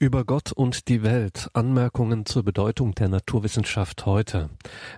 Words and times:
Über 0.00 0.24
Gott 0.24 0.52
und 0.52 0.86
die 0.86 1.02
Welt. 1.02 1.50
Anmerkungen 1.54 2.24
zur 2.24 2.44
Bedeutung 2.44 2.94
der 2.94 3.08
Naturwissenschaft 3.08 4.06
heute. 4.06 4.48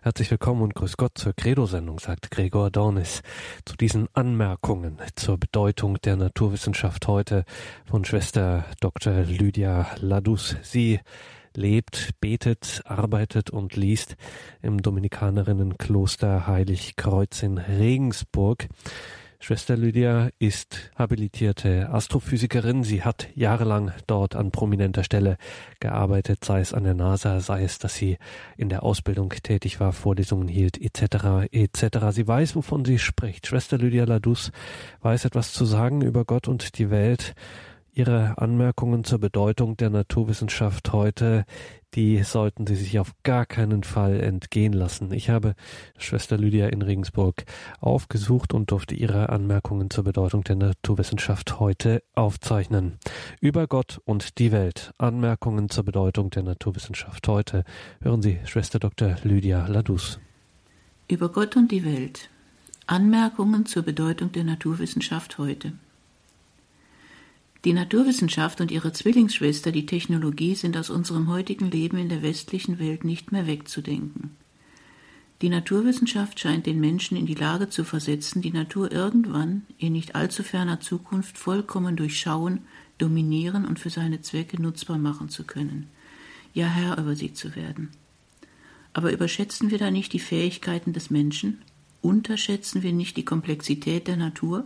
Herzlich 0.02 0.30
willkommen 0.30 0.60
und 0.60 0.74
grüß 0.74 0.98
Gott 0.98 1.16
zur 1.16 1.32
Credo-Sendung, 1.32 1.98
sagt 1.98 2.30
Gregor 2.30 2.70
Dornis. 2.70 3.22
Zu 3.64 3.78
diesen 3.78 4.08
Anmerkungen 4.12 4.98
zur 5.16 5.38
Bedeutung 5.38 5.98
der 6.02 6.16
Naturwissenschaft 6.16 7.08
heute 7.08 7.46
von 7.86 8.04
Schwester 8.04 8.66
Dr. 8.80 9.22
Lydia 9.22 9.86
Ladus. 10.00 10.56
Sie 10.60 11.00
lebt, 11.56 12.10
betet, 12.20 12.82
arbeitet 12.84 13.48
und 13.48 13.76
liest 13.76 14.16
im 14.60 14.82
Dominikanerinnenkloster 14.82 16.46
Heiligkreuz 16.46 17.42
in 17.42 17.56
Regensburg. 17.56 18.68
Schwester 19.42 19.74
Lydia 19.74 20.28
ist 20.38 20.92
habilitierte 20.96 21.88
Astrophysikerin. 21.88 22.84
Sie 22.84 23.02
hat 23.02 23.28
jahrelang 23.34 23.90
dort 24.06 24.36
an 24.36 24.50
prominenter 24.50 25.02
Stelle 25.02 25.38
gearbeitet, 25.80 26.44
sei 26.44 26.60
es 26.60 26.74
an 26.74 26.84
der 26.84 26.92
NASA, 26.92 27.40
sei 27.40 27.64
es, 27.64 27.78
dass 27.78 27.94
sie 27.94 28.18
in 28.58 28.68
der 28.68 28.82
Ausbildung 28.82 29.30
tätig 29.30 29.80
war, 29.80 29.94
Vorlesungen 29.94 30.46
hielt, 30.46 30.78
etc., 30.78 31.48
etc. 31.52 32.10
Sie 32.10 32.28
weiß, 32.28 32.54
wovon 32.54 32.84
sie 32.84 32.98
spricht. 32.98 33.46
Schwester 33.46 33.78
Lydia 33.78 34.04
Ladus 34.04 34.52
weiß 35.00 35.24
etwas 35.24 35.54
zu 35.54 35.64
sagen 35.64 36.02
über 36.02 36.26
Gott 36.26 36.46
und 36.46 36.76
die 36.78 36.90
Welt. 36.90 37.34
Ihre 37.92 38.36
Anmerkungen 38.36 39.04
zur 39.04 39.20
Bedeutung 39.20 39.76
der 39.78 39.88
Naturwissenschaft 39.88 40.92
heute, 40.92 41.46
die 41.94 42.22
sollten 42.22 42.66
Sie 42.66 42.76
sich 42.76 42.98
auf 42.98 43.12
gar 43.22 43.46
keinen 43.46 43.82
Fall 43.82 44.20
entgehen 44.20 44.72
lassen. 44.72 45.12
Ich 45.12 45.30
habe 45.30 45.54
Schwester 45.98 46.36
Lydia 46.36 46.68
in 46.68 46.82
Regensburg 46.82 47.44
aufgesucht 47.80 48.54
und 48.54 48.70
durfte 48.70 48.94
ihre 48.94 49.28
Anmerkungen 49.28 49.90
zur 49.90 50.04
Bedeutung 50.04 50.44
der 50.44 50.56
Naturwissenschaft 50.56 51.58
heute 51.58 52.02
aufzeichnen. 52.14 52.98
Über 53.40 53.66
Gott 53.66 54.00
und 54.04 54.38
die 54.38 54.52
Welt. 54.52 54.92
Anmerkungen 54.98 55.68
zur 55.68 55.84
Bedeutung 55.84 56.30
der 56.30 56.44
Naturwissenschaft 56.44 57.26
heute. 57.28 57.64
Hören 58.00 58.22
Sie 58.22 58.38
Schwester 58.44 58.78
Dr. 58.78 59.16
Lydia 59.22 59.66
Ladus. 59.66 60.20
Über 61.08 61.28
Gott 61.28 61.56
und 61.56 61.72
die 61.72 61.84
Welt. 61.84 62.30
Anmerkungen 62.86 63.66
zur 63.66 63.82
Bedeutung 63.82 64.32
der 64.32 64.44
Naturwissenschaft 64.44 65.38
heute. 65.38 65.72
Die 67.64 67.74
Naturwissenschaft 67.74 68.62
und 68.62 68.70
ihre 68.70 68.92
Zwillingsschwester, 68.92 69.70
die 69.70 69.84
Technologie, 69.84 70.54
sind 70.54 70.78
aus 70.78 70.88
unserem 70.88 71.28
heutigen 71.28 71.70
Leben 71.70 71.98
in 71.98 72.08
der 72.08 72.22
westlichen 72.22 72.78
Welt 72.78 73.04
nicht 73.04 73.32
mehr 73.32 73.46
wegzudenken. 73.46 74.30
Die 75.42 75.50
Naturwissenschaft 75.50 76.40
scheint 76.40 76.66
den 76.66 76.80
Menschen 76.80 77.16
in 77.16 77.26
die 77.26 77.34
Lage 77.34 77.68
zu 77.68 77.84
versetzen, 77.84 78.40
die 78.40 78.52
Natur 78.52 78.92
irgendwann, 78.92 79.66
in 79.78 79.92
nicht 79.92 80.14
allzu 80.14 80.42
ferner 80.42 80.80
Zukunft, 80.80 81.36
vollkommen 81.36 81.96
durchschauen, 81.96 82.60
dominieren 82.96 83.66
und 83.66 83.78
für 83.78 83.90
seine 83.90 84.22
Zwecke 84.22 84.60
nutzbar 84.60 84.98
machen 84.98 85.28
zu 85.28 85.44
können, 85.44 85.86
ja 86.54 86.66
Herr 86.66 86.98
über 86.98 87.14
sie 87.14 87.32
zu 87.32 87.56
werden. 87.56 87.90
Aber 88.92 89.12
überschätzen 89.12 89.70
wir 89.70 89.78
da 89.78 89.90
nicht 89.90 90.12
die 90.12 90.18
Fähigkeiten 90.18 90.92
des 90.92 91.10
Menschen? 91.10 91.62
Unterschätzen 92.02 92.82
wir 92.82 92.92
nicht 92.92 93.16
die 93.16 93.24
Komplexität 93.24 94.08
der 94.08 94.16
Natur? 94.16 94.64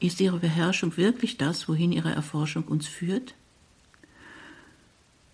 Ist 0.00 0.20
ihre 0.20 0.38
Beherrschung 0.38 0.96
wirklich 0.96 1.38
das, 1.38 1.68
wohin 1.68 1.90
ihre 1.90 2.12
Erforschung 2.12 2.64
uns 2.64 2.86
führt? 2.86 3.34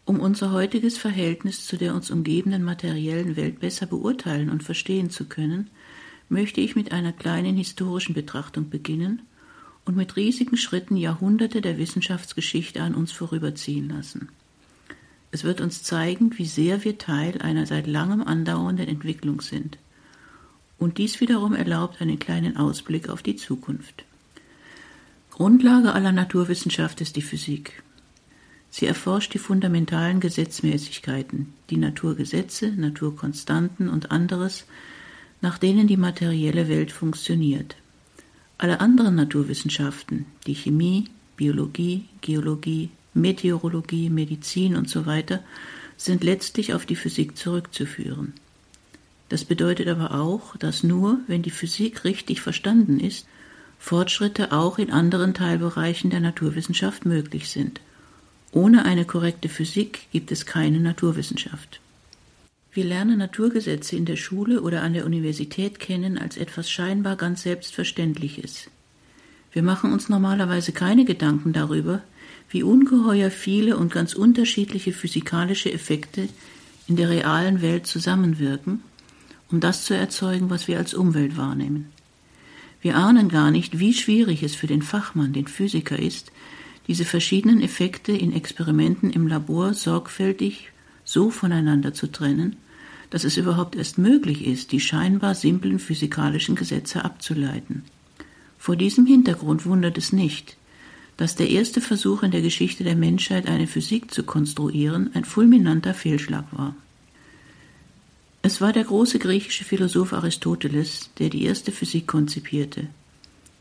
Um 0.07 0.21
unser 0.21 0.53
heutiges 0.53 0.97
Verhältnis 0.97 1.67
zu 1.67 1.77
der 1.77 1.95
uns 1.95 2.11
umgebenden 2.11 2.63
materiellen 2.63 3.37
Welt 3.37 3.61
besser 3.61 3.87
beurteilen 3.87 4.51
und 4.51 4.63
verstehen 4.63 5.11
zu 5.11 5.27
können, 5.27 5.71
möchte 6.29 6.61
ich 6.61 6.77
mit 6.77 6.93
einer 6.93 7.13
kleinen 7.13 7.57
historischen 7.57 8.15
Betrachtung 8.15 8.71
beginnen 8.71 9.23
und 9.85 9.97
mit 9.97 10.17
riesigen 10.17 10.57
Schritten 10.57 10.97
Jahrhunderte 10.97 11.61
der 11.61 11.77
Wissenschaftsgeschichte 11.77 12.83
an 12.83 12.95
uns 12.95 13.13
vorüberziehen 13.13 13.89
lassen. 13.89 14.29
Es 15.31 15.45
wird 15.45 15.61
uns 15.61 15.83
zeigen, 15.83 16.39
wie 16.39 16.47
sehr 16.47 16.85
wir 16.85 16.97
Teil 16.97 17.43
einer 17.43 17.67
seit 17.67 17.87
langem 17.87 18.23
andauernden 18.23 18.89
Entwicklung 18.89 19.41
sind. 19.41 19.79
Und 20.79 20.99
dies 20.99 21.21
wiederum 21.21 21.55
erlaubt 21.55 22.01
einen 22.01 22.19
kleinen 22.19 22.57
Ausblick 22.57 23.09
auf 23.09 23.23
die 23.23 23.37
Zukunft. 23.37 24.05
Grundlage 25.35 25.93
aller 25.95 26.13
Naturwissenschaft 26.13 27.01
ist 27.01 27.17
die 27.17 27.23
Physik. 27.23 27.83
Sie 28.71 28.87
erforscht 28.87 29.35
die 29.35 29.41
fundamentalen 29.41 30.21
Gesetzmäßigkeiten, 30.21 31.53
die 31.71 31.77
Naturgesetze, 31.77 32.69
Naturkonstanten 32.69 33.89
und 33.89 34.13
anderes, 34.13 34.65
nach 35.41 35.59
denen 35.59 35.89
die 35.89 35.97
materielle 35.97 36.69
Welt 36.69 36.93
funktioniert. 36.93 37.75
Alle 38.59 38.79
anderen 38.79 39.17
Naturwissenschaften, 39.17 40.27
die 40.47 40.55
Chemie, 40.55 41.09
Biologie, 41.37 42.05
Geologie, 42.21 42.91
Meteorologie, 43.13 44.11
Medizin 44.11 44.77
und 44.77 44.89
so 44.89 45.05
sind 45.97 46.23
letztlich 46.23 46.75
auf 46.75 46.87
die 46.87 46.95
Physik 46.95 47.37
zurückzuführen. 47.37 48.35
Das 49.31 49.45
bedeutet 49.45 49.89
aber 49.89 50.15
auch, 50.15 50.57
dass 50.59 50.85
nur, 50.85 51.19
wenn 51.27 51.43
die 51.43 51.51
Physik 51.51 52.05
richtig 52.05 52.41
verstanden 52.41 53.01
ist, 53.01 53.27
Fortschritte 53.85 54.51
auch 54.51 54.79
in 54.79 54.91
anderen 54.91 55.35
Teilbereichen 55.35 56.09
der 56.09 56.21
Naturwissenschaft 56.21 57.05
möglich 57.05 57.51
sind. 57.51 57.83
Ohne 58.51 58.87
eine 58.87 59.05
korrekte 59.05 59.51
Physik 59.51 60.09
gibt 60.11 60.33
es 60.33 60.47
keine 60.47 60.81
Naturwissenschaft. 60.81 61.81
Wir 62.73 62.85
lernen 62.85 63.19
Naturgesetze 63.19 63.95
in 63.95 64.07
der 64.07 64.17
Schule 64.17 64.63
oder 64.63 64.81
an 64.81 64.95
der 64.95 65.05
Universität 65.05 65.81
kennen 65.81 66.17
als 66.17 66.39
etwas 66.39 66.71
scheinbar 66.71 67.17
ganz 67.17 67.43
Selbstverständliches. 67.43 68.71
Wir 69.53 69.63
machen 69.63 69.93
uns 69.93 70.09
normalerweise 70.09 70.73
keine 70.73 71.05
Gedanken 71.05 71.53
darüber, 71.53 72.01
wie 72.49 72.63
ungeheuer 72.63 73.31
viele 73.31 73.77
und 73.77 73.93
ganz 73.93 74.15
unterschiedliche 74.15 74.95
physikalische 74.95 75.71
Effekte 75.71 76.31
in 76.87 76.97
der 76.97 77.11
realen 77.11 77.61
Welt 77.61 77.87
zusammenwirken, 77.87 78.81
um 79.51 79.61
das 79.61 79.85
zu 79.85 79.95
erzeugen, 79.95 80.49
was 80.49 80.69
wir 80.69 80.79
als 80.79 80.95
Umwelt 80.95 81.37
wahrnehmen. 81.37 81.93
Wir 82.85 82.97
ahnen 82.97 83.31
gar 83.31 83.51
nicht, 83.51 83.79
wie 83.79 83.95
schwierig 83.95 84.43
es 84.43 84.55
für 84.55 84.67
den 84.67 84.83
Fachmann, 84.83 85.33
den 85.33 85.47
Physiker 85.47 85.99
ist, 85.99 86.31
diese 86.87 87.07
verschiedenen 87.07 87.63
Effekte 87.63 88.13
in 88.13 88.35
Experimenten 88.35 89.11
im 89.11 89.27
Labor 89.27 89.73
sorgfältig 89.73 90.71
so 91.03 91.31
voneinander 91.31 91.95
zu 91.95 92.13
trennen, 92.13 92.57
dass 93.09 93.25
es 93.25 93.39
überhaupt 93.39 93.75
erst 93.75 93.97
möglich 93.97 94.47
ist, 94.47 94.71
die 94.71 94.81
scheinbar 94.81 95.35
simplen 95.35 95.79
physikalischen 95.79 96.57
Gesetze 96.57 97.07
abzuleiten. 97.07 97.85
Vor 98.59 98.77
diesem 98.77 99.07
Hintergrund 99.07 99.65
wundert 99.65 99.97
es 99.97 100.13
nicht, 100.13 100.59
dass 101.17 101.37
der 101.37 101.49
erste 101.49 101.81
Versuch 101.81 102.23
in 102.23 102.33
der 102.33 102.43
Geschichte 102.43 102.85
der 102.85 102.97
Menschheit, 102.97 103.49
eine 103.49 103.67
Physik 103.67 104.13
zu 104.13 104.25
konstruieren, 104.25 105.09
ein 105.15 105.25
fulminanter 105.25 105.95
Fehlschlag 105.95 106.45
war. 106.53 106.77
Es 108.47 108.61
war 108.61 108.75
der 108.75 108.85
große 108.85 109.19
griechische 109.19 109.65
Philosoph 109.65 110.13
Aristoteles, 110.13 111.09
der 111.19 111.31
die 111.31 111.47
erste 111.47 111.73
Physik 111.73 112.07
konzipierte. 112.07 112.89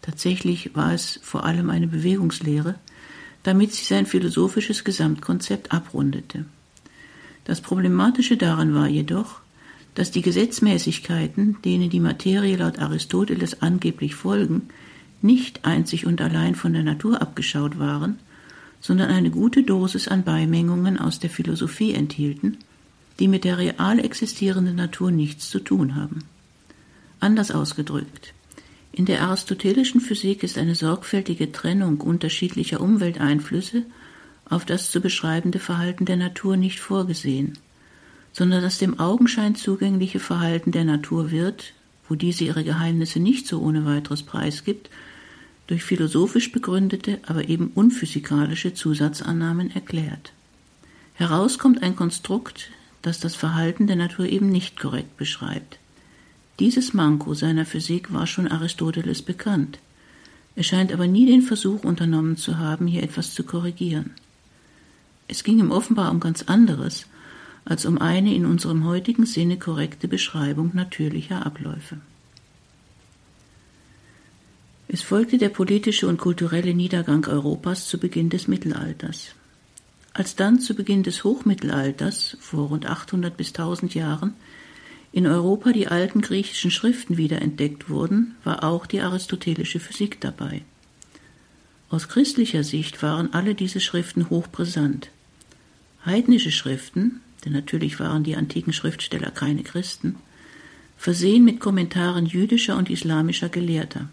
Tatsächlich 0.01 0.75
war 0.75 0.94
es 0.94 1.21
vor 1.23 1.45
allem 1.45 1.69
eine 1.69 1.88
Bewegungslehre, 1.88 2.75
damit 3.44 3.71
sie 3.71 3.85
sein 3.85 4.05
philosophisches 4.05 4.83
Gesamtkonzept 4.83 5.71
abrundete. 5.71 6.44
Das 7.45 7.61
Problematische 7.61 8.35
daran 8.35 8.75
war 8.75 8.89
jedoch, 8.89 9.39
dass 9.95 10.11
die 10.11 10.21
Gesetzmäßigkeiten, 10.21 11.61
denen 11.63 11.89
die 11.89 12.01
Materie 12.01 12.57
laut 12.57 12.77
Aristoteles 12.79 13.61
angeblich 13.61 14.15
folgen, 14.15 14.63
nicht 15.21 15.63
einzig 15.63 16.05
und 16.05 16.19
allein 16.19 16.55
von 16.55 16.73
der 16.73 16.83
Natur 16.83 17.21
abgeschaut 17.21 17.79
waren, 17.79 18.19
sondern 18.81 19.11
eine 19.11 19.31
gute 19.31 19.63
Dosis 19.63 20.09
an 20.09 20.25
Beimengungen 20.25 21.00
aus 21.00 21.19
der 21.19 21.29
Philosophie 21.29 21.94
enthielten, 21.94 22.57
die 23.19 23.28
mit 23.28 23.44
der 23.44 23.57
real 23.57 24.00
existierenden 24.00 24.75
Natur 24.75 25.12
nichts 25.12 25.50
zu 25.50 25.59
tun 25.59 25.96
haben. 25.96 26.24
Anders 27.19 27.51
ausgedrückt, 27.51 28.34
in 28.91 29.06
der 29.06 29.24
aristotelischen 29.24 30.01
Physik 30.01 30.44
ist 30.44 30.57
eine 30.57 30.75
sorgfältige 30.75 31.51
Trennung 31.51 32.00
unterschiedlicher 32.00 32.79
Umwelteinflüsse 32.79 33.84
auf 34.46 34.66
das 34.66 34.91
zu 34.91 35.01
beschreibende 35.01 35.57
Verhalten 35.59 36.06
der 36.06 36.18
Natur 36.18 36.57
nicht 36.57 36.80
vorgesehen, 36.80 37.57
sondern 38.33 38.62
das 38.62 38.77
dem 38.77 39.00
Augenschein 39.00 39.56
zugängliche 39.56 40.19
Verhalten 40.19 40.71
der 40.71 40.83
Natur 40.86 41.31
wird, 41.31 41.74
wo 42.07 42.15
diese 42.15 42.44
ihre 42.44 42.63
Geheimnisse 42.63 43.19
nicht 43.19 43.48
so 43.48 43.62
ohne 43.62 43.86
weiteres 43.86 44.21
preisgibt, 44.24 44.89
durch 45.68 45.83
philosophisch 45.83 46.51
begründete, 46.51 47.19
aber 47.25 47.48
eben 47.48 47.71
unphysikalische 47.74 48.74
Zusatzannahmen 48.74 49.71
erklärt. 49.71 50.33
Heraus 51.15 51.57
kommt 51.57 51.81
ein 51.81 51.95
Konstrukt, 51.95 52.69
das 53.03 53.19
das 53.19 53.35
Verhalten 53.35 53.85
der 53.85 53.95
Natur 53.95 54.25
eben 54.25 54.50
nicht 54.50 54.79
korrekt 54.79 55.15
beschreibt. 55.17 55.77
Dieses 56.59 56.94
Manko 56.94 57.35
seiner 57.35 57.65
Physik 57.65 58.11
war 58.11 58.25
schon 58.25 58.47
Aristoteles 58.47 59.21
bekannt. 59.21 59.79
Er 60.55 60.63
scheint 60.63 60.91
aber 60.91 61.07
nie 61.07 61.25
den 61.25 61.41
Versuch 61.41 61.83
unternommen 61.83 62.38
zu 62.38 62.57
haben, 62.57 62.88
hier 62.88 63.03
etwas 63.03 63.33
zu 63.33 63.44
korrigieren. 63.44 64.11
Es 65.27 65.44
ging 65.44 65.59
ihm 65.59 65.71
offenbar 65.71 66.11
um 66.11 66.19
ganz 66.19 66.44
anderes 66.44 67.05
als 67.65 67.85
um 67.85 67.97
eine 67.97 68.33
in 68.33 68.45
unserem 68.45 68.85
heutigen 68.85 69.25
Sinne 69.25 69.57
korrekte 69.57 70.07
Beschreibung 70.07 70.71
natürlicher 70.73 71.45
Abläufe. 71.45 71.97
Es 74.88 75.01
folgte 75.01 75.38
der 75.38 75.50
politische 75.50 76.07
und 76.07 76.17
kulturelle 76.17 76.73
Niedergang 76.73 77.25
Europas 77.25 77.88
zu 77.88 77.97
Beginn 77.97 78.29
des 78.29 78.47
Mittelalters. 78.47 79.33
Als 80.13 80.36
dann 80.36 80.60
zu 80.60 80.75
Beginn 80.75 81.01
des 81.01 81.24
Hochmittelalters, 81.24 82.38
vor 82.39 82.68
rund 82.68 82.86
800 82.86 83.36
bis 83.36 83.50
1000 83.50 83.95
Jahren, 83.95 84.36
in 85.12 85.25
Europa 85.25 85.71
die 85.71 85.88
alten 85.88 86.21
griechischen 86.21 86.71
Schriften 86.71 87.18
wiederentdeckt 87.18 87.89
wurden, 87.89 88.36
war 88.44 88.63
auch 88.63 88.86
die 88.86 89.01
aristotelische 89.01 89.80
Physik 89.80 90.21
dabei. 90.21 90.62
Aus 91.89 92.07
christlicher 92.07 92.63
Sicht 92.63 93.01
waren 93.01 93.33
alle 93.33 93.56
diese 93.56 93.80
Schriften 93.80 94.30
hochbrisant. 94.30 95.10
Heidnische 96.06 96.51
Schriften, 96.51 97.21
denn 97.45 97.54
natürlich 97.54 98.00
waren 98.00 98.24
die 98.24 98.36
antiken 98.36 98.74
Schriftsteller 98.74 99.31
keine 99.31 99.63
Christen, 99.63 100.15
versehen 100.98 101.44
mit 101.44 101.60
Kommentaren 101.60 102.25
jüdischer 102.25 102.77
und 102.77 102.89
islamischer 102.89 103.50
Gelehrter. 103.50 104.10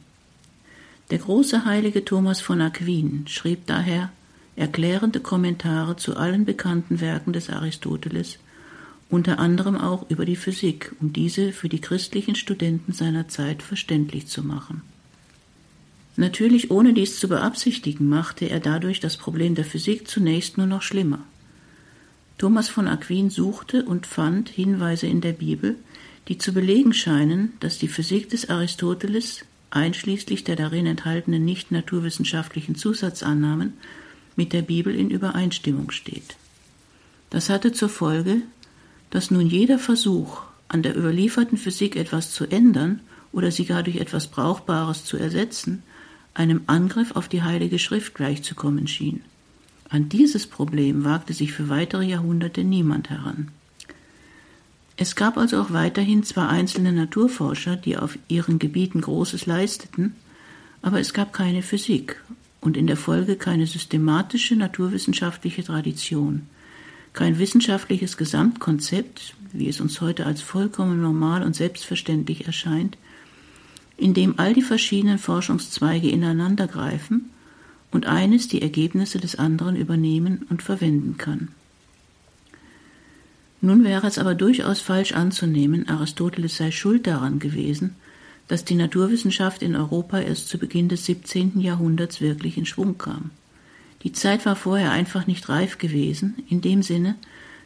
Der 1.10 1.18
große 1.18 1.64
heilige 1.64 2.04
Thomas 2.04 2.40
von 2.40 2.60
Aquin 2.60 3.24
schrieb 3.26 3.66
daher 3.66 4.12
erklärende 4.56 5.20
Kommentare 5.20 5.96
zu 5.96 6.16
allen 6.16 6.44
bekannten 6.44 7.00
Werken 7.00 7.32
des 7.32 7.50
Aristoteles, 7.50 8.38
unter 9.08 9.38
anderem 9.38 9.76
auch 9.76 10.08
über 10.08 10.24
die 10.24 10.36
Physik, 10.36 10.92
um 11.00 11.12
diese 11.12 11.52
für 11.52 11.68
die 11.68 11.80
christlichen 11.80 12.34
Studenten 12.34 12.92
seiner 12.92 13.28
Zeit 13.28 13.62
verständlich 13.62 14.26
zu 14.28 14.42
machen. 14.42 14.82
Natürlich 16.16 16.70
ohne 16.70 16.92
dies 16.92 17.18
zu 17.18 17.28
beabsichtigen, 17.28 18.08
machte 18.08 18.48
er 18.48 18.60
dadurch 18.60 19.00
das 19.00 19.16
Problem 19.16 19.54
der 19.54 19.64
Physik 19.64 20.06
zunächst 20.06 20.58
nur 20.58 20.66
noch 20.66 20.82
schlimmer. 20.82 21.20
Thomas 22.38 22.68
von 22.68 22.88
Aquin 22.88 23.30
suchte 23.30 23.84
und 23.84 24.06
fand 24.06 24.48
Hinweise 24.48 25.06
in 25.06 25.20
der 25.20 25.32
Bibel, 25.32 25.76
die 26.28 26.38
zu 26.38 26.52
belegen 26.52 26.92
scheinen, 26.92 27.52
dass 27.60 27.78
die 27.78 27.88
Physik 27.88 28.30
des 28.30 28.48
Aristoteles, 28.48 29.44
einschließlich 29.70 30.44
der 30.44 30.56
darin 30.56 30.86
enthaltenen 30.86 31.44
nicht 31.44 31.70
naturwissenschaftlichen 31.70 32.76
Zusatzannahmen, 32.76 33.74
mit 34.36 34.52
der 34.52 34.62
Bibel 34.62 34.94
in 34.94 35.10
Übereinstimmung 35.10 35.90
steht. 35.90 36.36
Das 37.30 37.48
hatte 37.48 37.72
zur 37.72 37.88
Folge, 37.88 38.42
dass 39.10 39.30
nun 39.30 39.46
jeder 39.46 39.78
Versuch, 39.78 40.42
an 40.68 40.82
der 40.82 40.96
überlieferten 40.96 41.58
Physik 41.58 41.96
etwas 41.96 42.32
zu 42.32 42.46
ändern 42.46 43.00
oder 43.32 43.50
sie 43.50 43.64
gar 43.64 43.82
durch 43.82 43.96
etwas 43.96 44.28
Brauchbares 44.28 45.04
zu 45.04 45.16
ersetzen, 45.16 45.82
einem 46.34 46.62
Angriff 46.66 47.12
auf 47.12 47.28
die 47.28 47.42
Heilige 47.42 47.78
Schrift 47.78 48.14
gleichzukommen 48.14 48.86
schien. 48.86 49.22
An 49.88 50.08
dieses 50.08 50.46
Problem 50.46 51.04
wagte 51.04 51.34
sich 51.34 51.52
für 51.52 51.68
weitere 51.68 52.04
Jahrhunderte 52.04 52.62
niemand 52.62 53.10
heran. 53.10 53.48
Es 54.96 55.16
gab 55.16 55.36
also 55.36 55.60
auch 55.60 55.72
weiterhin 55.72 56.22
zwar 56.22 56.48
einzelne 56.48 56.92
Naturforscher, 56.92 57.76
die 57.76 57.96
auf 57.96 58.18
ihren 58.28 58.58
Gebieten 58.58 59.00
Großes 59.00 59.46
leisteten, 59.46 60.14
aber 60.82 61.00
es 61.00 61.12
gab 61.12 61.32
keine 61.32 61.62
Physik 61.62 62.20
und 62.60 62.76
in 62.76 62.86
der 62.86 62.96
Folge 62.96 63.36
keine 63.36 63.66
systematische 63.66 64.56
naturwissenschaftliche 64.56 65.64
Tradition, 65.64 66.46
kein 67.12 67.38
wissenschaftliches 67.38 68.16
Gesamtkonzept, 68.16 69.34
wie 69.52 69.68
es 69.68 69.80
uns 69.80 70.00
heute 70.00 70.26
als 70.26 70.42
vollkommen 70.42 71.00
normal 71.00 71.42
und 71.42 71.56
selbstverständlich 71.56 72.46
erscheint, 72.46 72.96
in 73.96 74.14
dem 74.14 74.38
all 74.38 74.54
die 74.54 74.62
verschiedenen 74.62 75.18
Forschungszweige 75.18 76.08
ineinandergreifen 76.08 77.30
und 77.90 78.06
eines 78.06 78.48
die 78.48 78.62
Ergebnisse 78.62 79.18
des 79.18 79.36
anderen 79.36 79.76
übernehmen 79.76 80.46
und 80.48 80.62
verwenden 80.62 81.16
kann. 81.18 81.48
Nun 83.60 83.84
wäre 83.84 84.06
es 84.06 84.18
aber 84.18 84.34
durchaus 84.34 84.80
falsch 84.80 85.12
anzunehmen, 85.12 85.88
Aristoteles 85.88 86.56
sei 86.56 86.70
schuld 86.70 87.06
daran 87.06 87.38
gewesen, 87.38 87.96
dass 88.50 88.64
die 88.64 88.74
Naturwissenschaft 88.74 89.62
in 89.62 89.76
Europa 89.76 90.18
erst 90.18 90.48
zu 90.48 90.58
Beginn 90.58 90.88
des 90.88 91.04
17. 91.04 91.60
Jahrhunderts 91.60 92.20
wirklich 92.20 92.58
in 92.58 92.66
Schwung 92.66 92.98
kam. 92.98 93.30
Die 94.02 94.10
Zeit 94.10 94.44
war 94.44 94.56
vorher 94.56 94.90
einfach 94.90 95.28
nicht 95.28 95.48
reif 95.48 95.78
gewesen, 95.78 96.42
in 96.48 96.60
dem 96.60 96.82
Sinne, 96.82 97.14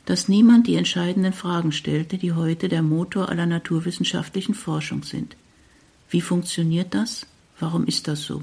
dass 0.04 0.28
niemand 0.28 0.66
die 0.66 0.74
entscheidenden 0.74 1.32
Fragen 1.32 1.72
stellte, 1.72 2.18
die 2.18 2.34
heute 2.34 2.68
der 2.68 2.82
Motor 2.82 3.30
aller 3.30 3.46
naturwissenschaftlichen 3.46 4.54
Forschung 4.54 5.04
sind. 5.04 5.36
Wie 6.10 6.20
funktioniert 6.20 6.92
das? 6.92 7.26
Warum 7.58 7.86
ist 7.86 8.06
das 8.06 8.20
so? 8.20 8.42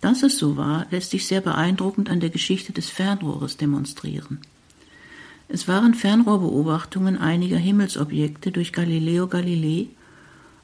Dass 0.00 0.24
es 0.24 0.38
so 0.38 0.56
war, 0.56 0.88
lässt 0.90 1.12
sich 1.12 1.28
sehr 1.28 1.40
beeindruckend 1.40 2.10
an 2.10 2.18
der 2.18 2.30
Geschichte 2.30 2.72
des 2.72 2.88
Fernrohres 2.88 3.58
demonstrieren. 3.58 4.40
Es 5.46 5.68
waren 5.68 5.94
Fernrohrbeobachtungen 5.94 7.16
einiger 7.16 7.58
Himmelsobjekte 7.58 8.50
durch 8.50 8.72
Galileo 8.72 9.28
Galilei, 9.28 9.90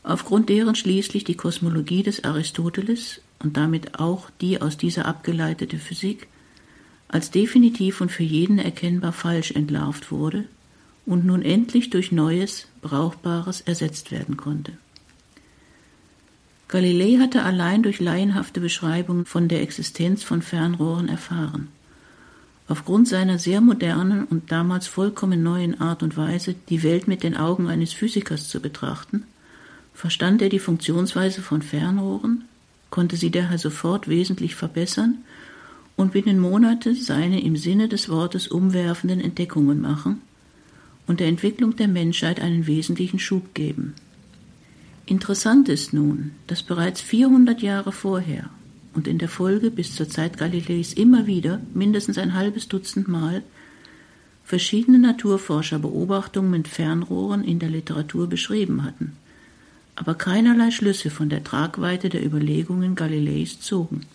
aufgrund 0.03 0.49
deren 0.49 0.75
schließlich 0.75 1.25
die 1.25 1.35
Kosmologie 1.35 2.03
des 2.03 2.25
Aristoteles 2.25 3.21
und 3.43 3.57
damit 3.57 3.99
auch 3.99 4.31
die 4.41 4.61
aus 4.61 4.77
dieser 4.77 5.07
abgeleitete 5.07 5.79
Physik 5.79 6.29
als 7.09 7.31
definitiv 7.31 8.01
und 8.01 8.13
für 8.13 8.23
jeden 8.23 8.59
erkennbar 8.59 9.13
falsch 9.13 9.51
entlarvt 9.51 10.13
wurde 10.13 10.45
und 11.07 11.25
nun 11.25 11.43
endlich 11.43 11.91
durch 11.91 12.13
Neues, 12.13 12.69
Brauchbares 12.83 13.63
ersetzt 13.63 14.13
werden 14.13 14.37
konnte. 14.37 14.73
Galilei 16.69 17.19
hatte 17.19 17.43
allein 17.43 17.83
durch 17.83 17.99
laienhafte 17.99 18.61
Beschreibungen 18.61 19.27
von 19.27 19.49
der 19.49 19.61
Existenz 19.61 20.23
von 20.23 20.41
Fernrohren 20.41 21.09
erfahren. 21.09 21.67
Aufgrund 22.69 23.09
seiner 23.09 23.41
sehr 23.41 23.61
modernen 23.61 24.25
und 24.27 24.53
damals 24.53 24.87
vollkommen 24.87 25.43
neuen 25.43 25.81
Art 25.81 26.05
und 26.05 26.17
Weise, 26.17 26.55
die 26.69 26.85
Welt 26.85 27.09
mit 27.09 27.25
den 27.25 27.37
Augen 27.37 27.67
eines 27.67 27.93
Physikers 27.93 28.49
zu 28.49 28.61
betrachten, 28.61 29.25
verstand 30.01 30.41
er 30.41 30.49
die 30.49 30.59
Funktionsweise 30.59 31.43
von 31.43 31.61
Fernrohren, 31.61 32.47
konnte 32.89 33.19
sie 33.19 33.31
daher 33.31 33.59
sofort 33.59 34.09
wesentlich 34.09 34.55
verbessern 34.55 35.19
und 35.95 36.13
binnen 36.13 36.41
Monate 36.41 36.95
seine 36.95 37.43
im 37.43 37.55
Sinne 37.55 37.87
des 37.87 38.09
Wortes 38.09 38.49
umwerfenden 38.49 39.21
Entdeckungen 39.21 39.79
machen 39.79 40.23
und 41.07 41.21
der 41.21 41.29
Entwicklung 41.29 41.77
der 41.77 41.89
Menschheit 41.89 42.41
einen 42.41 42.67
wesentlichen 42.67 43.19
Schub 43.19 43.53
geben. 43.53 43.93
Interessant 45.05 45.69
ist 45.69 45.93
nun, 45.93 46.31
dass 46.47 46.63
bereits 46.63 47.03
400 47.03 47.61
Jahre 47.61 47.93
vorher 47.93 48.49
und 48.95 49.07
in 49.07 49.19
der 49.19 49.29
Folge 49.29 49.71
bis 49.71 49.95
zur 49.95 50.09
Zeit 50.09 50.39
Galileis 50.39 50.95
immer 50.95 51.27
wieder, 51.27 51.61
mindestens 51.75 52.17
ein 52.17 52.33
halbes 52.33 52.69
Dutzend 52.69 53.07
Mal, 53.07 53.43
verschiedene 54.45 54.99
Naturforscher 54.99 55.79
Beobachtungen 55.79 56.51
mit 56.51 56.69
Fernrohren 56.69 57.45
in 57.45 57.59
der 57.59 57.69
Literatur 57.69 58.29
beschrieben 58.29 58.83
hatten, 58.83 59.13
aber 60.01 60.15
keinerlei 60.15 60.71
Schlüsse 60.71 61.11
von 61.11 61.29
der 61.29 61.45
Tragweite 61.45 62.09
der 62.09 62.25
Überlegungen 62.25 62.95
Galileis 62.95 63.61
zogen. 63.61 64.07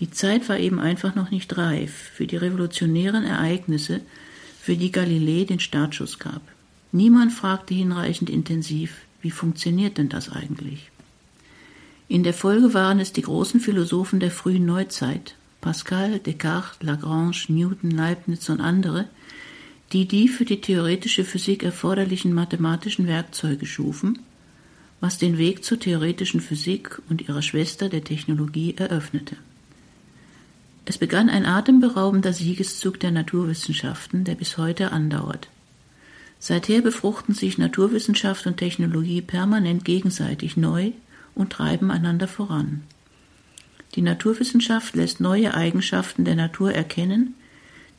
Die 0.00 0.10
Zeit 0.10 0.48
war 0.48 0.58
eben 0.58 0.80
einfach 0.80 1.14
noch 1.14 1.30
nicht 1.30 1.56
reif 1.56 1.92
für 1.92 2.26
die 2.26 2.36
revolutionären 2.36 3.22
Ereignisse, 3.22 4.00
für 4.60 4.74
die 4.74 4.90
Galilei 4.90 5.44
den 5.44 5.60
Startschuss 5.60 6.18
gab. 6.18 6.42
Niemand 6.90 7.32
fragte 7.32 7.72
hinreichend 7.72 8.28
intensiv, 8.28 8.96
wie 9.22 9.30
funktioniert 9.30 9.96
denn 9.96 10.08
das 10.08 10.28
eigentlich? 10.28 10.90
In 12.08 12.24
der 12.24 12.34
Folge 12.34 12.74
waren 12.74 12.98
es 12.98 13.12
die 13.12 13.22
großen 13.22 13.60
Philosophen 13.60 14.18
der 14.18 14.32
frühen 14.32 14.66
Neuzeit, 14.66 15.36
Pascal, 15.60 16.18
Descartes, 16.18 16.82
Lagrange, 16.82 17.44
Newton, 17.46 17.92
Leibniz 17.92 18.48
und 18.48 18.60
andere, 18.60 19.08
die 19.92 20.08
die 20.08 20.26
für 20.26 20.44
die 20.44 20.60
theoretische 20.60 21.24
Physik 21.24 21.62
erforderlichen 21.62 22.32
mathematischen 22.32 23.06
Werkzeuge 23.06 23.66
schufen, 23.66 24.18
was 25.00 25.18
den 25.18 25.38
Weg 25.38 25.64
zur 25.64 25.78
theoretischen 25.78 26.40
Physik 26.40 27.00
und 27.08 27.28
ihrer 27.28 27.42
Schwester 27.42 27.88
der 27.88 28.04
Technologie 28.04 28.74
eröffnete. 28.76 29.36
Es 30.86 30.98
begann 30.98 31.30
ein 31.30 31.46
atemberaubender 31.46 32.32
Siegeszug 32.32 33.00
der 33.00 33.10
Naturwissenschaften, 33.10 34.24
der 34.24 34.34
bis 34.34 34.58
heute 34.58 34.92
andauert. 34.92 35.48
Seither 36.38 36.82
befruchten 36.82 37.34
sich 37.34 37.56
Naturwissenschaft 37.56 38.46
und 38.46 38.58
Technologie 38.58 39.22
permanent 39.22 39.84
gegenseitig 39.84 40.56
neu 40.56 40.92
und 41.34 41.50
treiben 41.50 41.90
einander 41.90 42.28
voran. 42.28 42.82
Die 43.94 44.02
Naturwissenschaft 44.02 44.94
lässt 44.94 45.20
neue 45.20 45.54
Eigenschaften 45.54 46.24
der 46.24 46.34
Natur 46.34 46.72
erkennen, 46.72 47.34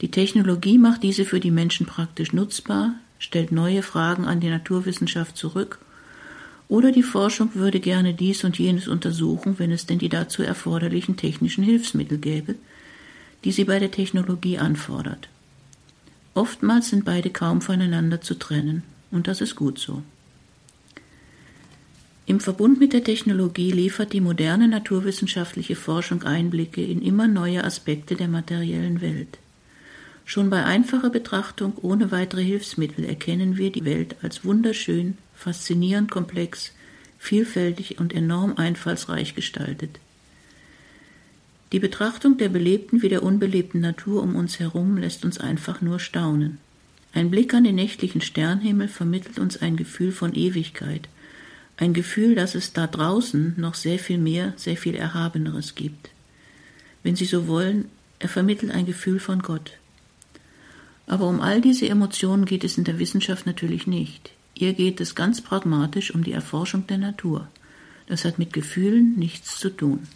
die 0.02 0.12
Technologie 0.12 0.78
macht 0.78 1.04
diese 1.04 1.24
für 1.24 1.40
die 1.40 1.52
Menschen 1.52 1.86
praktisch 1.86 2.34
nutzbar, 2.34 2.96
stellt 3.18 3.52
neue 3.52 3.82
Fragen 3.82 4.25
an 4.25 4.42
die 4.42 4.50
Naturwissenschaft 4.50 5.38
zurück, 5.38 5.80
oder 6.67 6.91
die 6.91 7.03
Forschung 7.03 7.51
würde 7.53 7.79
gerne 7.79 8.13
dies 8.13 8.43
und 8.43 8.57
jenes 8.57 8.88
untersuchen, 8.88 9.60
wenn 9.60 9.72
es 9.72 9.86
denn 9.86 10.00
die 10.00 10.10
dazu 10.10 10.41
erforderlichen 10.41 11.15
technischen 11.15 11.63
Hilfsmittel 11.63 12.17
gäbe, 12.17 12.55
die 13.43 13.51
sie 13.51 13.65
bei 13.65 13.79
der 13.79 13.91
Technologie 13.91 14.57
anfordert. 14.57 15.29
Oftmals 16.34 16.89
sind 16.89 17.05
beide 17.05 17.29
kaum 17.29 17.62
voneinander 17.62 18.22
zu 18.22 18.36
trennen, 18.36 18.84
und 19.12 19.27
das 19.27 19.41
ist 19.41 19.55
gut 19.55 19.79
so. 19.79 20.01
Im 22.27 22.39
Verbund 22.39 22.79
mit 22.79 22.91
der 22.91 23.03
Technologie 23.03 23.72
liefert 23.72 24.12
die 24.12 24.19
moderne 24.19 24.67
naturwissenschaftliche 24.67 25.75
Forschung 25.75 26.24
Einblicke 26.24 26.84
in 26.84 27.03
immer 27.03 27.27
neue 27.27 27.63
Aspekte 27.63 28.15
der 28.15 28.27
materiellen 28.27 29.00
Welt. 29.00 29.38
Schon 30.25 30.50
bei 30.50 30.65
einfacher 30.65 31.12
Betrachtung 31.12 31.74
ohne 31.84 32.12
weitere 32.12 32.43
Hilfsmittel 32.43 33.05
erkennen 33.05 33.57
wir 33.57 33.72
die 33.72 33.86
Welt 33.86 34.15
als 34.24 34.43
wunderschön, 34.43 35.19
faszinierend 35.36 36.12
komplex, 36.12 36.72
vielfältig 37.20 38.00
und 38.00 38.13
enorm 38.13 38.58
einfallsreich 38.58 39.36
gestaltet. 39.36 40.00
Die 41.72 41.80
Betrachtung 41.80 42.38
der 42.38 42.50
belebten 42.50 43.01
wie 43.01 43.10
der 43.10 43.24
unbelebten 43.24 43.82
Natur 43.82 44.22
um 44.22 44.36
uns 44.36 44.60
herum 44.60 44.98
lässt 44.98 45.25
uns 45.25 45.39
einfach 45.39 45.82
nur 45.82 46.00
staunen. 46.00 46.60
Ein 47.13 47.32
Blick 47.32 47.54
an 47.54 47.63
den 47.63 47.75
nächtlichen 47.75 48.22
Sternhimmel 48.22 48.88
vermittelt 48.88 49.39
uns 49.39 49.58
ein 49.62 49.75
Gefühl 49.75 50.12
von 50.12 50.36
Ewigkeit, 50.36 51.08
ein 51.77 51.94
Gefühl, 51.94 52.36
dass 52.36 52.56
es 52.56 52.74
da 52.74 52.88
draußen 52.88 53.56
noch 53.58 53.74
sehr 53.74 54.00
viel 54.00 54.18
mehr, 54.18 54.54
sehr 54.56 54.77
viel 54.77 54.96
Erhabeneres 54.96 55.75
gibt. 55.75 56.10
Wenn 57.04 57.15
Sie 57.15 57.25
so 57.25 57.48
wollen, 57.48 57.86
er 58.20 58.30
vermittelt 58.30 58.72
ein 58.72 58.86
Gefühl 58.86 59.20
von 59.20 59.42
Gott. 59.42 59.74
Aber 61.08 61.27
um 61.27 61.42
all 61.42 61.62
diese 61.62 61.88
Emotionen 61.88 62.46
geht 62.46 62.63
es 62.63 62.77
in 62.77 62.84
der 62.84 63.00
Wissenschaft 63.00 63.46
natürlich 63.46 63.88
nicht. 63.88 64.32
Ihr 64.56 64.74
geht 64.74 65.02
es 65.02 65.16
ganz 65.16 65.42
pragmatisch 65.42 66.16
um 66.16 66.24
die 66.24 66.32
Erforschung 66.32 66.88
der 66.88 66.98
Natur. 66.98 67.48
Das 68.08 68.24
hat 68.24 68.40
mit 68.40 68.54
Gefühlen 68.54 69.16
nichts 69.18 69.60
zu 69.60 69.70
tun. 69.70 70.08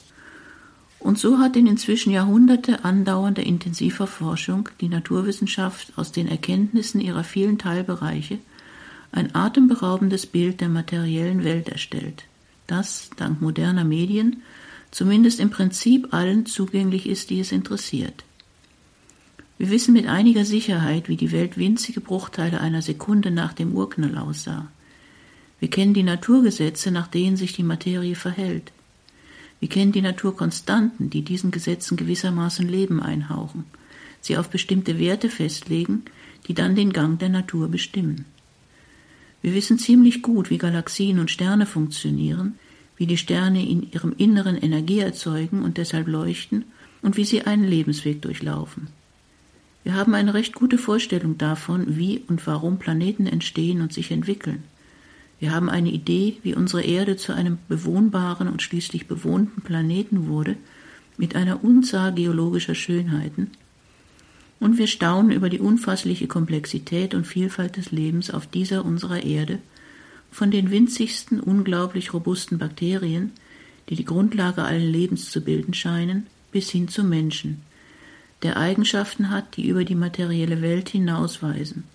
Und 0.99 1.17
so 1.17 1.39
hat 1.39 1.55
in 1.55 1.67
inzwischen 1.67 2.11
Jahrhunderte 2.11 2.83
andauernder 2.83 3.43
intensiver 3.43 4.07
Forschung 4.07 4.69
die 4.81 4.89
Naturwissenschaft 4.89 5.93
aus 5.97 6.11
den 6.11 6.27
Erkenntnissen 6.27 6.99
ihrer 6.99 7.23
vielen 7.23 7.57
Teilbereiche 7.57 8.39
ein 9.11 9.33
atemberaubendes 9.33 10.25
Bild 10.25 10.61
der 10.61 10.69
materiellen 10.69 11.43
Welt 11.43 11.69
erstellt, 11.69 12.25
das, 12.67 13.09
dank 13.17 13.41
moderner 13.41 13.83
Medien, 13.83 14.43
zumindest 14.91 15.39
im 15.39 15.49
Prinzip 15.49 16.13
allen 16.13 16.45
zugänglich 16.45 17.07
ist, 17.07 17.29
die 17.29 17.39
es 17.39 17.51
interessiert. 17.51 18.23
Wir 19.59 19.69
wissen 19.71 19.93
mit 19.93 20.07
einiger 20.07 20.45
Sicherheit, 20.45 21.09
wie 21.09 21.17
die 21.17 21.33
Welt 21.33 21.57
winzige 21.57 21.99
Bruchteile 21.99 22.61
einer 22.61 22.81
Sekunde 22.81 23.29
nach 23.29 23.51
dem 23.51 23.73
Urknall 23.73 24.17
aussah. 24.17 24.71
Wir 25.59 25.69
kennen 25.69 25.93
die 25.93 26.03
Naturgesetze, 26.03 26.91
nach 26.91 27.07
denen 27.07 27.35
sich 27.35 27.51
die 27.51 27.63
Materie 27.63 28.15
verhält. 28.15 28.71
Wir 29.59 29.67
kennen 29.67 29.91
die 29.91 30.01
Naturkonstanten, 30.01 31.09
die 31.09 31.23
diesen 31.23 31.51
Gesetzen 31.51 31.97
gewissermaßen 31.97 32.69
Leben 32.69 33.01
einhauchen, 33.01 33.65
sie 34.21 34.37
auf 34.37 34.49
bestimmte 34.49 34.97
Werte 34.97 35.29
festlegen, 35.29 36.03
die 36.47 36.53
dann 36.53 36.75
den 36.75 36.93
Gang 36.93 37.19
der 37.19 37.27
Natur 37.27 37.67
bestimmen. 37.67 38.23
Wir 39.41 39.53
wissen 39.53 39.77
ziemlich 39.77 40.21
gut, 40.21 40.49
wie 40.49 40.57
Galaxien 40.57 41.19
und 41.19 41.31
Sterne 41.31 41.65
funktionieren, 41.65 42.57
wie 42.95 43.07
die 43.07 43.17
Sterne 43.17 43.69
in 43.69 43.91
ihrem 43.91 44.13
Inneren 44.17 44.55
Energie 44.55 44.99
erzeugen 44.99 45.63
und 45.63 45.75
deshalb 45.77 46.07
leuchten 46.07 46.63
und 47.01 47.17
wie 47.17 47.25
sie 47.25 47.41
einen 47.41 47.65
Lebensweg 47.65 48.21
durchlaufen. 48.21 48.87
Wir 49.83 49.95
haben 49.95 50.13
eine 50.13 50.33
recht 50.33 50.55
gute 50.55 50.77
Vorstellung 50.77 51.37
davon, 51.37 51.97
wie 51.97 52.21
und 52.27 52.45
warum 52.47 52.79
Planeten 52.79 53.25
entstehen 53.25 53.81
und 53.81 53.93
sich 53.93 54.11
entwickeln. 54.11 54.63
Wir 55.39 55.51
haben 55.53 55.69
eine 55.69 55.89
Idee, 55.89 56.37
wie 56.43 56.53
unsere 56.53 56.83
Erde 56.83 57.15
zu 57.15 57.33
einem 57.33 57.59
bewohnbaren 57.69 58.49
und 58.49 58.61
schließlich 58.61 59.07
bewohnten 59.07 59.61
Planeten 59.61 60.27
wurde, 60.27 60.57
mit 61.17 61.35
einer 61.35 61.63
Unzahl 61.63 62.13
geologischer 62.13 62.75
Schönheiten, 62.75 63.51
und 64.59 64.77
wir 64.77 64.87
staunen 64.87 65.31
über 65.31 65.49
die 65.49 65.59
unfassliche 65.59 66.27
Komplexität 66.27 67.13
und 67.13 67.25
Vielfalt 67.25 67.77
des 67.77 67.91
Lebens 67.91 68.29
auf 68.29 68.45
dieser 68.45 68.83
unserer 68.83 69.23
Erde, 69.23 69.59
von 70.31 70.51
den 70.51 70.69
winzigsten, 70.69 71.39
unglaublich 71.39 72.13
robusten 72.13 72.57
Bakterien, 72.57 73.31
die 73.87 73.95
die 73.95 74.05
Grundlage 74.05 74.63
allen 74.63 74.91
Lebens 74.91 75.31
zu 75.31 75.41
bilden 75.41 75.73
scheinen, 75.73 76.27
bis 76.51 76.69
hin 76.69 76.87
zum 76.87 77.09
Menschen, 77.09 77.61
der 78.43 78.57
Eigenschaften 78.57 79.29
hat, 79.29 79.57
die 79.57 79.67
über 79.67 79.83
die 79.83 79.95
materielle 79.95 80.61
Welt 80.61 80.89
hinausweisen– 80.89 81.83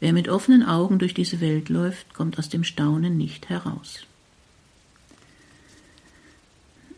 Wer 0.00 0.12
mit 0.12 0.28
offenen 0.28 0.62
Augen 0.62 0.98
durch 0.98 1.14
diese 1.14 1.40
Welt 1.40 1.68
läuft, 1.68 2.12
kommt 2.12 2.38
aus 2.38 2.48
dem 2.48 2.64
Staunen 2.64 3.16
nicht 3.16 3.48
heraus. 3.48 4.00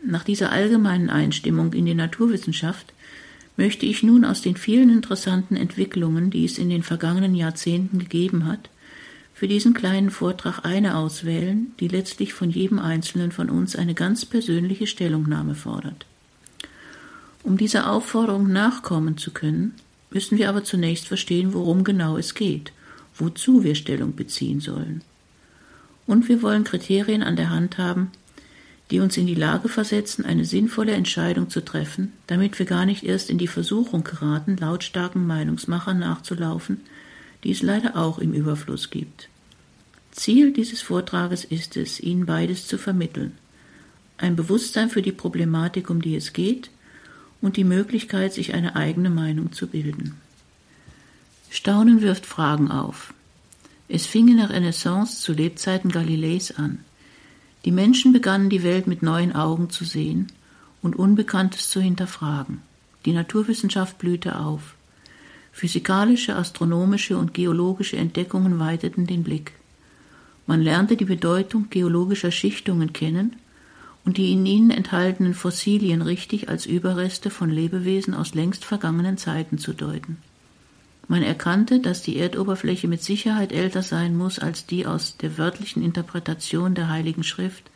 Nach 0.03 0.23
dieser 0.23 0.51
allgemeinen 0.51 1.09
Einstimmung 1.09 1.73
in 1.73 1.85
die 1.85 1.93
Naturwissenschaft 1.93 2.93
möchte 3.57 3.85
ich 3.85 4.03
nun 4.03 4.25
aus 4.25 4.41
den 4.41 4.55
vielen 4.55 4.89
interessanten 4.89 5.55
Entwicklungen, 5.55 6.29
die 6.29 6.45
es 6.45 6.57
in 6.57 6.69
den 6.69 6.83
vergangenen 6.83 7.35
Jahrzehnten 7.35 7.99
gegeben 7.99 8.45
hat, 8.45 8.69
für 9.33 9.47
diesen 9.47 9.73
kleinen 9.73 10.09
Vortrag 10.09 10.65
eine 10.65 10.97
auswählen, 10.97 11.71
die 11.79 11.87
letztlich 11.87 12.33
von 12.33 12.49
jedem 12.49 12.79
Einzelnen 12.79 13.31
von 13.31 13.49
uns 13.49 13.77
eine 13.77 13.93
ganz 13.93 14.25
persönliche 14.25 14.87
Stellungnahme 14.87 15.55
fordert. 15.55 16.05
Um 17.43 17.57
dieser 17.57 17.91
Aufforderung 17.91 18.51
nachkommen 18.51 19.17
zu 19.17 19.31
können, 19.31 19.75
müssen 20.11 20.37
wir 20.37 20.49
aber 20.49 20.63
zunächst 20.63 21.07
verstehen, 21.07 21.53
worum 21.53 21.83
genau 21.83 22.17
es 22.17 22.33
geht 22.33 22.71
wozu 23.19 23.63
wir 23.63 23.75
Stellung 23.75 24.15
beziehen 24.15 24.59
sollen. 24.59 25.01
Und 26.07 26.27
wir 26.27 26.41
wollen 26.41 26.63
Kriterien 26.63 27.21
an 27.21 27.35
der 27.35 27.49
Hand 27.49 27.77
haben, 27.77 28.11
die 28.89 28.99
uns 28.99 29.17
in 29.17 29.27
die 29.27 29.35
Lage 29.35 29.69
versetzen, 29.69 30.25
eine 30.25 30.45
sinnvolle 30.45 30.93
Entscheidung 30.93 31.49
zu 31.49 31.63
treffen, 31.63 32.13
damit 32.25 32.57
wir 32.57 32.65
gar 32.65 32.85
nicht 32.85 33.03
erst 33.03 33.29
in 33.29 33.37
die 33.37 33.47
Versuchung 33.47 34.03
geraten, 34.03 34.57
lautstarken 34.57 35.27
Meinungsmachern 35.27 35.99
nachzulaufen, 35.99 36.81
die 37.43 37.51
es 37.51 37.61
leider 37.61 37.95
auch 37.95 38.17
im 38.17 38.33
Überfluss 38.33 38.89
gibt. 38.89 39.29
Ziel 40.11 40.51
dieses 40.51 40.81
Vortrages 40.81 41.45
ist 41.45 41.77
es, 41.77 41.99
Ihnen 41.99 42.25
beides 42.25 42.67
zu 42.67 42.79
vermitteln. 42.79 43.37
Ein 44.17 44.35
Bewusstsein 44.35 44.89
für 44.89 45.03
die 45.03 45.11
Problematik, 45.11 45.89
um 45.89 46.01
die 46.01 46.15
es 46.15 46.33
geht, 46.33 46.71
und 47.41 47.57
die 47.57 47.63
Möglichkeit, 47.63 48.33
sich 48.33 48.53
eine 48.53 48.75
eigene 48.75 49.09
Meinung 49.09 49.51
zu 49.51 49.67
bilden. 49.67 50.15
Staunen 51.49 52.01
wirft 52.01 52.25
Fragen 52.25 52.69
auf. 52.69 53.13
Es 53.87 54.05
fing 54.05 54.27
in 54.27 54.37
der 54.37 54.51
Renaissance 54.51 55.21
zu 55.21 55.33
Lebzeiten 55.33 55.91
Galileis 55.91 56.55
an. 56.55 56.79
Die 57.65 57.71
Menschen 57.71 58.13
begannen 58.13 58.49
die 58.49 58.63
Welt 58.63 58.87
mit 58.87 59.01
neuen 59.01 59.33
Augen 59.33 59.69
zu 59.69 59.83
sehen 59.83 60.27
und 60.81 60.95
Unbekanntes 60.95 61.69
zu 61.69 61.81
hinterfragen. 61.81 62.61
Die 63.05 63.13
Naturwissenschaft 63.13 63.97
blühte 63.97 64.39
auf. 64.39 64.75
Physikalische, 65.51 66.35
astronomische 66.35 67.17
und 67.17 67.33
geologische 67.33 67.97
Entdeckungen 67.97 68.59
weiteten 68.59 69.07
den 69.07 69.23
Blick. 69.23 69.53
Man 70.45 70.61
lernte 70.61 70.95
die 70.95 71.05
Bedeutung 71.05 71.69
geologischer 71.69 72.31
Schichtungen 72.31 72.93
kennen 72.93 73.35
und 74.05 74.17
die 74.17 74.31
in 74.31 74.45
ihnen 74.45 74.71
enthaltenen 74.71 75.33
Fossilien 75.33 76.01
richtig 76.01 76.49
als 76.49 76.65
Überreste 76.65 77.29
von 77.29 77.49
Lebewesen 77.49 78.13
aus 78.13 78.33
längst 78.33 78.65
vergangenen 78.65 79.17
Zeiten 79.17 79.57
zu 79.57 79.73
deuten. 79.73 80.17
Man 81.07 81.23
erkannte, 81.23 81.79
dass 81.79 82.03
die 82.03 82.17
Erdoberfläche 82.17 82.87
mit 82.87 83.03
Sicherheit 83.03 83.51
älter 83.51 83.81
sein 83.81 84.15
muss 84.15 84.37
als 84.37 84.67
die 84.67 84.85
aus 84.85 85.17
der 85.17 85.37
wörtlichen 85.37 85.83
Interpretation 85.83 86.75
der 86.75 86.89
Heiligen 86.89 87.23
Schrift 87.23 87.71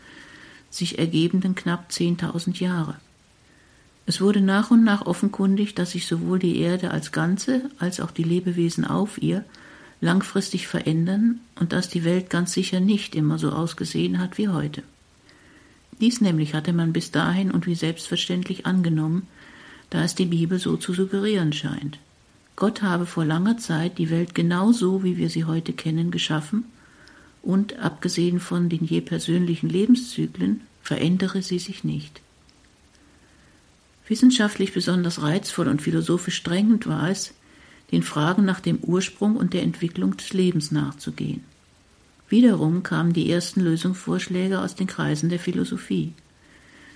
sich 0.69 0.99
ergebenden 0.99 1.55
knapp 1.55 1.91
zehntausend 1.91 2.59
Jahre. 2.59 2.95
Es 4.05 4.21
wurde 4.21 4.41
nach 4.41 4.69
und 4.69 4.83
nach 4.83 5.05
offenkundig, 5.05 5.75
dass 5.75 5.91
sich 5.91 6.07
sowohl 6.07 6.39
die 6.39 6.59
Erde 6.59 6.91
als 6.91 7.11
Ganze 7.11 7.69
als 7.79 7.99
auch 7.99 8.11
die 8.11 8.23
Lebewesen 8.23 8.85
auf 8.85 9.21
ihr 9.21 9.45
langfristig 10.01 10.67
verändern 10.67 11.39
und 11.59 11.73
dass 11.73 11.89
die 11.89 12.03
Welt 12.03 12.29
ganz 12.29 12.53
sicher 12.53 12.81
nicht 12.81 13.15
immer 13.15 13.39
so 13.39 13.51
ausgesehen 13.51 14.19
hat 14.19 14.37
wie 14.37 14.49
heute. 14.49 14.83
Dies 15.99 16.21
nämlich 16.21 16.53
hatte 16.53 16.73
man 16.73 16.93
bis 16.93 17.11
dahin 17.11 17.51
und 17.51 17.67
wie 17.67 17.75
selbstverständlich 17.75 18.65
angenommen, 18.65 19.27
da 19.89 20.03
es 20.03 20.15
die 20.15 20.25
Bibel 20.25 20.59
so 20.59 20.77
zu 20.77 20.93
suggerieren 20.93 21.53
scheint. 21.53 21.99
Gott 22.55 22.81
habe 22.81 23.05
vor 23.05 23.25
langer 23.25 23.57
Zeit 23.57 23.97
die 23.97 24.09
Welt 24.09 24.35
genau 24.35 24.71
so, 24.71 25.03
wie 25.03 25.17
wir 25.17 25.29
sie 25.29 25.45
heute 25.45 25.73
kennen, 25.73 26.11
geschaffen 26.11 26.65
und, 27.41 27.79
abgesehen 27.79 28.39
von 28.39 28.69
den 28.69 28.85
je 28.85 29.01
persönlichen 29.01 29.69
Lebenszyklen, 29.69 30.61
verändere 30.81 31.41
sie 31.41 31.59
sich 31.59 31.83
nicht. 31.83 32.21
Wissenschaftlich 34.07 34.73
besonders 34.73 35.21
reizvoll 35.21 35.67
und 35.67 35.81
philosophisch 35.81 36.43
drängend 36.43 36.87
war 36.87 37.09
es, 37.09 37.33
den 37.91 38.03
Fragen 38.03 38.45
nach 38.45 38.59
dem 38.59 38.79
Ursprung 38.79 39.35
und 39.35 39.53
der 39.53 39.63
Entwicklung 39.63 40.17
des 40.17 40.33
Lebens 40.33 40.71
nachzugehen. 40.71 41.43
Wiederum 42.29 42.83
kamen 42.83 43.13
die 43.13 43.29
ersten 43.29 43.61
Lösungsvorschläge 43.61 44.59
aus 44.59 44.75
den 44.75 44.87
Kreisen 44.87 45.29
der 45.29 45.39
Philosophie. 45.39 46.13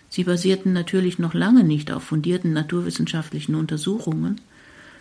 Sie 0.10 0.24
basierten 0.24 0.74
natürlich 0.74 1.20
noch 1.20 1.34
lange 1.34 1.64
nicht 1.64 1.92
auf 1.92 2.04
fundierten 2.04 2.54
naturwissenschaftlichen 2.54 3.56
Untersuchungen, 3.56 4.40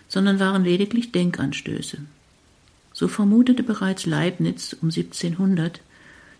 sondern 0.08 0.40
waren 0.40 0.64
lediglich 0.64 1.12
Denkanstöße. 1.12 1.98
So 2.92 3.08
vermutete 3.08 3.62
bereits 3.62 4.06
Leibniz 4.06 4.72
um 4.80 4.88
1700, 4.88 5.80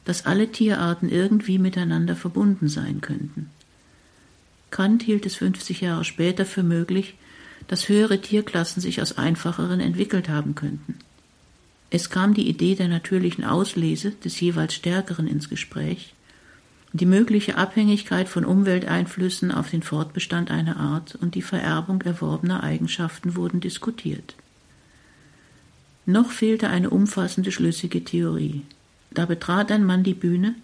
dass 0.05 0.26
alle 0.26 0.50
Tierarten 0.50 1.09
irgendwie 1.09 1.59
miteinander 1.59 2.16
verbunden 2.16 2.69
sein 2.69 3.00
könnten. 3.00 3.50
Kant 4.71 5.02
hielt 5.02 5.26
es 5.26 5.37
50 5.37 5.81
Jahre 5.81 6.05
später 6.05 6.45
für 6.45 6.62
möglich, 6.62 7.14
dass 7.69 7.88
höhere 7.88 8.21
Tierklassen 8.21 8.81
sich 8.81 9.02
aus 9.02 9.19
einfacheren 9.19 9.81
entwickelt 9.81 10.28
haben 10.28 10.55
könnten. 10.55 10.99
Es 11.90 12.11
kam 12.11 12.35
die 12.35 12.49
Idee 12.49 12.75
der 12.75 12.88
natürlichen 12.88 13.45
Auslese 13.45 14.11
des 14.11 14.40
jeweils 14.40 14.75
Stärkeren 14.75 15.26
ins 15.26 15.49
Gespräch, 15.49 16.14
die 16.93 17.07
mögliche 17.07 17.59
Abhängigkeit 17.59 18.28
von 18.28 18.45
Umwelteinflüssen 18.45 19.52
auf 19.52 19.71
den 19.71 19.83
Fortbestand 19.83 20.50
einer 20.50 20.78
Art 20.78 21.14
und 21.14 21.35
die 21.35 21.43
Vererbung 21.43 22.02
erworbener 22.02 22.62
Eigenschaften 22.62 23.37
wurden 23.37 23.61
diskutiert. 23.61 24.35
Noch 26.07 26.31
fehlte 26.31 26.69
eine 26.69 26.90
umfassende 26.90 27.52
schlüssige 27.52 28.02
Theorie. 28.05 28.62
Da 29.11 29.26
betrat 29.26 29.73
ein 29.73 29.85
Mann 29.85 30.05
die 30.05 30.14
Bühne, 30.14 30.55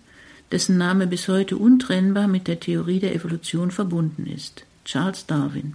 dessen 0.52 0.78
Name 0.78 1.06
bis 1.06 1.28
heute 1.28 1.56
untrennbar 1.56 2.28
mit 2.28 2.46
der 2.46 2.60
Theorie 2.60 3.00
der 3.00 3.14
Evolution 3.14 3.70
verbunden 3.70 4.26
ist. 4.26 4.64
Charles 4.84 5.26
Darwin. 5.26 5.74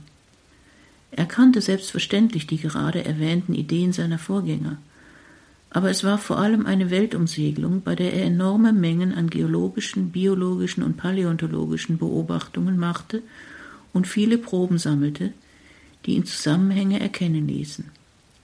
Er 1.11 1.25
kannte 1.25 1.61
selbstverständlich 1.61 2.47
die 2.47 2.57
gerade 2.57 3.03
erwähnten 3.03 3.53
Ideen 3.53 3.93
seiner 3.93 4.19
Vorgänger, 4.19 4.77
aber 5.69 5.89
es 5.89 6.03
war 6.03 6.17
vor 6.17 6.39
allem 6.39 6.65
eine 6.65 6.89
Weltumsegelung, 6.89 7.81
bei 7.81 7.95
der 7.95 8.13
er 8.13 8.25
enorme 8.25 8.73
Mengen 8.73 9.13
an 9.13 9.29
geologischen, 9.29 10.11
biologischen 10.11 10.83
und 10.83 10.97
paläontologischen 10.97 11.97
Beobachtungen 11.97 12.77
machte 12.77 13.21
und 13.93 14.07
viele 14.07 14.37
Proben 14.37 14.77
sammelte, 14.77 15.33
die 16.05 16.15
ihn 16.15 16.25
Zusammenhänge 16.25 16.99
erkennen 16.99 17.47
ließen. 17.47 17.85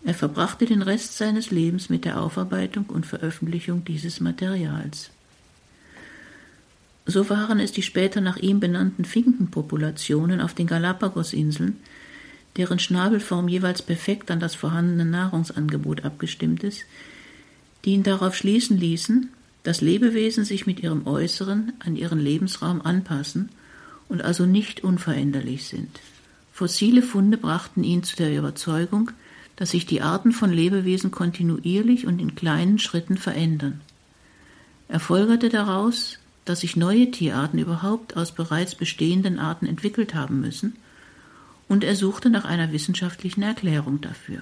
Er 0.05 0.13
verbrachte 0.13 0.65
den 0.65 0.81
Rest 0.81 1.17
seines 1.17 1.49
Lebens 1.49 1.89
mit 1.89 2.03
der 2.03 2.21
Aufarbeitung 2.21 2.85
und 2.87 3.05
Veröffentlichung 3.05 3.85
dieses 3.85 4.19
Materials. 4.19 5.11
So 7.05 7.29
waren 7.29 7.59
es 7.59 7.71
die 7.71 7.83
später 7.83 8.19
nach 8.19 8.37
ihm 8.37 8.59
benannten 8.59 9.05
Finkenpopulationen 9.05 10.41
auf 10.41 10.53
den 10.53 10.67
Galapagosinseln, 10.67 11.77
deren 12.57 12.79
Schnabelform 12.79 13.47
jeweils 13.47 13.81
perfekt 13.81 14.29
an 14.29 14.39
das 14.39 14.55
vorhandene 14.55 15.05
Nahrungsangebot 15.05 16.03
abgestimmt 16.03 16.63
ist, 16.63 16.85
die 17.85 17.93
ihn 17.93 18.03
darauf 18.03 18.35
schließen 18.35 18.77
ließen, 18.77 19.29
dass 19.63 19.81
Lebewesen 19.81 20.45
sich 20.45 20.65
mit 20.65 20.81
ihrem 20.81 21.07
Äußeren 21.07 21.73
an 21.79 21.95
ihren 21.95 22.19
Lebensraum 22.19 22.81
anpassen 22.81 23.49
und 24.09 24.21
also 24.21 24.45
nicht 24.45 24.83
unveränderlich 24.83 25.67
sind. 25.67 25.99
Fossile 26.51 27.01
Funde 27.01 27.37
brachten 27.37 27.83
ihn 27.83 28.03
zu 28.03 28.15
der 28.15 28.37
Überzeugung, 28.37 29.11
dass 29.55 29.71
sich 29.71 29.85
die 29.85 30.01
Arten 30.01 30.31
von 30.31 30.51
Lebewesen 30.51 31.11
kontinuierlich 31.11 32.05
und 32.05 32.19
in 32.19 32.35
kleinen 32.35 32.79
Schritten 32.79 33.17
verändern. 33.17 33.81
Er 34.87 34.99
folgerte 34.99 35.49
daraus, 35.49 36.19
dass 36.45 36.59
sich 36.59 36.75
neue 36.75 37.09
Tierarten 37.11 37.59
überhaupt 37.59 38.17
aus 38.17 38.33
bereits 38.33 38.75
bestehenden 38.75 39.39
Arten 39.39 39.65
entwickelt 39.65 40.13
haben 40.13 40.41
müssen, 40.41 40.75
und 41.69 41.83
er 41.83 41.95
suchte 41.95 42.29
nach 42.29 42.45
einer 42.45 42.71
wissenschaftlichen 42.71 43.41
Erklärung 43.41 44.01
dafür. 44.01 44.41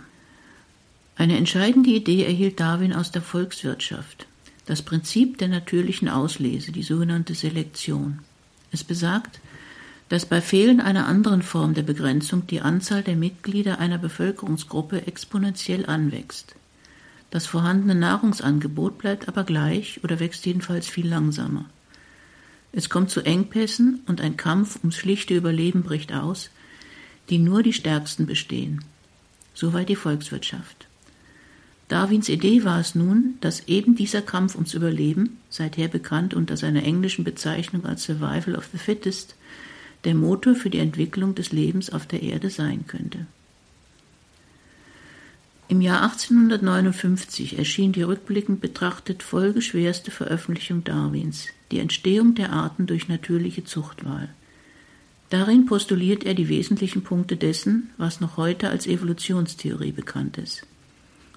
Eine 1.22 1.38
entscheidende 1.38 1.92
Idee 1.92 2.26
erhielt 2.26 2.60
Darwin 2.60 2.94
aus 2.94 3.12
der 3.12 3.22
Volkswirtschaft, 3.22 4.26
das 4.66 4.82
Prinzip 4.82 5.38
der 5.38 5.50
natürlichen 5.50 6.10
Auslese, 6.10 6.72
die 6.72 6.82
sogenannte 6.82 7.36
Selektion. 7.36 8.22
Es 8.72 8.84
besagt, 8.84 9.40
dass 10.10 10.26
bei 10.26 10.42
Fehlen 10.42 10.82
einer 10.82 11.06
anderen 11.06 11.44
Form 11.44 11.76
der 11.76 11.84
Begrenzung 11.84 12.48
die 12.48 12.62
Anzahl 12.62 13.04
der 13.04 13.16
Mitglieder 13.16 13.78
einer 13.78 14.00
Bevölkerungsgruppe 14.00 15.06
exponentiell 15.06 15.86
anwächst. 15.86 16.56
Das 17.30 17.46
vorhandene 17.46 17.94
Nahrungsangebot 17.94 18.98
bleibt 18.98 19.28
aber 19.28 19.44
gleich 19.44 20.04
oder 20.04 20.20
wächst 20.20 20.44
jedenfalls 20.48 20.88
viel 20.88 21.08
langsamer. 21.08 21.66
Es 22.72 22.90
kommt 22.90 23.12
zu 23.12 23.22
Engpässen 23.22 24.02
und 24.08 24.22
ein 24.22 24.38
Kampf 24.38 24.78
ums 24.78 24.96
schlichte 24.96 25.36
Überleben 25.36 25.84
bricht 25.84 26.14
aus, 26.14 26.50
die 27.30 27.38
nur 27.38 27.62
die 27.62 27.74
Stärksten 27.74 28.26
bestehen. 28.26 28.84
Soweit 29.54 29.88
die 29.88 29.96
Volkswirtschaft. 29.96 30.88
Darwins 31.92 32.30
Idee 32.30 32.64
war 32.64 32.80
es 32.80 32.96
nun, 32.96 33.34
dass 33.42 33.68
eben 33.68 33.96
dieser 33.96 34.22
Kampf 34.22 34.56
ums 34.56 34.74
Überleben, 34.74 35.40
seither 35.50 35.90
bekannt 35.90 36.34
unter 36.34 36.56
seiner 36.56 36.84
englischen 36.84 37.26
Bezeichnung 37.26 37.86
als 37.86 38.06
Survival 38.06 38.56
of 38.56 38.70
the 38.72 38.78
Fittest, 38.78 39.36
der 40.06 40.16
Motor 40.16 40.56
für 40.56 40.70
die 40.70 40.78
Entwicklung 40.78 41.36
des 41.36 41.52
Lebens 41.52 41.90
auf 41.90 42.06
der 42.06 42.24
Erde 42.24 42.50
sein 42.50 42.88
könnte. 42.88 43.26
Im 45.68 45.82
Jahr 45.82 46.04
1859 46.04 47.60
erschien 47.60 47.92
die 47.92 48.04
rückblickend 48.04 48.62
betrachtet 48.62 49.22
folgeschwerste 49.22 50.12
Veröffentlichung 50.12 50.86
Darwins, 50.86 51.48
die 51.72 51.80
Entstehung 51.80 52.36
der 52.36 52.54
Arten 52.54 52.88
durch 52.88 53.10
natürliche 53.10 53.66
Zuchtwahl. 53.66 54.30
Darin 55.30 55.66
postuliert 55.66 56.24
er 56.24 56.36
die 56.36 56.48
wesentlichen 56.48 57.04
Punkte 57.04 57.36
dessen, 57.36 57.90
was 57.98 58.22
noch 58.22 58.38
heute 58.38 58.70
als 58.70 58.88
Evolutionstheorie 58.88 59.92
bekannt 59.92 60.38
ist. 60.38 60.66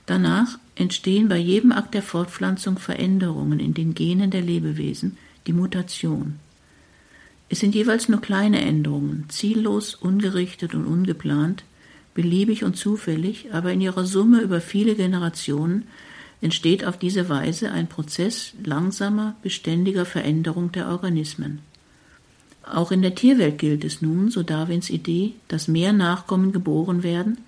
Danach 0.07 0.59
entstehen 0.75 1.29
bei 1.29 1.39
jedem 1.39 1.73
Akt 1.73 1.95
der 1.95 2.03
Fortpflanzung 2.03 2.79
Veränderungen 2.79 3.59
in 3.59 3.75
den 3.75 3.95
Genen 3.95 4.31
der 4.31 4.43
Lebewesen, 4.43 5.17
die 5.47 5.53
Mutation. 5.53 6.39
Es 7.49 7.61
sind 7.61 7.75
jeweils 7.75 8.09
nur 8.09 8.21
kleine 8.21 8.61
Änderungen, 8.61 9.27
ziellos, 9.29 9.95
ungerichtet 9.95 10.75
und 10.75 10.87
ungeplant, 10.87 11.65
beliebig 12.15 12.65
und 12.65 12.77
zufällig, 12.77 13.53
aber 13.53 13.73
in 13.73 13.81
ihrer 13.81 14.05
Summe 14.05 14.41
über 14.41 14.61
viele 14.61 14.95
Generationen 14.95 15.85
entsteht 16.41 16.85
auf 16.85 16.99
diese 16.99 17.29
Weise 17.29 17.71
ein 17.71 17.89
Prozess 17.89 18.53
langsamer, 18.63 19.37
beständiger 19.43 20.05
Veränderung 20.05 20.73
der 20.73 20.89
Organismen. 20.89 21.61
Auch 22.63 22.93
in 22.93 23.03
der 23.03 23.15
Tierwelt 23.15 23.59
gilt 23.59 23.85
es 23.85 24.01
nun, 24.01 24.31
so 24.31 24.43
Darwins 24.43 24.91
Idee, 24.91 25.35
dass 25.49 25.69
mehr 25.69 25.93
Nachkommen 25.93 26.53
geboren 26.53 27.03
werden, 27.03 27.39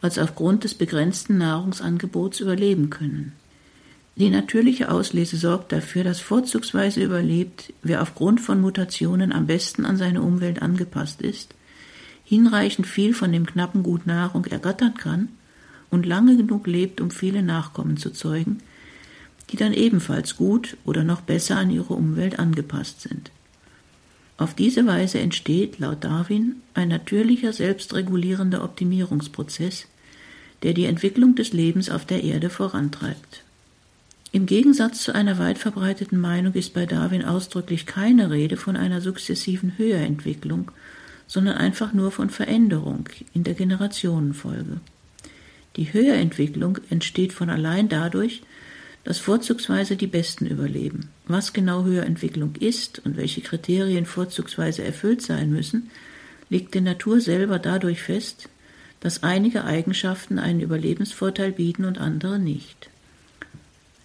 als 0.00 0.18
aufgrund 0.18 0.64
des 0.64 0.74
begrenzten 0.74 1.38
Nahrungsangebots 1.38 2.40
überleben 2.40 2.90
können. 2.90 3.32
Die 4.16 4.30
natürliche 4.30 4.90
Auslese 4.90 5.36
sorgt 5.36 5.70
dafür, 5.70 6.02
dass 6.02 6.20
vorzugsweise 6.20 7.02
überlebt, 7.02 7.72
wer 7.82 8.02
aufgrund 8.02 8.40
von 8.40 8.60
Mutationen 8.60 9.32
am 9.32 9.46
besten 9.46 9.84
an 9.84 9.96
seine 9.96 10.22
Umwelt 10.22 10.60
angepasst 10.60 11.22
ist, 11.22 11.54
hinreichend 12.24 12.86
viel 12.86 13.14
von 13.14 13.32
dem 13.32 13.46
knappen 13.46 13.82
Gut 13.82 14.06
Nahrung 14.06 14.44
ergattern 14.46 14.94
kann 14.94 15.28
und 15.90 16.04
lange 16.04 16.36
genug 16.36 16.66
lebt, 16.66 17.00
um 17.00 17.10
viele 17.10 17.42
Nachkommen 17.42 17.96
zu 17.96 18.10
zeugen, 18.10 18.58
die 19.50 19.56
dann 19.56 19.72
ebenfalls 19.72 20.36
gut 20.36 20.76
oder 20.84 21.04
noch 21.04 21.20
besser 21.20 21.56
an 21.56 21.70
ihre 21.70 21.94
Umwelt 21.94 22.38
angepasst 22.38 23.02
sind. 23.02 23.30
Auf 24.38 24.54
diese 24.54 24.86
Weise 24.86 25.18
entsteht, 25.18 25.80
laut 25.80 26.04
Darwin, 26.04 26.62
ein 26.72 26.88
natürlicher 26.88 27.52
selbstregulierender 27.52 28.62
Optimierungsprozess, 28.62 29.86
der 30.62 30.74
die 30.74 30.84
Entwicklung 30.84 31.34
des 31.34 31.52
Lebens 31.52 31.90
auf 31.90 32.04
der 32.04 32.22
Erde 32.22 32.48
vorantreibt. 32.48 33.42
Im 34.30 34.46
Gegensatz 34.46 35.02
zu 35.02 35.12
einer 35.14 35.38
weit 35.38 35.58
verbreiteten 35.58 36.20
Meinung 36.20 36.54
ist 36.54 36.72
bei 36.72 36.86
Darwin 36.86 37.24
ausdrücklich 37.24 37.84
keine 37.86 38.30
Rede 38.30 38.56
von 38.56 38.76
einer 38.76 39.00
sukzessiven 39.00 39.76
Höherentwicklung, 39.76 40.70
sondern 41.26 41.56
einfach 41.56 41.92
nur 41.92 42.12
von 42.12 42.30
Veränderung 42.30 43.08
in 43.34 43.42
der 43.42 43.54
Generationenfolge. 43.54 44.80
Die 45.76 45.92
Höherentwicklung 45.92 46.78
entsteht 46.90 47.32
von 47.32 47.50
allein 47.50 47.88
dadurch, 47.88 48.42
dass 49.08 49.20
vorzugsweise 49.20 49.96
die 49.96 50.06
Besten 50.06 50.44
überleben. 50.44 51.08
Was 51.26 51.54
genau 51.54 51.84
Höherentwicklung 51.84 52.56
ist 52.56 52.98
und 53.06 53.16
welche 53.16 53.40
Kriterien 53.40 54.04
vorzugsweise 54.04 54.84
erfüllt 54.84 55.22
sein 55.22 55.50
müssen, 55.50 55.90
liegt 56.50 56.74
der 56.74 56.82
Natur 56.82 57.22
selber 57.22 57.58
dadurch 57.58 58.02
fest, 58.02 58.50
dass 59.00 59.22
einige 59.22 59.64
Eigenschaften 59.64 60.38
einen 60.38 60.60
Überlebensvorteil 60.60 61.52
bieten 61.52 61.86
und 61.86 61.96
andere 61.96 62.38
nicht. 62.38 62.90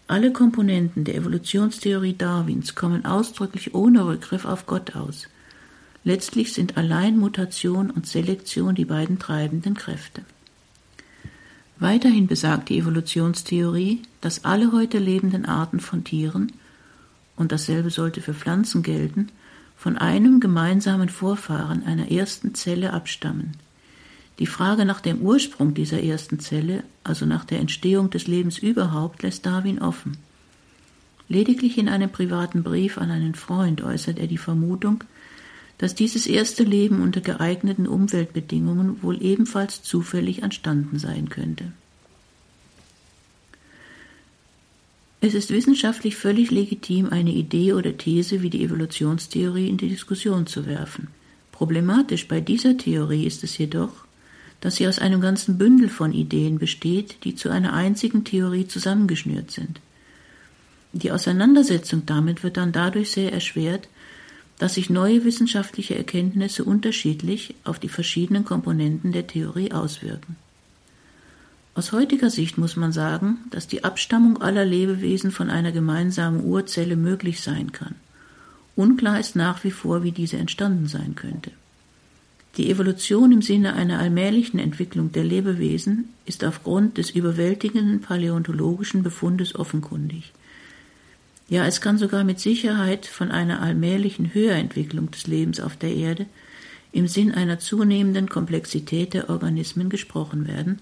Alle 0.07 0.31
Komponenten 0.31 1.03
der 1.03 1.15
Evolutionstheorie 1.15 2.15
Darwins 2.17 2.73
kommen 2.73 3.03
ausdrücklich 3.03 3.75
ohne 3.75 4.07
Rückgriff 4.07 4.45
auf 4.45 4.67
Gott 4.67 4.95
aus. 4.95 5.27
Letztlich 6.05 6.53
sind 6.53 6.77
allein 6.77 7.17
Mutation 7.17 7.91
und 7.91 8.07
Selektion 8.07 8.73
die 8.73 8.85
beiden 8.85 9.19
treibenden 9.19 9.73
Kräfte. 9.73 10.21
Weiterhin 11.83 12.27
besagt 12.27 12.69
die 12.69 12.77
Evolutionstheorie, 12.77 14.03
dass 14.21 14.45
alle 14.45 14.71
heute 14.71 14.99
lebenden 14.99 15.45
Arten 15.45 15.81
von 15.81 16.05
Tieren, 16.05 16.53
und 17.35 17.51
dasselbe 17.51 17.89
sollte 17.89 18.21
für 18.21 18.33
Pflanzen 18.33 18.83
gelten, 18.83 19.27
von 19.75 19.97
einem 19.97 20.39
gemeinsamen 20.39 21.09
Vorfahren 21.09 21.83
einer 21.83 22.09
ersten 22.09 22.55
Zelle 22.55 22.93
abstammen, 22.93 23.57
die 24.39 24.45
Frage 24.45 24.85
nach 24.85 25.01
dem 25.01 25.19
Ursprung 25.19 25.73
dieser 25.73 26.01
ersten 26.01 26.39
Zelle, 26.39 26.85
also 27.03 27.25
nach 27.25 27.43
der 27.43 27.59
Entstehung 27.59 28.09
des 28.09 28.27
Lebens 28.27 28.59
überhaupt, 28.59 29.21
lässt 29.21 29.45
Darwin 29.45 29.81
offen. 29.81 30.15
Lediglich 31.27 31.77
in 31.77 31.89
einem 31.89 32.09
privaten 32.09 32.63
Brief 32.63 32.97
an 32.97 33.11
einen 33.11 33.35
Freund 33.35 33.81
äußert 33.81 34.19
er 34.19 34.27
die 34.27 34.37
Vermutung, 34.37 35.03
dass 35.83 35.95
dieses 35.95 36.27
erste 36.27 36.63
Leben 36.63 37.01
unter 37.01 37.19
geeigneten 37.19 37.87
Umweltbedingungen 37.87 39.03
wohl 39.03 39.21
ebenfalls 39.21 39.83
zufällig 39.83 40.41
entstanden 40.41 40.97
sein 40.97 41.27
könnte. 41.27 41.73
Es 45.19 45.33
ist 45.33 45.49
wissenschaftlich 45.49 46.15
völlig 46.15 46.51
legitim, 46.51 47.09
eine 47.09 47.33
Idee 47.33 47.73
oder 47.73 47.97
These 47.97 48.41
wie 48.41 48.49
die 48.49 48.63
Evolutionstheorie 48.63 49.67
in 49.67 49.75
die 49.75 49.89
Diskussion 49.89 50.47
zu 50.47 50.65
werfen. 50.67 51.09
Problematisch 51.51 52.29
bei 52.29 52.39
dieser 52.39 52.77
Theorie 52.77 53.25
ist 53.25 53.43
es 53.43 53.57
jedoch, 53.57 54.05
dass 54.61 54.77
sie 54.77 54.87
aus 54.87 54.99
einem 54.99 55.19
ganzen 55.19 55.57
Bündel 55.57 55.89
von 55.89 56.13
Ideen 56.13 56.59
besteht, 56.59 57.25
die 57.25 57.35
zu 57.35 57.49
einer 57.49 57.73
einzigen 57.73 58.23
Theorie 58.23 58.69
zusammengeschnürt 58.69 59.51
sind. 59.51 59.81
Die 60.93 61.11
Auseinandersetzung 61.11 62.05
damit 62.05 62.41
wird 62.41 62.55
dann 62.55 62.71
dadurch 62.71 63.11
sehr 63.11 63.33
erschwert, 63.33 63.89
dass 64.63 64.75
sich 64.75 64.89
neue 64.89 65.25
wissenschaftliche 65.25 65.97
Erkenntnisse 65.97 66.63
unterschiedlich 66.63 67.53
auf 67.65 67.79
die 67.79 67.89
verschiedenen 67.89 68.45
Komponenten 68.45 69.11
der 69.11 69.27
Theorie 69.27 69.73
auswirken. 69.73 70.37
Aus 71.75 71.91
heutiger 71.91 72.29
Sicht 72.29 72.57
muss 72.57 72.77
man 72.77 72.93
sagen, 72.93 73.39
dass 73.51 73.67
die 73.67 73.83
Abstammung 73.83 74.41
aller 74.41 74.63
Lebewesen 74.63 75.31
von 75.31 75.49
einer 75.49 75.73
gemeinsamen 75.73 76.45
Urzelle 76.45 76.95
möglich 76.95 77.41
sein 77.41 77.73
kann. 77.73 77.95
Unklar 78.77 79.19
ist 79.19 79.35
nach 79.35 79.65
wie 79.65 79.71
vor, 79.71 80.03
wie 80.03 80.13
diese 80.13 80.37
entstanden 80.37 80.87
sein 80.87 81.15
könnte. 81.15 81.51
Die 82.55 82.71
Evolution 82.71 83.33
im 83.33 83.41
Sinne 83.41 83.73
einer 83.73 83.99
allmählichen 83.99 84.61
Entwicklung 84.61 85.11
der 85.11 85.25
Lebewesen 85.25 86.05
ist 86.25 86.45
aufgrund 86.45 86.97
des 86.97 87.09
überwältigenden 87.09 87.99
paläontologischen 87.99 89.03
Befundes 89.03 89.55
offenkundig. 89.55 90.31
Ja, 91.53 91.67
es 91.67 91.81
kann 91.81 91.99
sogar 91.99 92.23
mit 92.23 92.39
Sicherheit 92.39 93.05
von 93.05 93.29
einer 93.29 93.61
allmählichen 93.61 94.33
Höherentwicklung 94.33 95.11
des 95.11 95.27
Lebens 95.27 95.59
auf 95.59 95.77
der 95.77 95.93
Erde 95.93 96.25
im 96.91 97.07
Sinn 97.07 97.31
einer 97.31 97.59
zunehmenden 97.59 98.27
Komplexität 98.27 99.13
der 99.13 99.29
Organismen 99.29 99.89
gesprochen 99.89 100.47
werden, 100.47 100.79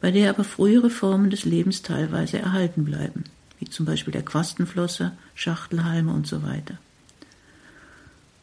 bei 0.00 0.12
der 0.12 0.30
aber 0.30 0.44
frühere 0.44 0.88
Formen 0.88 1.30
des 1.30 1.44
Lebens 1.44 1.82
teilweise 1.82 2.38
erhalten 2.38 2.84
bleiben, 2.84 3.24
wie 3.58 3.64
zum 3.64 3.86
Beispiel 3.86 4.12
der 4.12 4.24
Quastenflosser, 4.24 5.16
Schachtelhalme 5.34 6.12
und 6.12 6.28
so 6.28 6.44
weiter. 6.44 6.78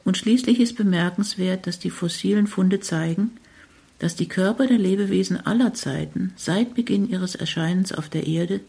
Und 0.04 0.18
schließlich 0.18 0.60
ist 0.60 0.76
bemerkenswert, 0.76 1.68
dass 1.68 1.80
die 1.80 1.90
fossilen 1.90 2.48
Funde 2.48 2.82
zeigen, 2.82 3.32
dass 4.00 4.18
die 4.18 4.28
Körper 4.28 4.68
der 4.68 4.78
Lebewesen 4.78 5.40
aller 5.48 5.74
Zeiten 5.74 6.34
seit 6.36 6.76
Beginn 6.76 7.10
ihres 7.10 7.34
Erscheinens 7.34 7.94
auf 7.94 8.10
der 8.10 8.28
Erde 8.28 8.60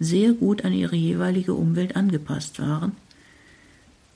sehr 0.00 0.32
gut 0.32 0.64
an 0.64 0.72
ihre 0.72 0.96
jeweilige 0.96 1.54
Umwelt 1.54 1.96
angepasst 1.96 2.60
waren, 2.60 2.92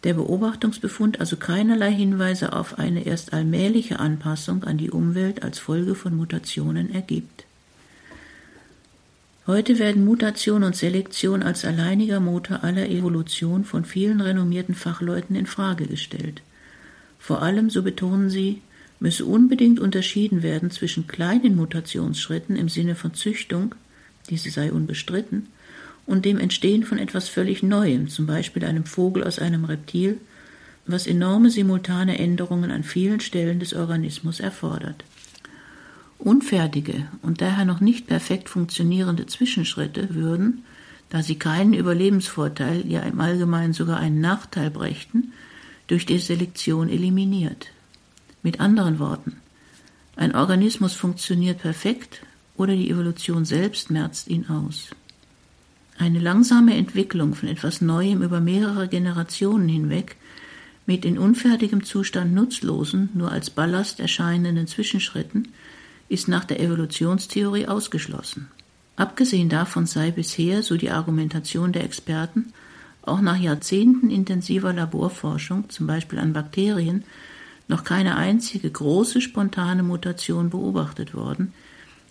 der 0.05 0.15
Beobachtungsbefund 0.15 1.21
also 1.21 1.37
keinerlei 1.37 1.93
Hinweise 1.93 2.53
auf 2.53 2.79
eine 2.79 3.07
erst 3.07 3.33
allmähliche 3.33 4.01
Anpassung 4.01 4.65
an 4.65 4.77
die 4.77 4.91
Umwelt 4.91 5.45
als 5.45 5.61
Folge 5.61 5.95
von 5.95 6.17
Mutationen 6.17 6.93
ergibt. 6.93 7.45
Heute 9.47 9.79
werden 9.79 10.05
Mutation 10.05 10.63
und 10.63 10.77
Selektion 10.77 11.43
als 11.43 11.65
alleiniger 11.65 12.21
Motor 12.21 12.63
aller 12.63 12.89
Evolution 12.89 13.65
von 13.65 13.85
vielen 13.85 14.21
renommierten 14.21 14.75
Fachleuten 14.75 15.35
in 15.37 15.47
Frage 15.47 15.87
gestellt. 15.87 16.43
Vor 17.19 17.43
allem, 17.43 17.71
so 17.71 17.83
betonen 17.83 18.31
sie, 18.31 18.63
müsse 18.99 19.25
unbedingt 19.25 19.81
unterschieden 19.81 20.43
werden 20.43 20.71
zwischen 20.71 21.09
kleinen 21.09 21.57
Mutationsschritten 21.57 22.57
im 22.57 22.69
Sinne 22.69 22.95
von 22.95 23.15
Züchtung, 23.15 23.75
diese 24.31 24.51
sei 24.51 24.73
unbestritten, 24.73 25.49
und 26.07 26.25
dem 26.25 26.39
Entstehen 26.39 26.85
von 26.85 26.99
etwas 26.99 27.29
völlig 27.29 27.63
Neuem, 27.63 28.09
zum 28.09 28.27
Beispiel 28.27 28.65
einem 28.65 28.85
Vogel 28.85 29.25
aus 29.25 29.39
einem 29.39 29.65
Reptil, 29.65 30.21
was 30.87 31.07
enorme 31.07 31.51
simultane 31.51 32.19
Änderungen 32.19 32.71
an 32.71 32.83
vielen 32.83 33.21
Stellen 33.21 33.61
des 33.61 33.73
Organismus 33.73 34.41
erfordert. 34.41 35.05
Unfertige 36.19 37.07
und 37.23 37.41
daher 37.41 37.65
noch 37.65 37.81
nicht 37.81 38.07
perfekt 38.07 38.49
funktionierende 38.49 39.27
Zwischenschritte 39.27 40.15
würden, 40.15 40.65
da 41.11 41.23
sie 41.23 41.37
keinen 41.37 41.75
Überlebensvorteil, 41.75 42.87
ja 42.87 43.01
im 43.01 43.21
Allgemeinen 43.21 43.73
sogar 43.73 43.99
einen 43.99 44.21
Nachteil 44.21 44.71
brächten, 44.71 45.33
durch 45.87 46.07
die 46.07 46.19
Selektion 46.19 46.89
eliminiert. 46.89 47.69
Mit 48.43 48.61
anderen 48.61 48.99
Worten, 48.99 49.37
ein 50.17 50.35
Organismus 50.35 50.95
funktioniert 50.95 51.59
perfekt 51.59 52.23
oder 52.57 52.75
die 52.75 52.91
Evolution 52.91 53.45
selbst 53.45 53.91
merzt 53.91 54.29
ihn 54.29 54.49
aus. 54.49 54.91
Eine 55.99 56.19
langsame 56.19 56.75
Entwicklung 56.75 57.35
von 57.35 57.49
etwas 57.49 57.81
Neuem 57.81 58.23
über 58.23 58.41
mehrere 58.41 58.89
Generationen 58.89 59.69
hinweg 59.69 60.17
mit 60.87 61.05
in 61.05 61.19
unfertigem 61.19 61.85
Zustand 61.85 62.35
nutzlosen, 62.35 63.11
nur 63.15 63.31
als 63.31 63.51
Ballast 63.51 64.01
erscheinenden 64.01 64.67
Zwischenschritten 64.67 65.49
ist 66.09 66.29
nach 66.29 66.45
der 66.45 66.61
Evolutionstheorie 66.61 67.67
ausgeschlossen. 67.67 68.49
Abgesehen 68.97 69.49
davon 69.49 69.87
sei 69.87 70.11
bisher, 70.11 70.63
so 70.63 70.77
die 70.77 70.91
Argumentation 70.91 71.73
der 71.73 71.85
Experten, 71.85 72.53
auch 73.03 73.21
nach 73.21 73.39
Jahrzehnten 73.39 74.11
intensiver 74.11 74.73
Laborforschung, 74.73 75.71
zum 75.71 75.87
Beispiel 75.87 76.19
an 76.19 76.33
Bakterien, 76.33 77.05
noch 77.69 77.85
keine 77.85 78.17
einzige 78.17 78.71
große 78.71 79.21
spontane 79.21 79.83
Mutation 79.83 80.51
beobachtet 80.51 81.15
worden, 81.15 81.55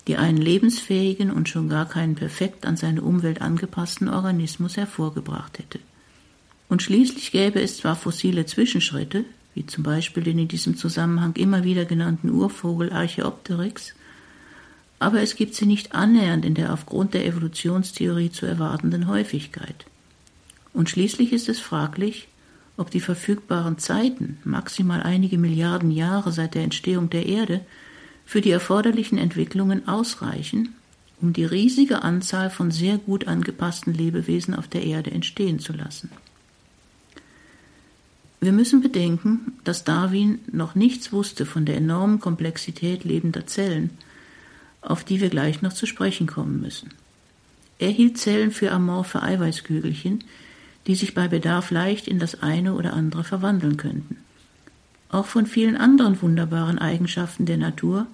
die 0.08 0.16
einen 0.16 0.38
lebensfähigen 0.38 1.30
und 1.30 1.48
schon 1.48 1.68
gar 1.68 1.88
keinen 1.88 2.14
perfekt 2.14 2.66
an 2.66 2.76
seine 2.76 3.02
Umwelt 3.02 3.40
angepassten 3.40 4.08
Organismus 4.08 4.76
hervorgebracht 4.76 5.58
hätte. 5.58 5.78
Und 6.68 6.82
schließlich 6.82 7.30
gäbe 7.30 7.60
es 7.60 7.76
zwar 7.76 7.96
fossile 7.96 8.46
Zwischenschritte, 8.46 9.24
wie 9.54 9.66
zum 9.66 9.84
Beispiel 9.84 10.22
den 10.22 10.38
in 10.38 10.48
diesem 10.48 10.76
Zusammenhang 10.76 11.34
immer 11.36 11.64
wieder 11.64 11.84
genannten 11.84 12.30
Urvogel 12.30 12.92
Archaeopteryx, 12.92 13.94
aber 14.98 15.20
es 15.20 15.34
gibt 15.36 15.54
sie 15.54 15.66
nicht 15.66 15.94
annähernd 15.94 16.44
in 16.44 16.54
der 16.54 16.72
aufgrund 16.72 17.12
der 17.12 17.26
Evolutionstheorie 17.26 18.30
zu 18.30 18.46
erwartenden 18.46 19.08
Häufigkeit. 19.08 19.84
Und 20.72 20.88
schließlich 20.88 21.32
ist 21.32 21.48
es 21.48 21.58
fraglich, 21.58 22.28
ob 22.76 22.90
die 22.90 23.00
verfügbaren 23.00 23.78
Zeiten, 23.78 24.38
maximal 24.44 25.02
einige 25.02 25.38
Milliarden 25.38 25.90
Jahre 25.90 26.32
seit 26.32 26.54
der 26.54 26.62
Entstehung 26.62 27.10
der 27.10 27.26
Erde, 27.26 27.60
für 28.24 28.40
die 28.40 28.50
erforderlichen 28.50 29.18
Entwicklungen 29.18 29.86
ausreichen, 29.88 30.74
um 31.20 31.32
die 31.32 31.44
riesige 31.44 32.02
Anzahl 32.02 32.50
von 32.50 32.70
sehr 32.70 32.98
gut 32.98 33.28
angepassten 33.28 33.94
Lebewesen 33.94 34.54
auf 34.54 34.68
der 34.68 34.84
Erde 34.84 35.10
entstehen 35.10 35.58
zu 35.58 35.72
lassen. 35.72 36.10
Wir 38.40 38.52
müssen 38.52 38.82
bedenken, 38.82 39.52
dass 39.62 39.84
Darwin 39.84 40.40
noch 40.50 40.74
nichts 40.74 41.12
wusste 41.12 41.46
von 41.46 41.64
der 41.64 41.76
enormen 41.76 42.18
Komplexität 42.18 43.04
lebender 43.04 43.46
Zellen, 43.46 43.90
auf 44.80 45.04
die 45.04 45.20
wir 45.20 45.28
gleich 45.28 45.62
noch 45.62 45.72
zu 45.72 45.86
sprechen 45.86 46.26
kommen 46.26 46.60
müssen. 46.60 46.90
Er 47.78 47.90
hielt 47.90 48.18
Zellen 48.18 48.50
für 48.50 48.72
amorphe 48.72 49.22
Eiweißkügelchen, 49.22 50.24
die 50.88 50.96
sich 50.96 51.14
bei 51.14 51.28
Bedarf 51.28 51.70
leicht 51.70 52.08
in 52.08 52.18
das 52.18 52.42
eine 52.42 52.74
oder 52.74 52.94
andere 52.94 53.22
verwandeln 53.22 53.76
könnten. 53.76 54.16
Auch 55.12 55.26
von 55.26 55.46
vielen 55.46 55.76
anderen 55.76 56.20
wunderbaren 56.22 56.78
Eigenschaften 56.78 57.44
der 57.44 57.58
Natur, 57.58 58.06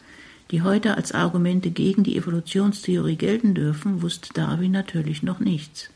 die 0.51 0.63
heute 0.63 0.97
als 0.97 1.13
Argumente 1.13 1.71
gegen 1.71 2.03
die 2.03 2.17
Evolutionstheorie 2.17 3.15
gelten 3.15 3.55
dürfen, 3.55 4.03
wusste 4.03 4.35
Darwin 4.35 4.73
natürlich 4.73 5.23
noch 5.23 5.39
nichts. 5.39 5.91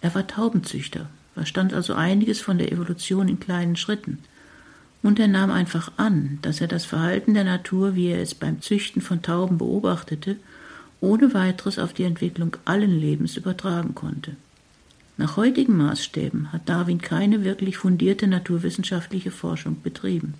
Er 0.00 0.12
war 0.14 0.26
Taubenzüchter, 0.26 1.08
verstand 1.34 1.72
also 1.72 1.94
einiges 1.94 2.40
von 2.40 2.58
der 2.58 2.72
Evolution 2.72 3.28
in 3.28 3.38
kleinen 3.38 3.76
Schritten, 3.76 4.18
und 5.02 5.20
er 5.20 5.28
nahm 5.28 5.50
einfach 5.50 5.92
an, 5.96 6.40
dass 6.42 6.60
er 6.60 6.66
das 6.66 6.84
Verhalten 6.84 7.32
der 7.32 7.44
Natur, 7.44 7.94
wie 7.94 8.08
er 8.08 8.20
es 8.20 8.34
beim 8.34 8.60
Züchten 8.60 9.00
von 9.00 9.22
Tauben 9.22 9.58
beobachtete, 9.58 10.36
ohne 11.00 11.32
weiteres 11.32 11.78
auf 11.78 11.92
die 11.92 12.02
Entwicklung 12.02 12.56
allen 12.64 12.98
Lebens 12.98 13.36
übertragen 13.36 13.94
konnte. 13.94 14.36
Nach 15.20 15.36
heutigen 15.36 15.76
Maßstäben 15.76 16.50
hat 16.50 16.66
Darwin 16.70 17.02
keine 17.02 17.44
wirklich 17.44 17.76
fundierte 17.76 18.26
naturwissenschaftliche 18.26 19.30
Forschung 19.30 19.82
betrieben. 19.82 20.32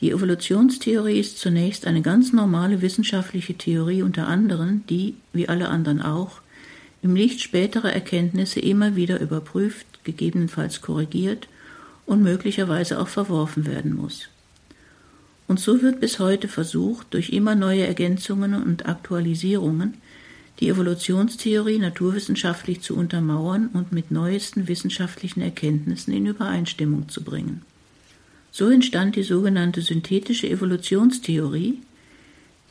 Die 0.00 0.10
Evolutionstheorie 0.10 1.18
ist 1.18 1.38
zunächst 1.38 1.86
eine 1.86 2.02
ganz 2.02 2.34
normale 2.34 2.82
wissenschaftliche 2.82 3.54
Theorie 3.54 4.02
unter 4.02 4.28
anderem, 4.28 4.84
die, 4.90 5.14
wie 5.32 5.48
alle 5.48 5.70
anderen 5.70 6.02
auch, 6.02 6.42
im 7.00 7.16
Licht 7.16 7.40
späterer 7.40 7.94
Erkenntnisse 7.94 8.60
immer 8.60 8.94
wieder 8.94 9.18
überprüft, 9.18 9.86
gegebenenfalls 10.04 10.82
korrigiert 10.82 11.48
und 12.04 12.22
möglicherweise 12.22 13.00
auch 13.00 13.08
verworfen 13.08 13.64
werden 13.64 13.96
muss. 13.96 14.28
Und 15.48 15.60
so 15.60 15.80
wird 15.80 16.00
bis 16.00 16.18
heute 16.18 16.48
versucht, 16.48 17.14
durch 17.14 17.30
immer 17.30 17.54
neue 17.54 17.86
Ergänzungen 17.86 18.52
und 18.52 18.84
Aktualisierungen 18.84 19.94
die 20.60 20.68
Evolutionstheorie 20.68 21.78
naturwissenschaftlich 21.78 22.80
zu 22.80 22.96
untermauern 22.96 23.68
und 23.72 23.92
mit 23.92 24.10
neuesten 24.10 24.68
wissenschaftlichen 24.68 25.42
Erkenntnissen 25.42 26.14
in 26.14 26.26
Übereinstimmung 26.26 27.08
zu 27.08 27.22
bringen. 27.22 27.62
So 28.50 28.68
entstand 28.70 29.16
die 29.16 29.22
sogenannte 29.22 29.82
synthetische 29.82 30.48
Evolutionstheorie, 30.48 31.82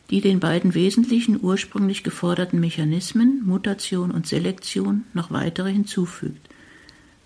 die 0.10 0.21
den 0.21 0.39
beiden 0.39 0.74
wesentlichen 0.74 1.39
ursprünglich 1.41 2.04
geforderten 2.04 2.60
Mechanismen 2.60 3.43
Mutation 3.45 4.12
und 4.12 4.28
Selektion 4.28 5.04
noch 5.13 5.32
weitere 5.32 5.71
hinzufügt. 5.71 6.50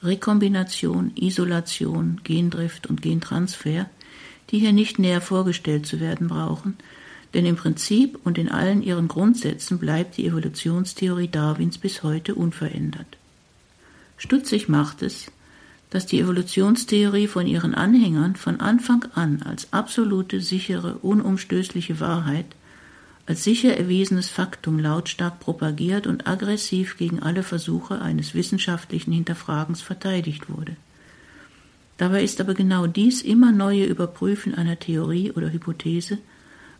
Rekombination, 0.01 1.11
Isolation, 1.15 2.21
Gendrift 2.23 2.87
und 2.87 3.01
Gentransfer, 3.01 3.89
die 4.49 4.59
hier 4.59 4.73
nicht 4.73 4.97
näher 4.97 5.21
vorgestellt 5.21 5.85
zu 5.85 5.99
werden 5.99 6.27
brauchen, 6.27 6.77
denn 7.33 7.45
im 7.45 7.55
Prinzip 7.55 8.19
und 8.23 8.37
in 8.37 8.49
allen 8.49 8.81
ihren 8.81 9.07
Grundsätzen 9.07 9.77
bleibt 9.77 10.17
die 10.17 10.25
Evolutionstheorie 10.25 11.27
Darwins 11.27 11.77
bis 11.77 12.03
heute 12.03 12.35
unverändert. 12.35 13.17
Stutzig 14.17 14.67
macht 14.67 15.01
es, 15.01 15.31
dass 15.89 16.05
die 16.05 16.19
Evolutionstheorie 16.19 17.27
von 17.27 17.47
ihren 17.47 17.73
Anhängern 17.73 18.35
von 18.35 18.59
Anfang 18.59 19.05
an 19.15 19.41
als 19.43 19.71
absolute, 19.73 20.41
sichere, 20.41 20.97
unumstößliche 20.99 21.99
Wahrheit, 21.99 22.45
als 23.25 23.43
sicher 23.43 23.77
erwiesenes 23.77 24.27
Faktum 24.27 24.79
lautstark 24.79 25.39
propagiert 25.39 26.07
und 26.07 26.27
aggressiv 26.27 26.97
gegen 26.97 27.19
alle 27.21 27.43
Versuche 27.43 28.01
eines 28.01 28.33
wissenschaftlichen 28.33 29.11
Hinterfragens 29.11 29.81
verteidigt 29.81 30.49
wurde. 30.49 30.75
Dabei 31.97 32.23
ist 32.23 32.41
aber 32.41 32.55
genau 32.55 32.87
dies 32.87 33.21
immer 33.21 33.51
neue 33.51 33.85
Überprüfen 33.85 34.55
einer 34.55 34.79
Theorie 34.79 35.31
oder 35.31 35.51
Hypothese 35.51 36.17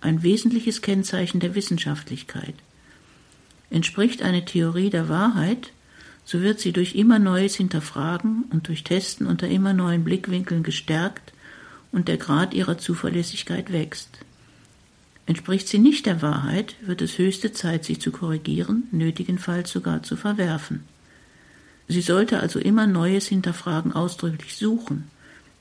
ein 0.01 0.23
wesentliches 0.23 0.81
Kennzeichen 0.81 1.39
der 1.39 1.55
Wissenschaftlichkeit. 1.55 2.55
Entspricht 3.69 4.21
eine 4.21 4.45
Theorie 4.45 4.89
der 4.89 5.09
Wahrheit, 5.09 5.71
so 6.25 6.41
wird 6.41 6.59
sie 6.59 6.71
durch 6.71 6.95
immer 6.95 7.19
neues 7.19 7.55
Hinterfragen 7.55 8.45
und 8.51 8.67
durch 8.67 8.83
Testen 8.83 9.27
unter 9.27 9.47
immer 9.47 9.73
neuen 9.73 10.03
Blickwinkeln 10.03 10.63
gestärkt 10.63 11.33
und 11.91 12.07
der 12.07 12.17
Grad 12.17 12.53
ihrer 12.53 12.77
Zuverlässigkeit 12.77 13.71
wächst. 13.71 14.19
Entspricht 15.25 15.67
sie 15.67 15.77
nicht 15.77 16.05
der 16.05 16.21
Wahrheit, 16.21 16.75
wird 16.81 17.01
es 17.01 17.17
höchste 17.17 17.51
Zeit, 17.51 17.85
sie 17.85 17.99
zu 17.99 18.12
korrigieren, 18.12 18.88
nötigenfalls 18.91 19.71
sogar 19.71 20.01
zu 20.01 20.15
verwerfen. 20.15 20.83
Sie 21.88 22.01
sollte 22.01 22.39
also 22.39 22.59
immer 22.59 22.88
Neues 22.88 23.27
hinterfragen 23.27 23.93
ausdrücklich 23.93 24.55
suchen. 24.55 25.09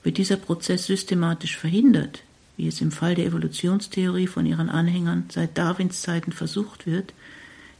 Wird 0.02 0.18
dieser 0.18 0.36
Prozess 0.36 0.86
systematisch 0.86 1.56
verhindert, 1.56 2.22
wie 2.58 2.66
es 2.66 2.80
im 2.80 2.90
Fall 2.90 3.14
der 3.14 3.24
Evolutionstheorie 3.24 4.26
von 4.26 4.44
ihren 4.44 4.68
Anhängern 4.68 5.24
seit 5.32 5.56
Darwins 5.56 6.02
Zeiten 6.02 6.32
versucht 6.32 6.86
wird, 6.86 7.14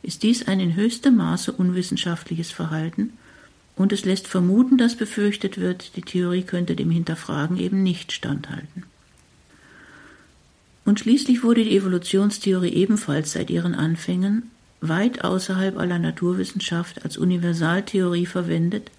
ist 0.03 0.23
dies 0.23 0.47
ein 0.47 0.61
in 0.61 0.77
höchstem 0.77 1.17
Maße 1.17 1.53
unwissenschaftliches 1.53 2.53
Verhalten 2.53 3.13
und 3.75 3.93
es 3.93 4.05
lässt 4.05 4.29
vermuten, 4.29 4.79
dass 4.79 4.95
befürchtet 4.95 5.59
wird, 5.59 5.97
die 5.97 6.03
Theorie 6.03 6.43
könnte 6.43 6.77
dem 6.77 6.91
Hinterfragen 6.91 7.59
eben 7.59 7.83
nicht 7.83 8.13
standhalten. 8.13 8.85
Und 10.85 11.01
schließlich 11.01 11.43
wurde 11.43 11.65
die 11.65 11.77
Evolutionstheorie 11.77 12.73
ebenfalls 12.73 13.33
seit 13.33 13.51
ihren 13.51 13.75
Anfängen 13.75 14.51
weit 14.81 15.25
außerhalb 15.25 15.77
aller 15.77 15.99
Naturwissenschaft 15.99 17.05
als 17.05 17.19
Universaltheorie 17.19 18.27
verwendet, 18.27 18.93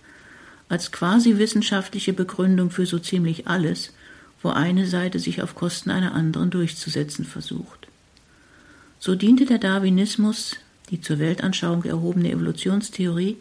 als 0.68 0.92
quasi 0.92 1.38
wissenschaftliche 1.38 2.12
Begründung 2.12 2.70
für 2.70 2.86
so 2.86 3.00
ziemlich 3.00 3.48
alles, 3.48 3.94
wo 4.42 4.50
eine 4.50 4.86
Seite 4.86 5.20
sich 5.20 5.42
auf 5.42 5.56
Kosten 5.56 5.92
einer 5.92 6.14
anderen 6.14 6.50
durchzusetzen 6.50 7.26
versucht. 7.26 7.88
So 9.00 9.16
diente 9.16 9.46
der 9.46 9.60
Darwinismus, 9.60 10.56
die 10.90 11.02
zur 11.02 11.20
Weltanschauung 11.20 11.84
erhobene 11.84 12.32
Evolutionstheorie, 12.32 13.38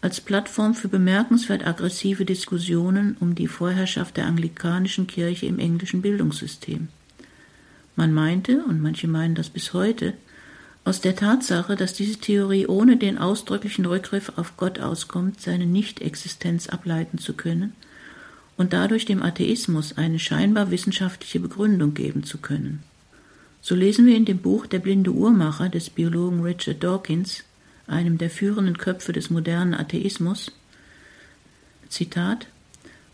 als 0.00 0.20
Plattform 0.20 0.74
für 0.74 0.88
bemerkenswert 0.88 1.66
aggressive 1.66 2.24
Diskussionen 2.24 3.16
um 3.18 3.34
die 3.34 3.48
Vorherrschaft 3.48 4.16
der 4.16 4.26
anglikanischen 4.26 5.06
Kirche 5.06 5.46
im 5.46 5.58
englischen 5.58 6.02
Bildungssystem. 6.02 6.88
Man 7.96 8.12
meinte, 8.12 8.62
und 8.64 8.82
manche 8.82 9.08
meinen 9.08 9.34
das 9.34 9.48
bis 9.48 9.72
heute, 9.72 10.12
aus 10.84 11.00
der 11.00 11.16
Tatsache, 11.16 11.74
dass 11.74 11.94
diese 11.94 12.18
Theorie 12.18 12.66
ohne 12.66 12.96
den 12.96 13.18
ausdrücklichen 13.18 13.86
Rückgriff 13.86 14.32
auf 14.36 14.56
Gott 14.56 14.78
auskommt, 14.78 15.40
seine 15.40 15.66
Nichtexistenz 15.66 16.68
ableiten 16.68 17.18
zu 17.18 17.32
können 17.32 17.72
und 18.56 18.72
dadurch 18.72 19.04
dem 19.04 19.22
Atheismus 19.22 19.96
eine 19.96 20.18
scheinbar 20.18 20.70
wissenschaftliche 20.70 21.40
Begründung 21.40 21.94
geben 21.94 22.24
zu 22.24 22.38
können. 22.38 22.82
So 23.60 23.74
lesen 23.74 24.06
wir 24.06 24.16
in 24.16 24.24
dem 24.24 24.38
Buch 24.38 24.66
Der 24.66 24.78
blinde 24.78 25.12
Uhrmacher 25.12 25.68
des 25.68 25.90
Biologen 25.90 26.42
Richard 26.42 26.82
Dawkins, 26.82 27.44
einem 27.86 28.18
der 28.18 28.30
führenden 28.30 28.78
Köpfe 28.78 29.12
des 29.12 29.30
modernen 29.30 29.74
Atheismus, 29.74 30.52
Zitat, 31.88 32.46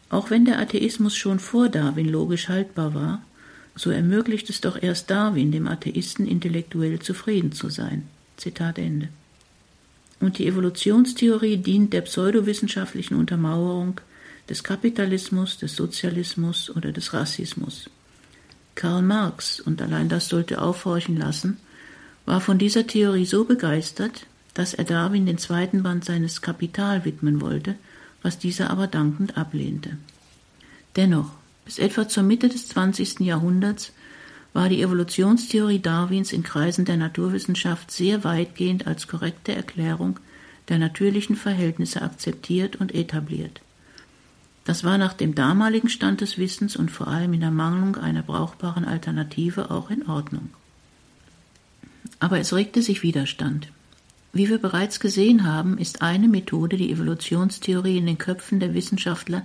auch 0.09 0.31
wenn 0.31 0.45
der 0.45 0.59
Atheismus 0.59 1.17
schon 1.17 1.39
vor 1.39 1.69
Darwin 1.69 2.09
logisch 2.09 2.49
haltbar 2.49 2.95
war, 2.95 3.23
so 3.75 3.91
ermöglicht 3.91 4.51
es 4.51 4.61
doch 4.61 4.81
erst 4.81 5.11
Darwin, 5.11 5.53
dem 5.53 5.67
Atheisten 5.67 6.27
intellektuell 6.27 6.99
zufrieden 6.99 7.53
zu 7.53 7.71
sein. 7.71 8.07
Zitat 8.37 8.79
Ende. 8.79 9.09
Und 10.21 10.39
die 10.39 10.47
Evolutionstheorie 10.47 11.57
dient 11.57 11.93
der 11.93 12.03
pseudowissenschaftlichen 12.03 13.17
Untermauerung 13.17 14.01
des 14.53 14.63
Kapitalismus, 14.63 15.57
des 15.57 15.75
Sozialismus 15.77 16.69
oder 16.69 16.93
des 16.93 17.15
Rassismus. 17.15 17.89
Karl 18.75 19.01
Marx, 19.01 19.61
und 19.61 19.81
allein 19.81 20.11
das 20.11 20.29
sollte 20.29 20.61
aufhorchen 20.61 21.17
lassen, 21.17 21.57
war 22.27 22.43
von 22.43 22.59
dieser 22.59 22.87
Theorie 22.87 23.25
so 23.25 23.47
begeistert, 23.47 24.27
dass 24.53 24.75
er 24.75 24.85
Darwin 24.85 25.25
den 25.25 25.39
zweiten 25.39 25.83
Band 25.83 26.05
seines 26.05 26.43
Kapital 26.43 27.07
widmen 27.07 27.41
wollte, 27.41 27.77
was 28.21 28.39
dieser 28.39 28.69
aber 28.69 28.89
dankend 28.89 29.39
ablehnte. 29.39 29.97
Dennoch, 30.97 31.31
bis 31.65 31.79
etwa 31.79 32.07
zur 32.07 32.23
Mitte 32.23 32.51
des 32.51 32.69
20. 32.69 33.21
Jahrhunderts 33.21 33.93
war 34.53 34.69
die 34.69 34.83
Evolutionstheorie 34.83 35.81
Darwins 35.81 36.31
in 36.31 36.43
Kreisen 36.43 36.85
der 36.85 36.99
Naturwissenschaft 36.99 37.91
sehr 37.91 38.23
weitgehend 38.23 38.87
als 38.87 39.09
korrekte 39.09 39.55
Erklärung 39.55 40.21
der 40.69 40.77
natürlichen 40.77 41.37
Verhältnisse 41.37 42.03
akzeptiert 42.03 42.77
und 42.77 42.95
etabliert. 42.95 43.63
Das 44.65 44.85
war 44.85 44.99
nach 44.99 45.13
dem 45.13 45.35
damaligen 45.35 45.89
Stand 45.89 46.21
des 46.21 46.39
Wissens 46.39 46.77
und 46.77 46.91
vor 46.91 47.09
allem 47.09 47.33
in 47.33 47.43
Ermangelung 47.43 47.97
einer 47.97 48.23
brauchbaren 48.23 48.85
Alternative 48.85 49.71
auch 49.71 49.91
in 49.91 50.09
Ordnung. 50.09 50.51
Aber 52.21 52.39
es 52.39 52.53
regte 52.53 52.83
sich 52.83 53.03
Widerstand. 53.03 53.69
Wie 54.33 54.49
wir 54.49 54.59
bereits 54.59 55.01
gesehen 55.01 55.45
haben, 55.45 55.79
ist 55.79 56.01
eine 56.01 56.29
Methode, 56.29 56.77
die 56.77 56.91
Evolutionstheorie 56.93 57.99
in 57.99 58.07
den 58.07 58.19
Köpfen 58.19 58.61
der 58.61 58.73
Wissenschaftler 58.73 59.45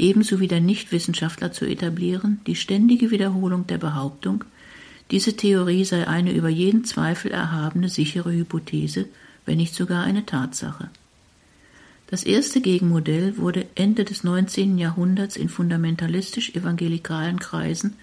ebenso 0.00 0.40
wie 0.40 0.48
der 0.48 0.60
Nichtwissenschaftler 0.60 1.52
zu 1.52 1.66
etablieren, 1.66 2.40
die 2.46 2.56
ständige 2.56 3.10
Wiederholung 3.10 3.66
der 3.66 3.78
Behauptung, 3.78 4.44
diese 5.10 5.36
Theorie 5.36 5.84
sei 5.84 6.06
eine 6.06 6.32
über 6.32 6.48
jeden 6.48 6.84
Zweifel 6.84 7.30
erhabene 7.30 7.88
sichere 7.88 8.32
Hypothese, 8.32 9.06
wenn 9.44 9.58
nicht 9.58 9.74
sogar 9.74 10.04
eine 10.04 10.24
Tatsache. 10.24 10.88
Das 12.10 12.24
erste 12.24 12.60
Gegenmodell 12.60 13.36
wurde 13.36 13.68
Ende 13.76 14.04
des 14.04 14.24
19. 14.24 14.78
Jahrhunderts 14.78 15.36
in 15.36 15.48
fundamentalistisch-evangelikalen 15.48 17.38
Kreisen 17.38 17.94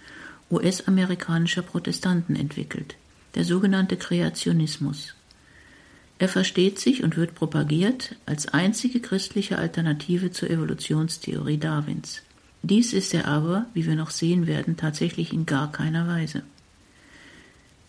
US-amerikanischer 0.50 1.62
Protestanten 1.62 2.38
entwickelt, 2.38 2.96
der 3.36 3.44
sogenannte 3.44 3.98
Kreationismus. 3.98 5.14
Er 6.20 6.30
versteht 6.30 6.80
sich 6.80 7.04
und 7.04 7.18
wird 7.18 7.36
propagiert 7.36 8.16
als 8.26 8.48
einzige 8.48 9.02
christliche 9.02 9.58
Alternative 9.58 10.32
zur 10.32 10.50
Evolutionstheorie 10.50 11.58
Darwins. 11.58 12.22
Dies 12.64 12.94
ist 12.94 13.14
er 13.14 13.28
aber, 13.28 13.66
wie 13.74 13.86
wir 13.86 13.96
noch 13.96 14.10
sehen 14.10 14.48
werden, 14.48 14.78
tatsächlich 14.78 15.34
in 15.34 15.46
gar 15.46 15.70
keiner 15.72 16.08
Weise. 16.08 16.44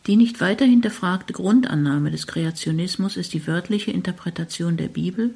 Die 0.08 0.16
nicht 0.16 0.40
weiter 0.40 0.64
hinterfragte 0.64 1.32
Grundannahme 1.32 2.10
des 2.10 2.26
Kreationismus 2.26 3.16
ist 3.16 3.34
die 3.34 3.46
wörtliche 3.46 3.92
Interpretation 3.92 4.76
der 4.76 4.88
Bibel, 4.88 5.34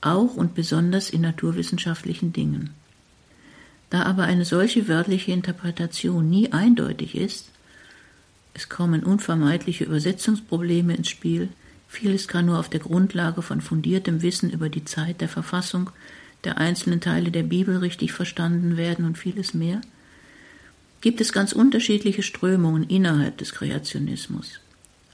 auch 0.00 0.34
und 0.34 0.54
besonders 0.54 1.10
in 1.10 1.22
naturwissenschaftlichen 1.22 2.32
Dingen. 2.32 2.70
Da 3.90 4.02
aber 4.02 4.24
eine 4.24 4.44
solche 4.44 4.88
wörtliche 4.88 5.32
Interpretation 5.32 6.28
nie 6.28 6.52
eindeutig 6.52 7.14
ist, 7.16 7.50
es 8.54 8.68
kommen 8.68 9.04
unvermeidliche 9.04 9.84
Übersetzungsprobleme 9.84 10.94
ins 10.94 11.08
Spiel, 11.08 11.48
Vieles 11.88 12.28
kann 12.28 12.46
nur 12.46 12.58
auf 12.58 12.68
der 12.68 12.80
Grundlage 12.80 13.40
von 13.40 13.62
fundiertem 13.62 14.20
Wissen 14.20 14.50
über 14.50 14.68
die 14.68 14.84
Zeit 14.84 15.22
der 15.22 15.28
Verfassung 15.28 15.90
der 16.44 16.58
einzelnen 16.58 17.00
Teile 17.00 17.30
der 17.32 17.42
Bibel 17.42 17.78
richtig 17.78 18.12
verstanden 18.12 18.76
werden 18.76 19.04
und 19.06 19.18
vieles 19.18 19.54
mehr. 19.54 19.80
Gibt 21.00 21.20
es 21.20 21.32
ganz 21.32 21.52
unterschiedliche 21.52 22.22
Strömungen 22.22 22.84
innerhalb 22.84 23.38
des 23.38 23.52
Kreationismus. 23.52 24.60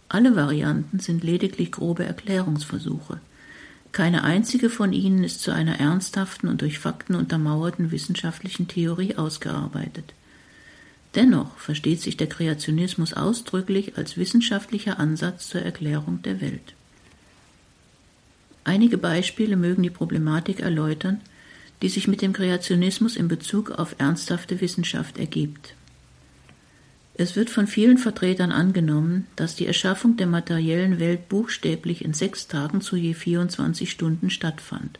Alle 0.09 0.37
Varianten 0.37 0.99
sind 0.99 1.23
lediglich 1.23 1.73
grobe 1.73 2.05
Erklärungsversuche. 2.05 3.21
Keine 3.95 4.25
einzige 4.25 4.71
von 4.71 4.93
ihnen 4.93 5.23
ist 5.23 5.41
zu 5.41 5.53
einer 5.53 5.79
ernsthaften 5.79 6.49
und 6.49 6.63
durch 6.63 6.81
Fakten 6.81 7.15
untermauerten 7.15 7.93
wissenschaftlichen 7.93 8.67
Theorie 8.67 9.15
ausgearbeitet. 9.15 10.15
Dennoch 11.15 11.57
versteht 11.59 12.01
sich 12.01 12.17
der 12.17 12.27
Kreationismus 12.27 13.13
ausdrücklich 13.13 13.97
als 13.97 14.17
wissenschaftlicher 14.17 14.99
Ansatz 14.99 15.49
zur 15.49 15.63
Erklärung 15.63 16.21
der 16.23 16.41
Welt. 16.41 16.75
Einige 18.65 18.99
Beispiele 18.99 19.55
mögen 19.55 19.85
die 19.85 19.91
Problematik 19.91 20.59
erläutern, 20.59 21.21
die 21.81 21.89
sich 21.89 22.09
mit 22.09 22.21
dem 22.21 22.33
Kreationismus 22.33 23.15
in 23.15 23.29
Bezug 23.29 23.71
auf 23.71 23.95
ernsthafte 23.99 24.61
Wissenschaft 24.61 25.19
ergibt. 25.19 25.77
Es 27.17 27.37
wird 27.37 27.49
von 27.49 27.69
vielen 27.69 27.99
Vertretern 27.99 28.51
angenommen, 28.51 29.29
dass 29.37 29.55
die 29.55 29.67
Erschaffung 29.67 30.17
der 30.17 30.27
materiellen 30.27 30.99
Welt 30.99 31.29
buchstäblich 31.29 32.05
in 32.05 32.13
sechs 32.13 32.49
Tagen 32.49 32.81
zu 32.81 32.97
je 32.97 33.15
24 33.15 33.89
Stunden 33.89 34.31
stattfand. 34.31 34.99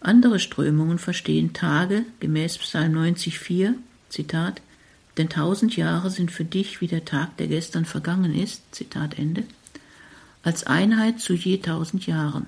Andere 0.00 0.38
Strömungen 0.38 0.98
verstehen 0.98 1.54
Tage 1.54 2.04
gemäß 2.20 2.58
Psalm 2.58 2.94
90,4, 2.94 3.74
Zitat, 4.10 4.60
denn 5.16 5.30
tausend 5.30 5.74
Jahre 5.74 6.10
sind 6.10 6.30
für 6.30 6.44
dich 6.44 6.82
wie 6.82 6.86
der 6.86 7.06
Tag, 7.06 7.36
der 7.38 7.46
gestern 7.46 7.86
vergangen 7.86 8.34
ist, 8.34 8.62
Zitat 8.74 9.18
Ende, 9.18 9.44
als 10.42 10.66
Einheit 10.66 11.20
zu 11.20 11.32
je 11.32 11.58
tausend 11.58 12.06
Jahren. 12.06 12.46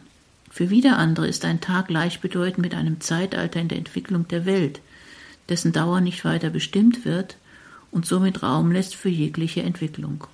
Für 0.51 0.69
wieder 0.69 0.99
andere 0.99 1.27
ist 1.27 1.47
ein 1.47 1.61
Tag 1.63 1.89
gleichbedeutend 1.89 2.59
mit 2.59 2.75
einem 2.75 3.01
Zeitalter 3.01 3.61
in 3.61 3.69
der 3.69 3.79
Entwicklung 3.79 4.29
der 4.29 4.45
Welt, 4.45 4.81
dessen 5.49 5.73
Dauer 5.73 6.01
nicht 6.03 6.25
weiter 6.25 6.51
bestimmt 6.51 7.07
wird 7.07 7.37
und 7.95 8.05
somit 8.05 8.43
Raum 8.43 8.73
lässt 8.73 8.97
für 8.97 9.09
jegliche 9.09 9.63
Entwicklung. 9.63 10.25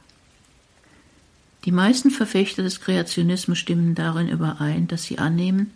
Die 1.66 1.72
meisten 1.72 2.10
Verfechter 2.10 2.62
des 2.62 2.80
Kreationismus 2.80 3.58
stimmen 3.58 3.94
darin 3.94 4.28
überein, 4.28 4.88
dass 4.88 5.04
sie 5.04 5.18
annehmen, 5.18 5.70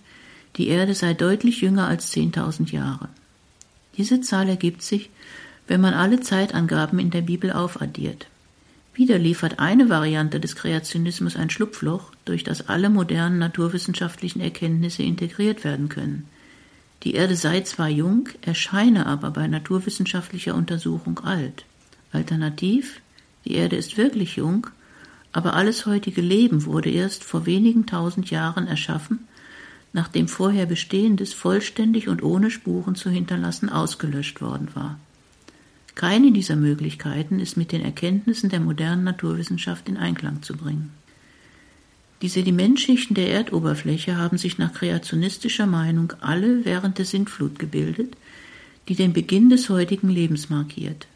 die 0.57 0.69
Erde 0.69 0.95
sei 0.95 1.13
deutlich 1.13 1.61
jünger 1.61 1.87
als 1.87 2.11
zehntausend 2.11 2.73
Jahre. 2.73 3.11
Diese 3.99 4.23
Zahl 4.23 4.49
ergibt 4.49 4.83
sich, 4.83 5.11
wenn 5.67 5.83
man 5.83 5.93
alle 5.93 6.21
Zeitangaben 6.21 6.99
in 6.99 7.11
der 7.11 7.21
Bibel 7.21 7.53
aufaddiert. 7.53 8.29
Wieder 8.95 9.19
liefert 9.19 9.59
eine 9.59 9.91
Variante 9.91 10.41
des 10.41 10.57
Kreationismus 10.57 11.37
ein 11.37 11.51
Schlupfloch, 11.51 12.13
durch 12.25 12.45
das 12.45 12.69
alle 12.69 12.89
modernen 12.89 13.39
naturwissenschaftlichen 13.39 14.41
Erkenntnisse 14.41 15.03
integriert 15.03 15.65
werden 15.65 15.91
können. 15.91 16.29
Die 17.03 17.15
Erde 17.15 17.37
sei 17.37 17.61
zwar 17.61 17.89
jung, 17.89 18.29
erscheine 18.41 19.05
aber 19.05 19.33
bei 19.33 19.47
naturwissenschaftlicher 19.49 20.55
Untersuchung 20.55 21.19
alt. 21.19 21.67
Alternativ, 22.15 23.01
die 23.45 23.55
Erde 23.55 23.77
ist 23.77 23.97
wirklich 23.97 24.37
jung, 24.37 24.67
aber 25.33 25.55
alles 25.55 25.85
heutige 25.85 26.21
Leben 26.21 26.65
wurde 26.65 26.91
erst 26.91 27.25
vor 27.25 27.45
wenigen 27.45 27.87
tausend 27.87 28.31
Jahren 28.31 28.67
erschaffen, 28.67 29.27
nachdem 29.93 30.29
vorher 30.29 30.67
Bestehendes 30.67 31.33
vollständig 31.33 32.09
und 32.09 32.23
ohne 32.23 32.51
Spuren 32.51 32.95
zu 32.95 33.11
hinterlassen 33.11 33.69
ausgelöscht 33.69 34.41
worden 34.41 34.69
war. 34.75 34.99
Keine 35.95 36.33
dieser 36.33 36.57
Möglichkeiten 36.57 37.39
ist 37.39 37.57
mit 37.57 37.71
den 37.71 37.83
Erkenntnissen 37.83 38.51
der 38.51 38.61
modernen 38.61 39.05
Naturwissenschaft 39.05 39.89
in 39.89 39.97
Einklang 39.97 40.43
zu 40.43 40.57
bringen. 40.57 40.91
Die 42.23 42.29
Sedimentschichten 42.29 43.15
der 43.15 43.31
Erdoberfläche 43.31 44.17
haben 44.17 44.39
sich 44.39 44.59
nach 44.59 44.73
kreationistischer 44.73 45.67
Meinung 45.67 46.13
alle 46.21 46.65
während 46.65 46.99
der 46.99 47.05
Sintflut 47.05 47.59
gebildet, 47.59 48.17
die 48.89 48.95
den 48.95 49.13
Beginn 49.13 49.51
des 49.51 49.69
heutigen 49.69 50.09
Lebens 50.09 50.51
markiert. 50.51 51.07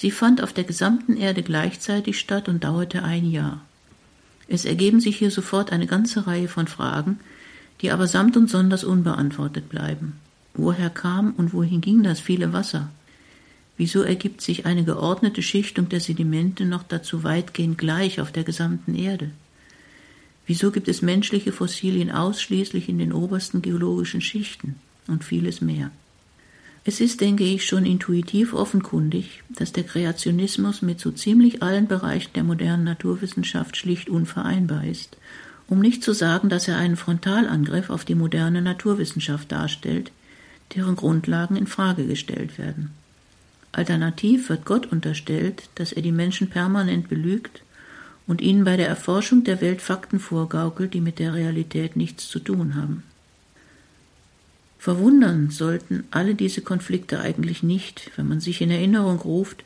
Sie 0.00 0.12
fand 0.12 0.44
auf 0.44 0.52
der 0.52 0.62
gesamten 0.62 1.16
Erde 1.16 1.42
gleichzeitig 1.42 2.20
statt 2.20 2.48
und 2.48 2.62
dauerte 2.62 3.02
ein 3.02 3.28
Jahr. 3.28 3.62
Es 4.46 4.64
ergeben 4.64 5.00
sich 5.00 5.16
hier 5.16 5.32
sofort 5.32 5.72
eine 5.72 5.88
ganze 5.88 6.28
Reihe 6.28 6.46
von 6.46 6.68
Fragen, 6.68 7.18
die 7.80 7.90
aber 7.90 8.06
samt 8.06 8.36
und 8.36 8.48
sonders 8.48 8.84
unbeantwortet 8.84 9.68
bleiben. 9.68 10.12
Woher 10.54 10.88
kam 10.88 11.32
und 11.32 11.52
wohin 11.52 11.80
ging 11.80 12.04
das 12.04 12.20
viele 12.20 12.52
Wasser? 12.52 12.90
Wieso 13.76 14.02
ergibt 14.02 14.40
sich 14.40 14.66
eine 14.66 14.84
geordnete 14.84 15.42
Schichtung 15.42 15.88
der 15.88 15.98
Sedimente 15.98 16.64
noch 16.64 16.84
dazu 16.84 17.24
weitgehend 17.24 17.76
gleich 17.76 18.20
auf 18.20 18.30
der 18.30 18.44
gesamten 18.44 18.94
Erde? 18.94 19.32
Wieso 20.46 20.70
gibt 20.70 20.86
es 20.86 21.02
menschliche 21.02 21.50
Fossilien 21.50 22.12
ausschließlich 22.12 22.88
in 22.88 23.00
den 23.00 23.12
obersten 23.12 23.62
geologischen 23.62 24.20
Schichten 24.20 24.76
und 25.08 25.24
vieles 25.24 25.60
mehr? 25.60 25.90
Es 26.84 27.00
ist, 27.00 27.20
denke 27.20 27.44
ich, 27.44 27.66
schon 27.66 27.84
intuitiv 27.84 28.54
offenkundig, 28.54 29.42
dass 29.50 29.72
der 29.72 29.84
Kreationismus 29.84 30.80
mit 30.80 31.00
so 31.00 31.10
ziemlich 31.10 31.62
allen 31.62 31.86
Bereichen 31.86 32.32
der 32.34 32.44
modernen 32.44 32.84
Naturwissenschaft 32.84 33.76
schlicht 33.76 34.08
unvereinbar 34.08 34.84
ist, 34.84 35.16
um 35.68 35.80
nicht 35.80 36.02
zu 36.02 36.12
sagen, 36.12 36.48
dass 36.48 36.68
er 36.68 36.78
einen 36.78 36.96
Frontalangriff 36.96 37.90
auf 37.90 38.04
die 38.04 38.14
moderne 38.14 38.62
Naturwissenschaft 38.62 39.52
darstellt, 39.52 40.12
deren 40.74 40.96
Grundlagen 40.96 41.56
in 41.56 41.66
Frage 41.66 42.06
gestellt 42.06 42.58
werden. 42.58 42.90
Alternativ 43.72 44.48
wird 44.48 44.64
Gott 44.64 44.86
unterstellt, 44.86 45.68
dass 45.74 45.92
er 45.92 46.02
die 46.02 46.12
Menschen 46.12 46.48
permanent 46.48 47.08
belügt 47.08 47.62
und 48.26 48.40
ihnen 48.40 48.64
bei 48.64 48.76
der 48.76 48.88
Erforschung 48.88 49.44
der 49.44 49.60
Welt 49.60 49.82
Fakten 49.82 50.20
vorgaukelt, 50.20 50.94
die 50.94 51.00
mit 51.00 51.18
der 51.18 51.34
Realität 51.34 51.96
nichts 51.96 52.28
zu 52.28 52.38
tun 52.38 52.74
haben. 52.74 53.02
Verwundern 54.78 55.50
sollten 55.50 56.04
alle 56.10 56.34
diese 56.34 56.62
Konflikte 56.62 57.20
eigentlich 57.20 57.62
nicht, 57.62 58.12
wenn 58.16 58.28
man 58.28 58.40
sich 58.40 58.60
in 58.60 58.70
Erinnerung 58.70 59.18
ruft, 59.18 59.64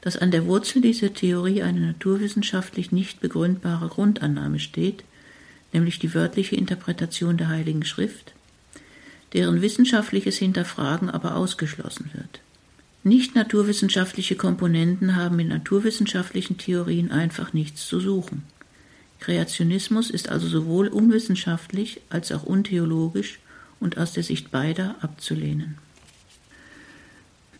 dass 0.00 0.16
an 0.16 0.30
der 0.30 0.46
Wurzel 0.46 0.80
dieser 0.80 1.12
Theorie 1.12 1.62
eine 1.62 1.80
naturwissenschaftlich 1.80 2.90
nicht 2.90 3.20
begründbare 3.20 3.88
Grundannahme 3.88 4.58
steht, 4.58 5.04
nämlich 5.72 5.98
die 5.98 6.14
wörtliche 6.14 6.56
Interpretation 6.56 7.36
der 7.36 7.48
Heiligen 7.48 7.84
Schrift, 7.84 8.32
deren 9.34 9.60
wissenschaftliches 9.60 10.38
Hinterfragen 10.38 11.10
aber 11.10 11.36
ausgeschlossen 11.36 12.10
wird. 12.14 12.40
Nicht 13.02 13.34
naturwissenschaftliche 13.34 14.34
Komponenten 14.34 15.14
haben 15.14 15.38
in 15.40 15.48
naturwissenschaftlichen 15.48 16.56
Theorien 16.56 17.10
einfach 17.10 17.52
nichts 17.52 17.86
zu 17.86 18.00
suchen. 18.00 18.44
Kreationismus 19.20 20.10
ist 20.10 20.30
also 20.30 20.48
sowohl 20.48 20.88
unwissenschaftlich 20.88 22.00
als 22.08 22.32
auch 22.32 22.44
untheologisch 22.44 23.40
und 23.84 23.98
aus 23.98 24.12
der 24.14 24.22
Sicht 24.22 24.50
beider 24.50 24.96
abzulehnen. 25.02 25.76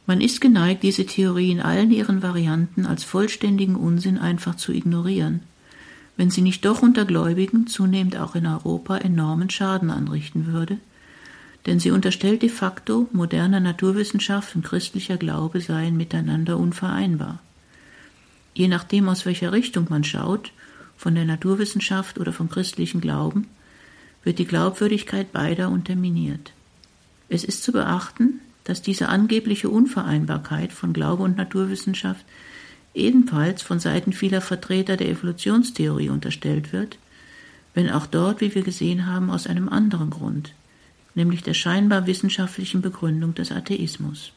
Man 0.07 0.21
ist 0.21 0.41
geneigt, 0.41 0.83
diese 0.83 1.07
Theorie 1.07 1.51
in 1.51 1.61
allen 1.61 1.91
ihren 1.91 2.23
Varianten 2.23 2.87
als 2.87 3.05
vollständigen 3.05 3.77
Unsinn 3.77 4.19
einfach 4.19 4.57
zu 4.57 4.73
ignorieren, 4.73 5.41
wenn 6.17 6.31
sie 6.31 6.43
nicht 6.43 6.65
doch 6.65 6.83
unter 6.83 7.05
Gläubigen, 7.05 7.67
zunehmend 7.67 8.17
auch 8.17 8.35
in 8.35 8.47
Europa, 8.47 8.97
enormen 8.97 9.51
Schaden 9.51 9.91
anrichten 9.91 10.47
würde, 10.47 10.79
denn 11.67 11.79
sie 11.79 11.91
unterstellt 11.91 12.43
de 12.43 12.49
facto, 12.49 13.09
moderne 13.13 13.61
Naturwissenschaft 13.61 14.57
und 14.57 14.65
christlicher 14.65 15.17
Glaube 15.17 15.61
seien 15.61 15.97
miteinander 15.97 16.59
unvereinbar. 16.59 17.41
Je 18.55 18.69
nachdem, 18.69 19.09
aus 19.09 19.27
welcher 19.27 19.53
Richtung 19.53 19.87
man 19.91 20.05
schaut, 20.05 20.53
von 20.97 21.15
der 21.15 21.25
Naturwissenschaft 21.25 22.19
oder 22.19 22.33
vom 22.33 22.49
christlichen 22.49 23.01
Glauben, 23.01 23.49
wird 24.25 24.39
die 24.39 24.47
Glaubwürdigkeit 24.47 25.33
beider 25.33 25.69
unterminiert. 25.69 26.53
Es 27.29 27.45
ist 27.45 27.63
zu 27.63 27.73
beachten, 27.73 28.41
dass 28.65 28.83
diese 28.83 29.09
angebliche 29.09 29.69
Unvereinbarkeit 29.69 30.73
von 30.73 30.93
Glaube 30.93 31.23
und 31.23 31.37
Naturwissenschaft 31.37 32.25
ebenfalls 32.95 33.63
von 33.63 33.79
Seiten 33.79 34.13
vieler 34.13 34.41
Vertreter 34.41 34.97
der 34.97 35.09
Evolutionstheorie 35.09 36.09
unterstellt 36.09 36.73
wird, 36.73 36.99
wenn 37.75 37.91
auch 37.91 38.07
dort, 38.07 38.41
wie 38.41 38.55
wir 38.55 38.63
gesehen 38.63 39.07
haben, 39.07 39.31
aus 39.31 39.47
einem 39.47 39.69
anderen 39.69 40.11
Grund, 40.11 40.55
nämlich 41.15 41.43
der 41.43 41.55
scheinbar 41.55 42.07
wissenschaftlichen 42.07 42.81
Begründung 42.83 43.35
des 43.35 43.53
Atheismus. 43.53 44.33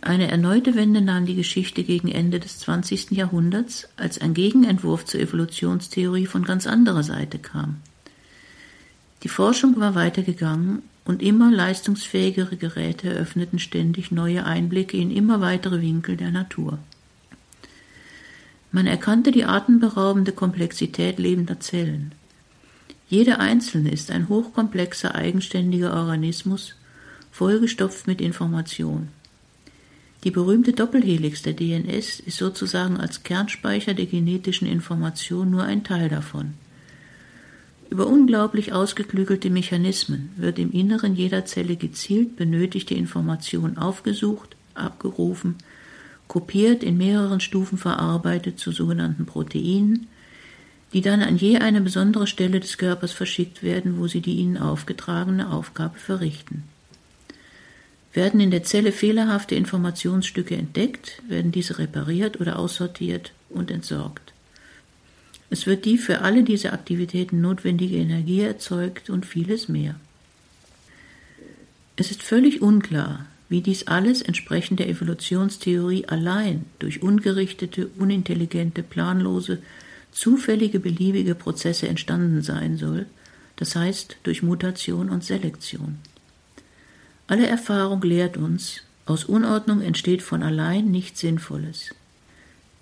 Eine 0.00 0.30
erneute 0.30 0.74
Wende 0.74 1.00
nahm 1.00 1.26
die 1.26 1.34
Geschichte 1.34 1.82
gegen 1.82 2.08
Ende 2.08 2.40
des 2.40 2.60
20. 2.60 3.10
Jahrhunderts, 3.10 3.88
als 3.96 4.20
ein 4.20 4.32
Gegenentwurf 4.32 5.04
zur 5.04 5.20
Evolutionstheorie 5.20 6.26
von 6.26 6.44
ganz 6.44 6.66
anderer 6.66 7.02
Seite 7.02 7.38
kam. 7.38 7.78
Die 9.22 9.28
Forschung 9.28 9.78
war 9.80 9.94
weitergegangen 9.94 10.82
und 11.04 11.22
immer 11.22 11.50
leistungsfähigere 11.50 12.56
Geräte 12.56 13.08
eröffneten 13.08 13.58
ständig 13.58 14.12
neue 14.12 14.44
Einblicke 14.44 14.96
in 14.96 15.10
immer 15.10 15.40
weitere 15.40 15.80
Winkel 15.80 16.16
der 16.16 16.30
Natur. 16.30 16.78
Man 18.70 18.86
erkannte 18.86 19.32
die 19.32 19.44
atemberaubende 19.44 20.32
Komplexität 20.32 21.18
lebender 21.18 21.58
Zellen. 21.58 22.12
Jede 23.08 23.40
einzelne 23.40 23.90
ist 23.90 24.10
ein 24.10 24.28
hochkomplexer, 24.28 25.14
eigenständiger 25.14 25.94
Organismus, 25.94 26.74
vollgestopft 27.32 28.06
mit 28.06 28.20
Information. 28.20 29.08
Die 30.24 30.30
berühmte 30.30 30.72
Doppelhelix 30.72 31.42
der 31.42 31.54
DNS 31.54 32.20
ist 32.20 32.36
sozusagen 32.36 32.98
als 32.98 33.22
Kernspeicher 33.22 33.94
der 33.94 34.06
genetischen 34.06 34.68
Information 34.68 35.50
nur 35.50 35.62
ein 35.62 35.84
Teil 35.84 36.08
davon. 36.08 36.54
Über 37.90 38.06
unglaublich 38.06 38.72
ausgeklügelte 38.72 39.48
Mechanismen 39.48 40.30
wird 40.36 40.58
im 40.58 40.72
Inneren 40.72 41.14
jeder 41.14 41.46
Zelle 41.46 41.76
gezielt 41.76 42.36
benötigte 42.36 42.94
Information 42.94 43.78
aufgesucht, 43.78 44.56
abgerufen, 44.74 45.56
kopiert, 46.28 46.82
in 46.82 46.98
mehreren 46.98 47.40
Stufen 47.40 47.78
verarbeitet 47.78 48.58
zu 48.58 48.72
sogenannten 48.72 49.24
Proteinen, 49.24 50.06
die 50.92 51.00
dann 51.00 51.22
an 51.22 51.36
je 51.36 51.58
eine 51.58 51.80
besondere 51.80 52.26
Stelle 52.26 52.60
des 52.60 52.76
Körpers 52.76 53.12
verschickt 53.12 53.62
werden, 53.62 53.98
wo 53.98 54.06
sie 54.06 54.20
die 54.20 54.36
ihnen 54.36 54.58
aufgetragene 54.58 55.50
Aufgabe 55.50 55.98
verrichten. 55.98 56.64
Werden 58.12 58.40
in 58.40 58.50
der 58.50 58.64
Zelle 58.64 58.92
fehlerhafte 58.92 59.54
Informationsstücke 59.54 60.56
entdeckt, 60.56 61.22
werden 61.28 61.52
diese 61.52 61.78
repariert 61.78 62.40
oder 62.40 62.58
aussortiert 62.58 63.32
und 63.48 63.70
entsorgt. 63.70 64.27
Es 65.50 65.66
wird 65.66 65.84
die 65.84 65.98
für 65.98 66.20
alle 66.20 66.42
diese 66.42 66.72
Aktivitäten 66.72 67.40
notwendige 67.40 67.96
Energie 67.96 68.40
erzeugt 68.42 69.08
und 69.10 69.24
vieles 69.24 69.68
mehr. 69.68 69.94
Es 71.96 72.10
ist 72.10 72.22
völlig 72.22 72.62
unklar, 72.62 73.26
wie 73.48 73.62
dies 73.62 73.86
alles 73.86 74.20
entsprechend 74.22 74.78
der 74.78 74.88
Evolutionstheorie 74.88 76.06
allein 76.06 76.66
durch 76.78 77.02
ungerichtete, 77.02 77.88
unintelligente, 77.98 78.82
planlose, 78.82 79.58
zufällige, 80.12 80.80
beliebige 80.80 81.34
Prozesse 81.34 81.88
entstanden 81.88 82.42
sein 82.42 82.76
soll, 82.76 83.06
das 83.56 83.74
heißt 83.74 84.18
durch 84.22 84.42
Mutation 84.42 85.08
und 85.08 85.24
Selektion. 85.24 85.98
Alle 87.26 87.46
Erfahrung 87.46 88.02
lehrt 88.02 88.36
uns, 88.36 88.82
aus 89.06 89.24
Unordnung 89.24 89.80
entsteht 89.80 90.22
von 90.22 90.42
allein 90.42 90.90
nichts 90.90 91.20
Sinnvolles. 91.20 91.94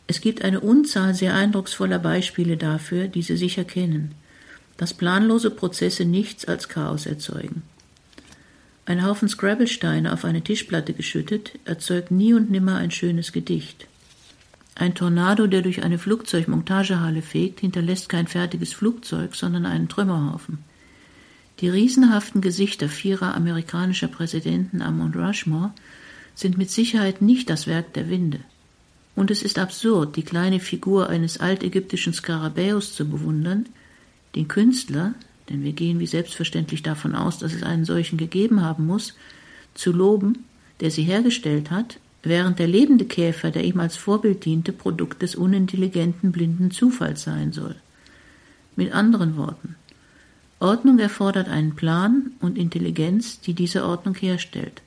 Es 0.07 0.21
gibt 0.21 0.43
eine 0.43 0.61
Unzahl 0.61 1.15
sehr 1.15 1.35
eindrucksvoller 1.35 1.99
Beispiele 1.99 2.57
dafür, 2.57 3.09
die 3.09 3.23
Sie 3.23 3.37
sicher 3.37 3.65
kennen, 3.65 4.15
dass 4.77 4.95
planlose 4.95 5.51
Prozesse 5.51 6.05
nichts 6.05 6.45
als 6.45 6.69
Chaos 6.69 7.07
erzeugen. 7.07 7.63
Ein 8.85 9.05
Haufen 9.05 9.29
Scrabblesteine 9.29 10.13
auf 10.13 10.25
eine 10.25 10.43
Tischplatte 10.43 10.93
geschüttet 10.93 11.59
erzeugt 11.65 12.13
nie 12.13 12.35
und 12.35 12.51
nimmer 12.51 12.77
ein 12.77 12.93
schönes 12.93 13.33
Gedicht. 13.33 13.89
Ein 14.77 14.95
Tornado, 14.95 15.49
der 15.49 15.63
durch 15.63 15.83
eine 15.83 15.99
Flugzeugmontagehalle 15.99 17.23
fegt, 17.23 17.61
hinterlässt 17.61 18.09
kein 18.09 18.29
fertiges 18.29 18.75
Flugzeug, 18.75 19.35
sondern 19.35 19.67
einen 19.67 19.89
Trümmerhaufen. 19.89 20.59
Die 21.61 21.69
riesenhaften 21.71 22.43
Gesichter 22.43 22.89
vierer 22.89 23.35
amerikanischer 23.35 24.09
Präsidenten 24.09 24.83
am 24.83 24.99
Mount 24.99 25.17
Rushmore 25.17 25.73
sind 26.35 26.59
mit 26.59 26.71
Sicherheit 26.71 27.23
nicht 27.23 27.49
das 27.49 27.67
Werk 27.67 27.95
der 27.95 28.11
Winde. 28.11 28.41
Und 29.17 29.31
es 29.31 29.43
ist 29.43 29.59
absurd, 29.59 30.17
die 30.17 30.23
kleine 30.23 30.61
Figur 30.61 31.09
eines 31.09 31.41
altägyptischen 31.41 32.13
Skarabäus 32.13 32.95
zu 32.95 33.09
bewundern, 33.09 33.67
den 34.35 34.47
Künstler, 34.47 35.15
denn 35.49 35.65
wir 35.65 35.73
gehen 35.73 35.99
wie 35.99 36.07
selbstverständlich 36.07 36.83
davon 36.83 37.15
aus, 37.15 37.39
dass 37.39 37.55
es 37.55 37.63
einen 37.63 37.87
solchen 37.87 38.19
gegeben 38.19 38.63
haben 38.63 38.87
muss, 38.87 39.15
zu 39.75 39.93
loben, 39.93 40.45
der 40.81 40.91
sie 40.91 41.03
hergestellt 41.03 41.71
hat, 41.71 41.99
während 42.23 42.59
der 42.59 42.67
lebende 42.67 43.07
Käfer, 43.07 43.51
der 43.51 43.65
ihm 43.65 43.81
als 43.81 43.97
Vorbild 43.97 44.45
diente, 44.45 44.73
Produkt 44.73 45.23
des 45.23 45.35
unintelligenten, 45.35 46.31
blinden 46.31 46.71
Zufalls 46.71 47.23
sein 47.23 47.53
soll. 47.53 47.77
Mit 48.75 48.93
anderen 48.93 49.37
Worten, 49.37 49.77
Ordnung 50.59 50.99
erfordert 50.99 51.49
einen 51.49 51.75
Plan 51.75 52.33
und 52.41 52.59
Intelligenz, 52.59 53.41
die 53.41 53.55
diese 53.55 53.85
Ordnung 53.85 54.15
herstellt. 54.15 54.83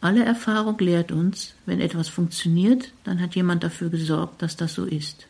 Alle 0.00 0.24
Erfahrung 0.24 0.78
lehrt 0.78 1.10
uns, 1.10 1.54
wenn 1.64 1.80
etwas 1.80 2.08
funktioniert, 2.08 2.92
dann 3.04 3.20
hat 3.20 3.34
jemand 3.34 3.64
dafür 3.64 3.88
gesorgt, 3.88 4.42
dass 4.42 4.56
das 4.56 4.74
so 4.74 4.84
ist. 4.84 5.26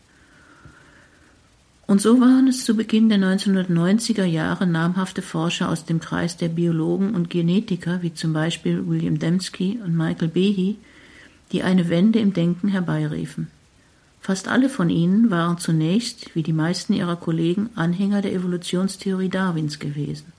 Und 1.87 2.01
so 2.01 2.21
waren 2.21 2.49
es 2.49 2.65
zu 2.65 2.77
Beginn 2.77 3.09
der 3.09 3.19
1990er 3.19 4.25
Jahre 4.25 4.67
namhafte 4.67 5.23
Forscher 5.23 5.69
aus 5.69 5.85
dem 5.85 6.01
Kreis 6.01 6.37
der 6.37 6.49
Biologen 6.49 7.15
und 7.15 7.31
Genetiker, 7.31 8.03
wie 8.03 8.13
zum 8.13 8.33
Beispiel 8.33 8.89
William 8.89 9.21
Dembski 9.21 9.79
und 9.85 9.97
Michael 9.97 10.29
Behe, 10.29 10.75
die 11.53 11.63
eine 11.63 11.89
Wende 11.89 12.19
im 12.19 12.33
Denken 12.33 12.69
herbeiriefen. 12.69 13.49
Fast 14.21 14.49
alle 14.49 14.69
von 14.69 14.91
ihnen 14.91 15.31
waren 15.31 15.59
zunächst, 15.59 16.35
wie 16.35 16.43
die 16.43 16.53
meisten 16.53 16.93
ihrer 16.93 17.15
Kollegen, 17.15 17.71
Anhänger 17.77 18.23
der 18.23 18.33
Evolutionstheorie 18.33 19.29
Darwins 19.29 19.79
gewesen. 19.79 20.33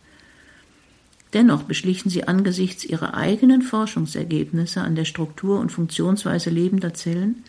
Dennoch 1.34 1.64
beschlichen 1.64 2.10
sie 2.10 2.28
angesichts 2.28 2.86
ihrer 2.86 3.14
eigenen 3.14 3.62
Forschungsergebnisse 3.62 4.82
an 4.82 4.96
der 4.96 5.06
Struktur 5.06 5.60
und 5.60 5.72
Funktionsweise 5.72 6.50
lebender 6.50 6.94
Zellen 6.94 7.44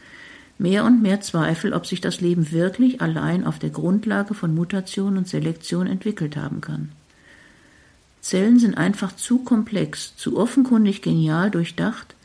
mehr 0.58 0.84
und 0.84 1.02
mehr 1.02 1.20
Zweifel, 1.20 1.72
ob 1.72 1.86
sich 1.86 2.00
das 2.00 2.20
Leben 2.20 2.50
wirklich 2.50 3.00
allein 3.00 3.44
auf 3.44 3.58
der 3.58 3.70
Grundlage 3.70 4.34
von 4.34 4.54
Mutation 4.54 5.16
und 5.16 5.28
Selektion 5.28 5.86
entwickelt 5.86 6.36
haben 6.36 6.60
kann. 6.60 6.90
Zellen 8.20 8.58
sind 8.58 8.76
einfach 8.76 9.14
zu 9.14 9.38
komplex, 9.38 10.16
zu 10.16 10.36
offenkundig 10.36 11.00
genial 11.00 11.50
durchdacht, 11.50 12.16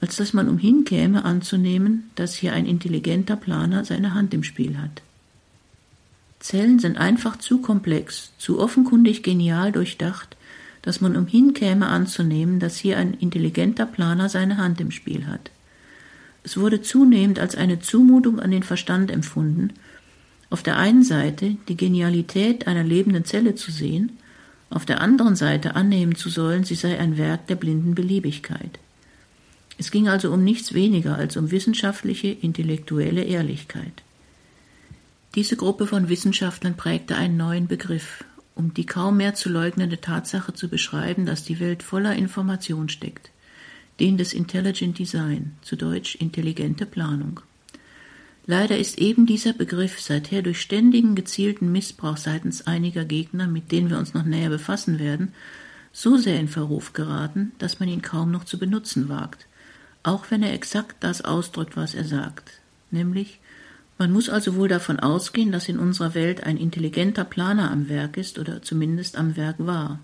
als 0.00 0.16
dass 0.16 0.32
man 0.32 0.48
umhin 0.48 0.84
käme 0.84 1.24
anzunehmen, 1.24 2.10
dass 2.14 2.34
hier 2.34 2.52
ein 2.52 2.66
intelligenter 2.66 3.36
Planer 3.36 3.84
seine 3.84 4.14
Hand 4.14 4.32
im 4.34 4.42
Spiel 4.42 4.78
hat. 4.78 5.02
Zellen 6.40 6.78
sind 6.78 6.96
einfach 6.98 7.36
zu 7.36 7.60
komplex, 7.60 8.32
zu 8.38 8.58
offenkundig 8.58 9.22
genial 9.22 9.72
durchdacht, 9.72 10.35
dass 10.86 11.00
man 11.00 11.16
umhin 11.16 11.52
käme 11.52 11.88
anzunehmen, 11.88 12.60
dass 12.60 12.76
hier 12.76 12.96
ein 12.96 13.12
intelligenter 13.14 13.86
Planer 13.86 14.28
seine 14.28 14.56
Hand 14.56 14.80
im 14.80 14.92
Spiel 14.92 15.26
hat. 15.26 15.50
Es 16.44 16.56
wurde 16.56 16.80
zunehmend 16.80 17.40
als 17.40 17.56
eine 17.56 17.80
Zumutung 17.80 18.38
an 18.38 18.52
den 18.52 18.62
Verstand 18.62 19.10
empfunden, 19.10 19.72
auf 20.48 20.62
der 20.62 20.76
einen 20.76 21.02
Seite 21.02 21.56
die 21.68 21.76
Genialität 21.76 22.68
einer 22.68 22.84
lebenden 22.84 23.24
Zelle 23.24 23.56
zu 23.56 23.72
sehen, 23.72 24.12
auf 24.70 24.86
der 24.86 25.00
anderen 25.00 25.34
Seite 25.34 25.74
annehmen 25.74 26.14
zu 26.14 26.28
sollen, 26.28 26.62
sie 26.62 26.76
sei 26.76 27.00
ein 27.00 27.18
Werk 27.18 27.48
der 27.48 27.56
blinden 27.56 27.96
Beliebigkeit. 27.96 28.78
Es 29.78 29.90
ging 29.90 30.06
also 30.06 30.32
um 30.32 30.44
nichts 30.44 30.72
weniger 30.72 31.16
als 31.16 31.36
um 31.36 31.50
wissenschaftliche, 31.50 32.28
intellektuelle 32.28 33.24
Ehrlichkeit. 33.24 34.04
Diese 35.34 35.56
Gruppe 35.56 35.88
von 35.88 36.08
Wissenschaftlern 36.08 36.76
prägte 36.76 37.16
einen 37.16 37.36
neuen 37.36 37.66
Begriff, 37.66 38.24
um 38.56 38.74
die 38.74 38.86
kaum 38.86 39.18
mehr 39.18 39.34
zu 39.34 39.48
leugnende 39.48 40.00
Tatsache 40.00 40.54
zu 40.54 40.68
beschreiben, 40.68 41.26
dass 41.26 41.44
die 41.44 41.60
Welt 41.60 41.84
voller 41.84 42.16
Information 42.16 42.88
steckt. 42.88 43.30
Den 44.00 44.16
des 44.16 44.32
Intelligent 44.32 44.98
Design, 44.98 45.52
zu 45.62 45.76
Deutsch 45.76 46.16
intelligente 46.16 46.86
Planung. 46.86 47.40
Leider 48.46 48.78
ist 48.78 48.98
eben 48.98 49.26
dieser 49.26 49.52
Begriff 49.52 50.00
seither 50.00 50.40
durch 50.40 50.60
ständigen 50.60 51.14
gezielten 51.14 51.70
Missbrauch 51.70 52.16
seitens 52.16 52.66
einiger 52.66 53.04
Gegner, 53.04 53.46
mit 53.46 53.72
denen 53.72 53.90
wir 53.90 53.98
uns 53.98 54.14
noch 54.14 54.24
näher 54.24 54.50
befassen 54.50 54.98
werden, 54.98 55.32
so 55.92 56.16
sehr 56.16 56.38
in 56.38 56.48
Verruf 56.48 56.92
geraten, 56.92 57.52
dass 57.58 57.80
man 57.80 57.88
ihn 57.88 58.02
kaum 58.02 58.30
noch 58.30 58.44
zu 58.44 58.58
benutzen 58.58 59.08
wagt, 59.08 59.46
auch 60.02 60.30
wenn 60.30 60.42
er 60.42 60.52
exakt 60.54 60.96
das 61.00 61.22
ausdrückt, 61.22 61.76
was 61.76 61.94
er 61.94 62.04
sagt, 62.04 62.60
nämlich 62.90 63.40
man 63.98 64.12
muss 64.12 64.28
also 64.28 64.56
wohl 64.56 64.68
davon 64.68 65.00
ausgehen, 65.00 65.52
dass 65.52 65.68
in 65.68 65.78
unserer 65.78 66.14
Welt 66.14 66.44
ein 66.44 66.58
intelligenter 66.58 67.24
Planer 67.24 67.70
am 67.70 67.88
Werk 67.88 68.16
ist 68.16 68.38
oder 68.38 68.62
zumindest 68.62 69.16
am 69.16 69.36
Werk 69.36 69.56
war. 69.58 70.00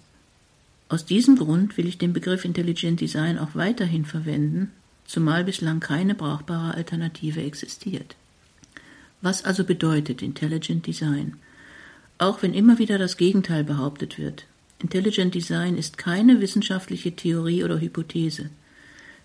Aus 0.89 1.05
diesem 1.05 1.37
Grund 1.37 1.77
will 1.77 1.87
ich 1.87 1.99
den 1.99 2.13
Begriff 2.13 2.45
Intelligent 2.45 3.01
Design 3.01 3.39
auch 3.39 3.55
weiterhin 3.55 4.05
verwenden, 4.05 4.71
zumal 5.05 5.45
bislang 5.45 5.81
keine 5.81 6.15
brauchbare 6.15 6.75
Alternative 6.75 7.43
existiert. 7.43 8.17
Was 9.21 9.45
also 9.45 9.65
bedeutet 9.65 10.23
Intelligent 10.23 10.87
Design? 10.87 11.35
Auch 12.19 12.43
wenn 12.43 12.55
immer 12.55 12.79
wieder 12.79 12.99
das 12.99 13.17
Gegenteil 13.17 13.65
behauptet 13.65 14.19
wird. 14.19 14.47
Intelligent 14.81 15.35
Design 15.35 15.77
ist 15.77 15.97
keine 15.97 16.41
wissenschaftliche 16.41 17.15
Theorie 17.15 17.63
oder 17.63 17.81
Hypothese. 17.81 18.51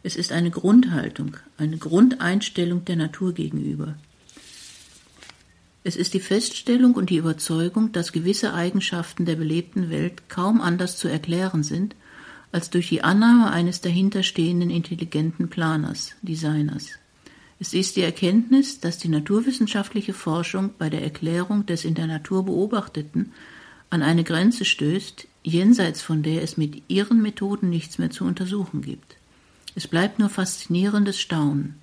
Es 0.03 0.15
ist 0.15 0.31
eine 0.31 0.51
Grundhaltung, 0.51 1.37
eine 1.57 1.77
Grundeinstellung 1.77 2.85
der 2.85 2.95
Natur 2.95 3.33
gegenüber. 3.33 3.95
Es 5.87 5.95
ist 5.95 6.13
die 6.13 6.19
Feststellung 6.19 6.95
und 6.95 7.09
die 7.09 7.15
Überzeugung, 7.15 7.93
dass 7.93 8.11
gewisse 8.11 8.53
Eigenschaften 8.53 9.23
der 9.23 9.37
belebten 9.37 9.89
Welt 9.89 10.27
kaum 10.27 10.59
anders 10.59 10.97
zu 10.97 11.07
erklären 11.07 11.63
sind, 11.63 11.95
als 12.51 12.69
durch 12.69 12.89
die 12.89 13.05
Annahme 13.05 13.51
eines 13.51 13.79
dahinterstehenden 13.79 14.69
intelligenten 14.69 15.47
Planers, 15.47 16.15
Designers. 16.21 16.89
Es 17.61 17.73
ist 17.73 17.95
die 17.95 18.01
Erkenntnis, 18.01 18.81
dass 18.81 18.97
die 18.97 19.07
naturwissenschaftliche 19.07 20.11
Forschung 20.11 20.71
bei 20.77 20.89
der 20.89 21.03
Erklärung 21.03 21.65
des 21.65 21.85
in 21.85 21.95
der 21.95 22.07
Natur 22.07 22.43
Beobachteten 22.43 23.31
an 23.89 24.01
eine 24.01 24.25
Grenze 24.25 24.65
stößt, 24.65 25.25
jenseits 25.43 26.01
von 26.01 26.21
der 26.21 26.43
es 26.43 26.57
mit 26.57 26.83
ihren 26.89 27.21
Methoden 27.21 27.69
nichts 27.69 27.97
mehr 27.97 28.09
zu 28.09 28.25
untersuchen 28.25 28.81
gibt. 28.81 29.15
Es 29.73 29.87
bleibt 29.87 30.19
nur 30.19 30.27
faszinierendes 30.27 31.17
Staunen. 31.17 31.75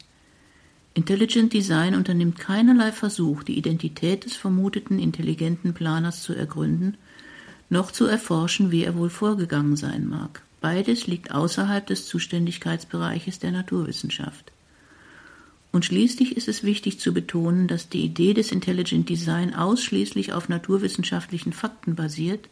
Intelligent 0.96 1.52
Design 1.52 1.96
unternimmt 1.96 2.38
keinerlei 2.38 2.92
Versuch, 2.92 3.42
die 3.42 3.58
Identität 3.58 4.24
des 4.24 4.36
vermuteten 4.36 5.00
intelligenten 5.00 5.74
Planers 5.74 6.22
zu 6.22 6.34
ergründen, 6.34 6.96
noch 7.68 7.90
zu 7.90 8.06
erforschen, 8.06 8.70
wie 8.70 8.84
er 8.84 8.96
wohl 8.96 9.10
vorgegangen 9.10 9.74
sein 9.76 10.08
mag. 10.08 10.42
Beides 10.60 11.08
liegt 11.08 11.32
außerhalb 11.32 11.84
des 11.84 12.06
Zuständigkeitsbereiches 12.06 13.40
der 13.40 13.50
Naturwissenschaft. 13.50 14.52
Und 15.72 15.84
schließlich 15.84 16.36
ist 16.36 16.46
es 16.46 16.62
wichtig 16.62 17.00
zu 17.00 17.12
betonen, 17.12 17.66
dass 17.66 17.88
die 17.88 18.04
Idee 18.04 18.32
des 18.32 18.52
Intelligent 18.52 19.08
Design 19.08 19.52
ausschließlich 19.52 20.32
auf 20.32 20.48
naturwissenschaftlichen 20.48 21.52
Fakten 21.52 21.96
basiert 21.96 22.48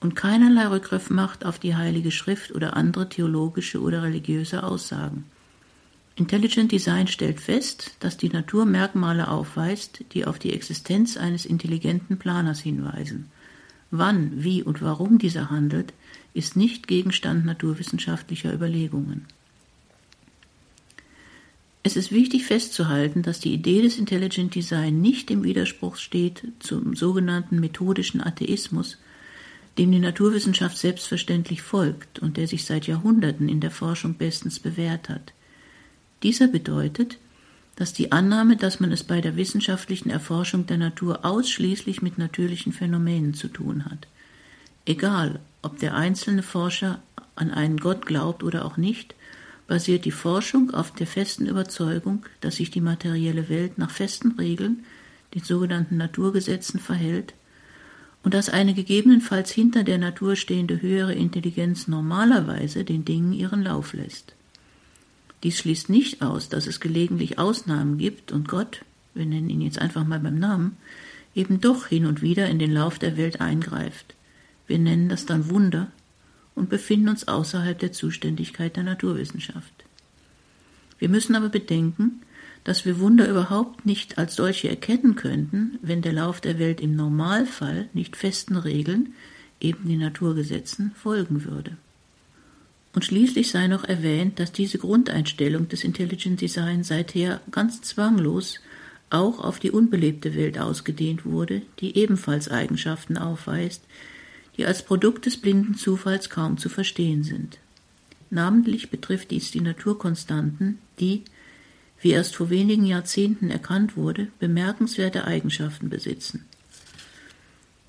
und 0.00 0.16
keinerlei 0.16 0.66
Rückgriff 0.68 1.10
macht 1.10 1.44
auf 1.44 1.58
die 1.58 1.76
Heilige 1.76 2.10
Schrift 2.10 2.52
oder 2.52 2.74
andere 2.74 3.10
theologische 3.10 3.82
oder 3.82 4.02
religiöse 4.02 4.62
Aussagen. 4.62 5.24
Intelligent 6.18 6.72
Design 6.72 7.08
stellt 7.08 7.40
fest, 7.40 7.94
dass 8.00 8.16
die 8.16 8.30
Natur 8.30 8.64
Merkmale 8.64 9.28
aufweist, 9.28 10.02
die 10.12 10.24
auf 10.24 10.38
die 10.38 10.54
Existenz 10.54 11.18
eines 11.18 11.44
intelligenten 11.44 12.18
Planers 12.18 12.58
hinweisen. 12.58 13.30
Wann, 13.90 14.42
wie 14.42 14.62
und 14.62 14.80
warum 14.80 15.18
dieser 15.18 15.50
handelt, 15.50 15.92
ist 16.32 16.56
nicht 16.56 16.86
Gegenstand 16.88 17.44
naturwissenschaftlicher 17.44 18.52
Überlegungen. 18.52 19.26
Es 21.82 21.96
ist 21.96 22.10
wichtig 22.10 22.46
festzuhalten, 22.46 23.22
dass 23.22 23.38
die 23.38 23.52
Idee 23.52 23.82
des 23.82 23.98
Intelligent 23.98 24.54
Design 24.54 25.00
nicht 25.00 25.30
im 25.30 25.44
Widerspruch 25.44 25.96
steht 25.96 26.42
zum 26.58 26.96
sogenannten 26.96 27.60
methodischen 27.60 28.22
Atheismus, 28.22 28.96
dem 29.78 29.92
die 29.92 30.00
Naturwissenschaft 30.00 30.78
selbstverständlich 30.78 31.60
folgt 31.60 32.18
und 32.18 32.38
der 32.38 32.48
sich 32.48 32.64
seit 32.64 32.86
Jahrhunderten 32.86 33.48
in 33.48 33.60
der 33.60 33.70
Forschung 33.70 34.14
bestens 34.14 34.58
bewährt 34.58 35.10
hat. 35.10 35.34
Dieser 36.22 36.48
bedeutet, 36.48 37.18
dass 37.76 37.92
die 37.92 38.10
Annahme, 38.10 38.56
dass 38.56 38.80
man 38.80 38.90
es 38.90 39.04
bei 39.04 39.20
der 39.20 39.36
wissenschaftlichen 39.36 40.08
Erforschung 40.08 40.66
der 40.66 40.78
Natur 40.78 41.24
ausschließlich 41.24 42.00
mit 42.00 42.16
natürlichen 42.16 42.72
Phänomenen 42.72 43.34
zu 43.34 43.48
tun 43.48 43.84
hat. 43.84 44.08
Egal, 44.86 45.40
ob 45.62 45.78
der 45.78 45.94
einzelne 45.94 46.42
Forscher 46.42 47.02
an 47.34 47.50
einen 47.50 47.76
Gott 47.76 48.06
glaubt 48.06 48.42
oder 48.42 48.64
auch 48.64 48.78
nicht, 48.78 49.14
basiert 49.66 50.04
die 50.04 50.12
Forschung 50.12 50.72
auf 50.72 50.92
der 50.92 51.06
festen 51.06 51.46
Überzeugung, 51.46 52.24
dass 52.40 52.56
sich 52.56 52.70
die 52.70 52.80
materielle 52.80 53.48
Welt 53.48 53.78
nach 53.78 53.90
festen 53.90 54.32
Regeln, 54.32 54.84
den 55.34 55.42
sogenannten 55.42 55.96
Naturgesetzen, 55.96 56.80
verhält 56.80 57.34
und 58.22 58.32
dass 58.32 58.48
eine 58.48 58.74
gegebenenfalls 58.74 59.50
hinter 59.50 59.84
der 59.84 59.98
Natur 59.98 60.36
stehende 60.36 60.80
höhere 60.80 61.14
Intelligenz 61.14 61.88
normalerweise 61.88 62.84
den 62.84 63.04
Dingen 63.04 63.32
ihren 63.32 63.62
Lauf 63.62 63.92
lässt. 63.92 64.34
Dies 65.42 65.58
schließt 65.58 65.88
nicht 65.90 66.22
aus, 66.22 66.48
dass 66.48 66.66
es 66.66 66.80
gelegentlich 66.80 67.38
Ausnahmen 67.38 67.98
gibt 67.98 68.32
und 68.32 68.48
Gott, 68.48 68.84
wir 69.14 69.26
nennen 69.26 69.50
ihn 69.50 69.60
jetzt 69.60 69.78
einfach 69.78 70.06
mal 70.06 70.20
beim 70.20 70.38
Namen, 70.38 70.76
eben 71.34 71.60
doch 71.60 71.86
hin 71.86 72.06
und 72.06 72.22
wieder 72.22 72.48
in 72.48 72.58
den 72.58 72.72
Lauf 72.72 72.98
der 72.98 73.16
Welt 73.16 73.40
eingreift. 73.40 74.14
Wir 74.66 74.78
nennen 74.78 75.08
das 75.08 75.26
dann 75.26 75.50
Wunder 75.50 75.90
und 76.54 76.70
befinden 76.70 77.10
uns 77.10 77.28
außerhalb 77.28 77.78
der 77.78 77.92
Zuständigkeit 77.92 78.76
der 78.76 78.82
Naturwissenschaft. 78.82 79.84
Wir 80.98 81.08
müssen 81.08 81.36
aber 81.36 81.50
bedenken, 81.50 82.22
dass 82.64 82.84
wir 82.84 82.98
Wunder 82.98 83.28
überhaupt 83.28 83.86
nicht 83.86 84.18
als 84.18 84.34
solche 84.34 84.68
erkennen 84.68 85.14
könnten, 85.14 85.78
wenn 85.82 86.02
der 86.02 86.14
Lauf 86.14 86.40
der 86.40 86.58
Welt 86.58 86.80
im 86.80 86.96
Normalfall 86.96 87.88
nicht 87.92 88.16
festen 88.16 88.56
Regeln, 88.56 89.12
eben 89.60 89.88
den 89.88 90.00
Naturgesetzen, 90.00 90.92
folgen 90.96 91.44
würde. 91.44 91.76
Und 92.96 93.04
schließlich 93.04 93.50
sei 93.50 93.66
noch 93.66 93.84
erwähnt, 93.84 94.40
dass 94.40 94.52
diese 94.52 94.78
Grundeinstellung 94.78 95.68
des 95.68 95.84
Intelligent 95.84 96.40
Design 96.40 96.82
seither 96.82 97.42
ganz 97.50 97.82
zwanglos 97.82 98.58
auch 99.10 99.38
auf 99.38 99.58
die 99.58 99.70
unbelebte 99.70 100.34
Welt 100.34 100.58
ausgedehnt 100.58 101.26
wurde, 101.26 101.60
die 101.80 101.98
ebenfalls 101.98 102.48
Eigenschaften 102.50 103.18
aufweist, 103.18 103.84
die 104.56 104.64
als 104.64 104.82
Produkt 104.82 105.26
des 105.26 105.36
blinden 105.36 105.74
Zufalls 105.74 106.30
kaum 106.30 106.56
zu 106.56 106.70
verstehen 106.70 107.22
sind. 107.22 107.58
Namentlich 108.30 108.88
betrifft 108.88 109.30
dies 109.30 109.50
die 109.50 109.60
Naturkonstanten, 109.60 110.78
die, 110.98 111.24
wie 112.00 112.12
erst 112.12 112.34
vor 112.34 112.48
wenigen 112.48 112.86
Jahrzehnten 112.86 113.50
erkannt 113.50 113.98
wurde, 113.98 114.28
bemerkenswerte 114.38 115.26
Eigenschaften 115.26 115.90
besitzen. 115.90 116.46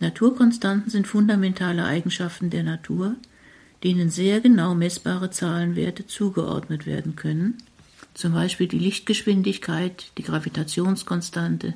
Naturkonstanten 0.02 0.92
sind 0.92 1.08
fundamentale 1.08 1.86
Eigenschaften 1.86 2.50
der 2.50 2.64
Natur, 2.64 3.16
denen 3.84 4.10
sehr 4.10 4.42
genau 4.42 4.76
messbare 4.76 5.30
Zahlenwerte 5.30 6.08
zugeordnet 6.08 6.86
werden 6.86 7.16
können, 7.16 7.58
zum 8.14 8.34
Beispiel 8.34 8.68
die 8.68 8.80
Lichtgeschwindigkeit, 8.80 10.12
die 10.18 10.24
Gravitationskonstante, 10.24 11.74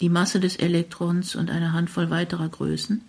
die 0.00 0.08
Masse 0.08 0.40
des 0.40 0.56
Elektrons 0.56 1.36
und 1.36 1.50
eine 1.50 1.72
Handvoll 1.72 2.10
weiterer 2.10 2.48
Größen, 2.48 3.02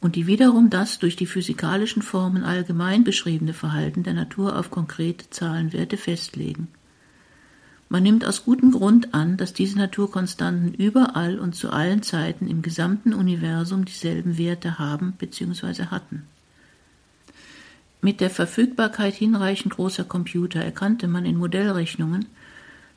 und 0.00 0.16
die 0.16 0.26
wiederum 0.26 0.70
das 0.70 0.98
durch 0.98 1.16
die 1.16 1.26
physikalischen 1.26 2.02
Formen 2.02 2.42
allgemein 2.42 3.04
beschriebene 3.04 3.52
Verhalten 3.52 4.02
der 4.02 4.14
Natur 4.14 4.58
auf 4.58 4.70
konkrete 4.70 5.28
Zahlenwerte 5.28 5.98
festlegen. 5.98 6.68
Man 7.90 8.04
nimmt 8.04 8.24
aus 8.24 8.44
gutem 8.44 8.70
Grund 8.70 9.14
an, 9.14 9.36
dass 9.36 9.52
diese 9.52 9.76
Naturkonstanten 9.76 10.72
überall 10.74 11.40
und 11.40 11.56
zu 11.56 11.70
allen 11.70 12.02
Zeiten 12.02 12.46
im 12.46 12.62
gesamten 12.62 13.12
Universum 13.12 13.84
dieselben 13.84 14.38
Werte 14.38 14.78
haben 14.78 15.12
bzw. 15.18 15.86
hatten. 15.86 16.22
Mit 18.02 18.20
der 18.20 18.30
Verfügbarkeit 18.30 19.14
hinreichend 19.14 19.74
großer 19.74 20.04
Computer 20.04 20.60
erkannte 20.60 21.06
man 21.06 21.26
in 21.26 21.36
Modellrechnungen, 21.36 22.26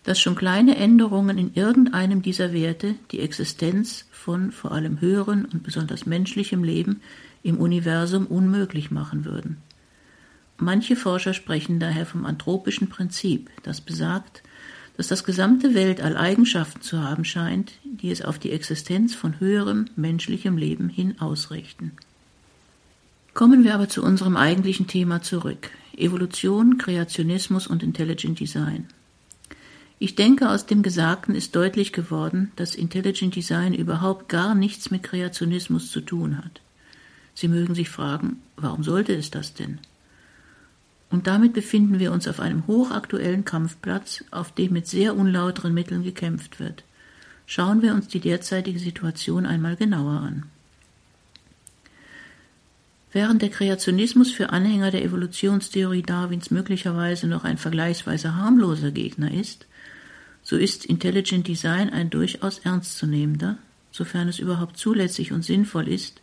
dass 0.04 0.20
schon 0.20 0.36
kleine 0.36 0.76
Änderungen 0.76 1.38
in 1.38 1.54
irgendeinem 1.54 2.22
dieser 2.22 2.54
Werte 2.54 2.96
die 3.12 3.20
Existenz 3.20 4.06
von 4.12 4.52
vor 4.52 4.72
allem 4.72 5.02
höheren 5.02 5.46
und 5.46 5.64
besonders 5.64 6.06
menschlichem 6.06 6.64
Leben 6.64 7.02
im 7.42 7.58
Universum 7.58 8.28
unmöglich 8.28 8.92
machen 8.92 9.26
würden. 9.26 9.58
Manche 10.58 10.96
Forscher 10.96 11.34
sprechen 11.34 11.80
daher 11.80 12.06
vom 12.06 12.26
anthropischen 12.26 12.88
Prinzip, 12.90 13.50
das 13.64 13.82
besagt, 13.82 14.44
dass 14.96 15.08
das 15.08 15.24
gesamte 15.24 15.74
Weltall 15.74 16.16
Eigenschaften 16.16 16.82
zu 16.82 17.02
haben 17.02 17.26
scheint, 17.26 17.74
die 17.84 18.12
es 18.12 18.22
auf 18.22 18.40
die 18.40 18.52
Existenz 18.52 19.16
von 19.16 19.40
höherem 19.40 19.86
menschlichem 19.96 20.58
Leben 20.58 20.88
hin 20.88 21.20
ausrichten. 21.20 21.94
Kommen 23.34 23.64
wir 23.64 23.74
aber 23.74 23.90
zu 23.90 24.04
unserem 24.04 24.38
eigentlichen 24.38 24.86
Thema 24.86 25.24
zurück. 25.24 25.72
Evolution, 25.98 26.78
Kreationismus 26.78 27.66
und 27.66 27.82
Intelligent 27.82 28.40
Design. 28.40 28.88
Ich 29.98 30.16
denke, 30.16 30.50
aus 30.50 30.68
dem 30.68 30.84
Gesagten 30.84 31.34
ist 31.34 31.56
deutlich 31.56 31.94
geworden, 31.94 32.52
dass 32.58 32.76
Intelligent 32.76 33.36
Design 33.36 33.74
überhaupt 33.74 34.30
gar 34.30 34.54
nichts 34.54 34.92
mit 34.92 35.02
Kreationismus 35.02 35.90
zu 35.90 36.02
tun 36.02 36.38
hat. 36.38 36.62
Sie 37.34 37.48
mögen 37.48 37.74
sich 37.74 37.90
fragen, 37.90 38.42
warum 38.56 38.84
sollte 38.84 39.16
es 39.16 39.32
das 39.32 39.56
denn? 39.56 39.80
Und 41.10 41.26
damit 41.26 41.54
befinden 41.54 42.00
wir 42.00 42.12
uns 42.12 42.28
auf 42.28 42.40
einem 42.40 42.68
hochaktuellen 42.68 43.46
Kampfplatz, 43.46 44.24
auf 44.30 44.52
dem 44.52 44.74
mit 44.74 44.88
sehr 44.88 45.16
unlauteren 45.16 45.74
Mitteln 45.74 46.04
gekämpft 46.04 46.60
wird. 46.60 46.84
Schauen 47.48 47.82
wir 47.82 47.94
uns 47.94 48.08
die 48.08 48.20
derzeitige 48.20 48.80
Situation 48.80 49.46
einmal 49.46 49.76
genauer 49.76 50.22
an. 50.22 50.44
Während 53.14 53.44
der 53.44 53.50
Kreationismus 53.50 54.32
für 54.32 54.50
Anhänger 54.50 54.90
der 54.90 55.04
Evolutionstheorie 55.04 56.02
Darwins 56.02 56.50
möglicherweise 56.50 57.28
noch 57.28 57.44
ein 57.44 57.60
vergleichsweise 57.60 58.36
harmloser 58.36 58.90
Gegner 58.90 59.32
ist, 59.32 59.68
so 60.42 60.58
ist 60.58 60.84
Intelligent 60.84 61.48
Design 61.48 61.92
ein 61.92 62.10
durchaus 62.10 62.58
ernstzunehmender, 62.58 63.60
sofern 63.92 64.28
es 64.28 64.40
überhaupt 64.40 64.78
zulässig 64.78 65.32
und 65.32 65.46
sinnvoll 65.46 65.88
ist, 65.88 66.22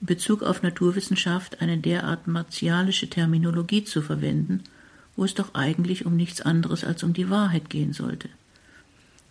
in 0.00 0.08
Bezug 0.08 0.42
auf 0.42 0.64
Naturwissenschaft 0.64 1.62
eine 1.62 1.78
derart 1.78 2.26
martialische 2.26 3.08
Terminologie 3.08 3.84
zu 3.84 4.02
verwenden, 4.02 4.64
wo 5.14 5.24
es 5.24 5.34
doch 5.34 5.54
eigentlich 5.54 6.04
um 6.04 6.16
nichts 6.16 6.40
anderes 6.40 6.82
als 6.82 7.04
um 7.04 7.12
die 7.12 7.30
Wahrheit 7.30 7.70
gehen 7.70 7.92
sollte. 7.92 8.28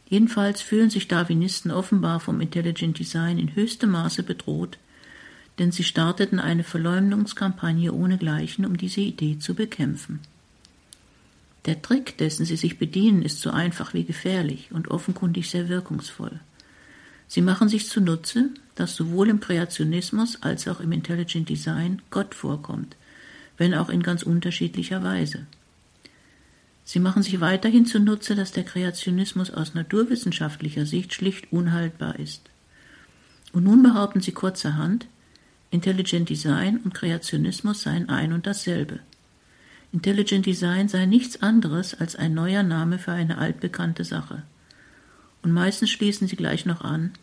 Jedenfalls 0.07 0.61
fühlen 0.61 0.89
sich 0.89 1.09
Darwinisten 1.09 1.69
offenbar 1.69 2.21
vom 2.21 2.39
Intelligent 2.39 2.97
Design 2.97 3.39
in 3.39 3.55
höchstem 3.55 3.89
Maße 3.91 4.23
bedroht, 4.23 4.77
denn 5.59 5.71
sie 5.71 5.83
starteten 5.83 6.39
eine 6.39 6.63
Verleumdungskampagne 6.63 7.93
ohnegleichen, 7.93 8.65
um 8.65 8.77
diese 8.77 9.01
Idee 9.01 9.37
zu 9.39 9.53
bekämpfen. 9.53 10.19
Der 11.65 11.81
Trick, 11.81 12.17
dessen 12.17 12.45
sie 12.45 12.57
sich 12.57 12.77
bedienen, 12.77 13.21
ist 13.21 13.39
so 13.39 13.51
einfach 13.51 13.93
wie 13.93 14.03
gefährlich 14.03 14.69
und 14.71 14.89
offenkundig 14.89 15.49
sehr 15.49 15.69
wirkungsvoll. 15.69 16.39
Sie 17.27 17.41
machen 17.41 17.69
sich 17.69 17.87
zunutze, 17.87 18.49
dass 18.75 18.95
sowohl 18.95 19.29
im 19.29 19.39
Kreationismus 19.39 20.41
als 20.41 20.67
auch 20.67 20.79
im 20.81 20.91
Intelligent 20.91 21.47
Design 21.49 22.01
Gott 22.09 22.35
vorkommt, 22.35 22.97
wenn 23.57 23.73
auch 23.73 23.89
in 23.89 24.03
ganz 24.03 24.23
unterschiedlicher 24.23 25.03
Weise. 25.03 25.45
Sie 26.83 26.99
machen 26.99 27.23
sich 27.23 27.39
weiterhin 27.39 27.85
zunutze, 27.85 28.35
dass 28.35 28.51
der 28.51 28.65
Kreationismus 28.65 29.51
aus 29.51 29.73
naturwissenschaftlicher 29.73 30.85
Sicht 30.85 31.13
schlicht 31.13 31.51
unhaltbar 31.53 32.19
ist. 32.19 32.41
Und 33.53 33.63
nun 33.63 33.83
behaupten 33.83 34.19
sie 34.19 34.33
kurzerhand, 34.33 35.07
Intelligent 35.73 36.29
Design 36.29 36.77
und 36.83 36.93
Kreationismus 36.93 37.81
seien 37.81 38.07
ein 38.07 38.31
und 38.31 38.45
dasselbe. 38.45 38.99
Intelligent 39.91 40.45
Design 40.45 40.87
sei 40.87 41.07
nichts 41.07 41.41
anderes 41.41 41.95
als 41.95 42.15
ein 42.15 42.35
neuer 42.35 42.61
Name 42.61 42.99
für 42.99 43.11
eine 43.11 43.39
altbekannte 43.39 44.03
Sache. 44.03 44.43
Und 45.41 45.51
meistens 45.51 45.89
schließen 45.89 46.27
sie 46.27 46.35
gleich 46.35 46.67
noch 46.67 46.81
an, 46.81 47.13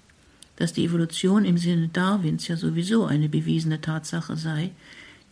dass 0.56 0.72
die 0.72 0.84
Evolution 0.84 1.44
im 1.44 1.58
Sinne 1.58 1.90
Darwins 1.92 2.48
ja 2.48 2.56
sowieso 2.56 3.06
eine 3.06 3.28
bewiesene 3.28 3.80
Tatsache 3.80 4.36
sei, 4.36 4.72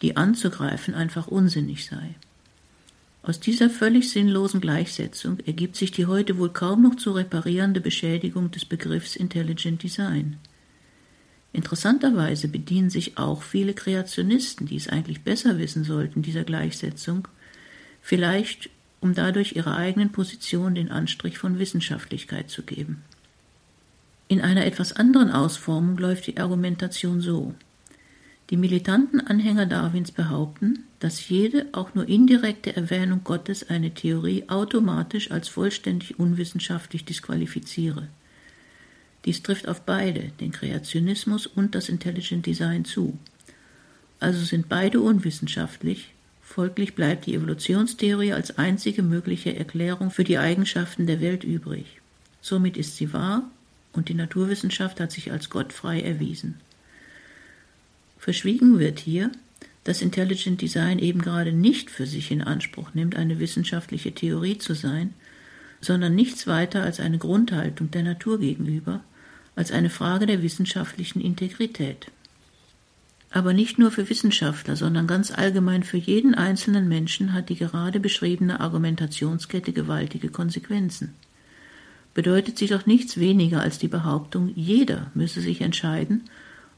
die 0.01 0.16
anzugreifen 0.16 0.95
einfach 0.95 1.27
unsinnig 1.27 1.87
sei. 1.87 2.14
Aus 3.25 3.41
dieser 3.41 3.69
völlig 3.69 4.11
sinnlosen 4.11 4.61
Gleichsetzung 4.61 5.41
ergibt 5.41 5.75
sich 5.75 5.91
die 5.91 6.07
heute 6.07 6.39
wohl 6.39 6.51
kaum 6.51 6.83
noch 6.83 6.95
zu 6.95 7.11
reparierende 7.11 7.81
Beschädigung 7.81 8.53
des 8.53 8.64
Begriffs 8.64 9.16
Intelligent 9.16 9.83
Design. 9.83 10.37
Interessanterweise 11.59 12.46
bedienen 12.46 12.88
sich 12.88 13.18
auch 13.18 13.42
viele 13.42 13.74
Kreationisten, 13.74 14.68
die 14.68 14.76
es 14.76 14.88
eigentlich 14.88 15.22
besser 15.22 15.59
wissen 15.59 15.82
sollten, 15.82 16.22
dieser 16.22 16.44
Gleichsetzung, 16.44 17.26
vielleicht 18.00 18.70
um 19.00 19.12
dadurch 19.12 19.56
ihrer 19.56 19.76
eigenen 19.76 20.12
Position 20.12 20.76
den 20.76 20.88
Anstrich 20.92 21.36
von 21.36 21.59
Wissenschaftlichkeit 21.59 22.48
zu 22.48 22.62
geben. 22.62 23.02
In 24.28 24.40
einer 24.40 24.66
etwas 24.66 24.92
anderen 24.92 25.32
Ausformung 25.32 25.98
läuft 25.98 26.28
die 26.28 26.38
Argumentation 26.38 27.20
so. 27.20 27.56
Die 28.50 28.56
militanten 28.56 29.20
Anhänger 29.20 29.66
Darwins 29.66 30.12
behaupten, 30.12 30.84
dass 31.00 31.28
jede 31.28 31.66
auch 31.72 31.92
nur 31.92 32.09
indirekte 32.09 32.76
Erwähnung 32.76 33.22
Gottes 33.24 33.68
eine 33.68 33.92
Theorie 33.94 34.44
automatisch 34.48 35.32
als 35.32 35.48
vollständig 35.48 36.20
unwissenschaftlich 36.20 37.04
disqualifiziere. 37.04 38.06
Dies 39.25 39.43
trifft 39.43 39.69
auf 39.69 39.83
beide, 39.83 40.31
den 40.41 40.53
Kreationismus 40.53 41.47
und 41.47 41.75
das 41.75 41.89
Intelligent 41.89 42.47
Design 42.47 42.85
zu. 42.85 43.19
Also 44.21 44.45
sind 44.45 44.69
beide 44.69 45.01
unwissenschaftlich, 45.01 46.14
folglich 46.43 46.95
bleibt 46.95 47.27
die 47.27 47.35
Evolutionstheorie 47.35 48.33
als 48.33 48.59
einzige 48.59 49.03
mögliche 49.03 49.55
Erklärung 49.55 50.11
für 50.11 50.25
die 50.25 50.39
Eigenschaften 50.39 51.07
der 51.07 51.21
Welt 51.21 51.45
übrig. 51.45 52.01
Somit 52.41 52.77
ist 52.77 52.97
sie 52.97 53.12
wahr 53.12 53.51
und 53.93 54.09
die 54.09 54.14
Naturwissenschaft 54.14 55.01
hat 55.01 55.12
sich 55.12 55.31
als 55.33 55.51
gottfrei 55.51 56.01
erwiesen. 56.01 56.55
Verschwiegen 58.19 58.79
wird 58.79 58.99
hier, 58.99 59.31
dass 59.85 60.03
Intelligent 60.03 60.61
Design 60.61 60.99
eben 60.99 61.23
gerade 61.23 61.53
nicht 61.53 61.91
für 61.91 62.07
sich 62.07 62.31
in 62.31 62.43
Anspruch 62.43 62.93
nimmt, 62.95 63.16
eine 63.16 63.39
wissenschaftliche 63.39 64.12
Theorie 64.12 64.59
zu 64.59 64.75
sein, 64.75 65.14
sondern 65.81 66.14
nichts 66.14 66.47
weiter 66.47 66.83
als 66.83 67.01
eine 67.01 67.18
Grundhaltung 67.18 67.91
der 67.91 68.03
Natur 68.03 68.41
gegenüber, 68.41 69.01
als 69.57 69.72
eine 69.72 69.91
Frage 69.91 70.26
der 70.26 70.43
wissenschaftlichen 70.43 71.20
Integrität. 71.20 72.11
Aber 73.31 73.53
nicht 73.53 73.79
nur 73.79 73.91
für 73.91 74.09
Wissenschaftler, 74.09 74.76
sondern 74.76 75.07
ganz 75.07 75.31
allgemein 75.31 75.83
für 75.83 75.99
jeden 75.99 76.35
einzelnen 76.35 76.89
Menschen 76.89 77.35
hat 77.35 77.51
die 77.51 77.57
gerade 77.57 78.01
beschriebene 78.01 78.61
Argumentationskette 78.61 79.72
gewaltige 79.72 80.31
Konsequenzen. 80.31 81.14
Bedeutet 82.14 82.57
sie 82.57 82.66
doch 82.66 82.87
nichts 82.87 83.18
weniger 83.18 83.61
als 83.61 83.79
die 83.79 83.89
Behauptung, 83.89 84.51
jeder 84.55 85.11
müsse 85.14 85.41
sich 85.41 85.61
entscheiden, 85.61 86.24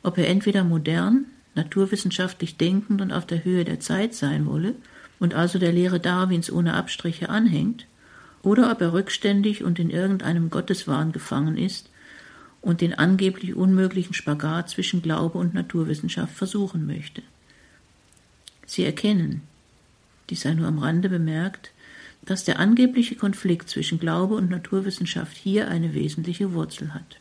ob 0.03 0.19
er 0.19 0.29
entweder 0.29 0.65
modern, 0.65 1.27
naturwissenschaftlich 1.55 2.57
denkend 2.57 3.01
und 3.01 3.13
auf 3.13 3.27
der 3.27 3.45
Höhe 3.45 3.65
der 3.65 3.81
Zeit 3.81 4.15
sein 4.15 4.47
wolle 4.47 4.75
und 5.19 5.35
also 5.35 5.59
der 5.59 5.73
Lehre 5.73 6.01
Darwins 6.01 6.51
ohne 6.51 6.75
Abstriche 6.75 7.29
anhängt, 7.29 7.87
oder 8.43 8.71
ob 8.71 8.81
er 8.81 8.93
rückständig 8.93 9.65
und 9.65 9.79
in 9.79 9.91
irgendeinem 9.91 10.51
Gotteswahn 10.51 11.13
gefangen 11.13 11.57
ist 11.57 11.91
und 12.61 12.81
den 12.81 12.95
angeblich 12.95 13.55
unmöglichen 13.55 14.15
Spagat 14.15 14.71
zwischen 14.71 15.03
Glaube 15.03 15.39
und 15.39 15.55
Naturwissenschaft 15.55 16.35
versuchen 16.35 16.87
möchte. 16.87 17.23
Sie 18.67 18.85
erkennen, 18.85 19.43
dies 20.29 20.43
sei 20.43 20.55
nur 20.55 20.69
am 20.69 20.79
Rande 20.79 21.09
bemerkt, 21.09 21.73
dass 22.23 22.45
der 22.45 22.59
angebliche 22.59 23.17
Konflikt 23.17 23.71
zwischen 23.71 23.99
Glaube 23.99 24.35
und 24.35 24.51
Naturwissenschaft 24.51 25.37
hier 25.37 25.69
eine 25.69 25.95
wesentliche 25.95 26.53
Wurzel 26.53 26.95
hat. 26.95 27.19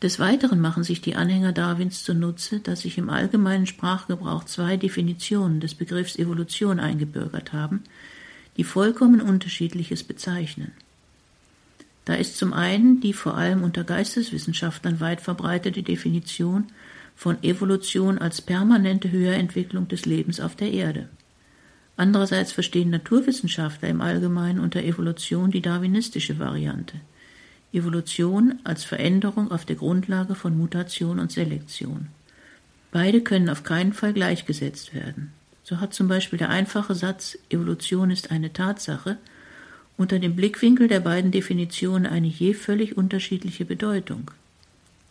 Des 0.00 0.18
Weiteren 0.18 0.60
machen 0.60 0.82
sich 0.82 1.00
die 1.00 1.14
Anhänger 1.14 1.52
Darwins 1.52 2.02
zunutze, 2.02 2.58
dass 2.58 2.80
sich 2.80 2.98
im 2.98 3.08
allgemeinen 3.08 3.66
Sprachgebrauch 3.66 4.44
zwei 4.44 4.76
Definitionen 4.76 5.60
des 5.60 5.74
Begriffs 5.74 6.16
Evolution 6.16 6.80
eingebürgert 6.80 7.52
haben, 7.52 7.84
die 8.56 8.64
vollkommen 8.64 9.20
unterschiedliches 9.20 10.04
bezeichnen. 10.04 10.72
Da 12.04 12.14
ist 12.14 12.36
zum 12.36 12.52
einen 12.52 13.00
die 13.00 13.12
vor 13.12 13.36
allem 13.36 13.62
unter 13.62 13.84
Geisteswissenschaftlern 13.84 15.00
weit 15.00 15.20
verbreitete 15.20 15.82
Definition 15.82 16.66
von 17.14 17.42
Evolution 17.42 18.18
als 18.18 18.40
permanente 18.40 19.10
Höherentwicklung 19.10 19.88
des 19.88 20.06
Lebens 20.06 20.40
auf 20.40 20.56
der 20.56 20.72
Erde. 20.72 21.08
Andererseits 21.96 22.52
verstehen 22.52 22.90
Naturwissenschaftler 22.90 23.88
im 23.88 24.00
Allgemeinen 24.00 24.58
unter 24.58 24.82
Evolution 24.82 25.50
die 25.50 25.62
darwinistische 25.62 26.38
Variante– 26.38 27.00
Evolution 27.72 28.58
als 28.64 28.84
Veränderung 28.84 29.50
auf 29.50 29.64
der 29.64 29.76
Grundlage 29.76 30.34
von 30.34 30.56
Mutation 30.56 31.18
und 31.18 31.32
Selektion. 31.32 32.08
Beide 32.90 33.22
können 33.22 33.48
auf 33.48 33.62
keinen 33.62 33.94
Fall 33.94 34.12
gleichgesetzt 34.12 34.94
werden. 34.94 35.32
So 35.64 35.80
hat 35.80 35.94
zum 35.94 36.08
Beispiel 36.08 36.38
der 36.38 36.50
einfache 36.50 36.94
Satz 36.94 37.38
Evolution 37.48 38.10
ist 38.10 38.30
eine 38.30 38.52
Tatsache 38.52 39.18
unter 39.96 40.18
dem 40.18 40.34
Blickwinkel 40.34 40.88
der 40.88 41.00
beiden 41.00 41.30
Definitionen 41.30 42.06
eine 42.06 42.26
je 42.26 42.54
völlig 42.54 42.96
unterschiedliche 42.96 43.64
Bedeutung. 43.64 44.30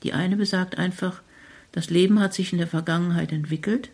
Die 0.04 0.14
eine 0.14 0.36
besagt 0.36 0.78
einfach, 0.78 1.22
das 1.72 1.89
Leben 1.89 2.20
hat 2.20 2.34
sich 2.34 2.52
in 2.52 2.58
der 2.58 2.68
Vergangenheit 2.68 3.32
entwickelt, 3.32 3.89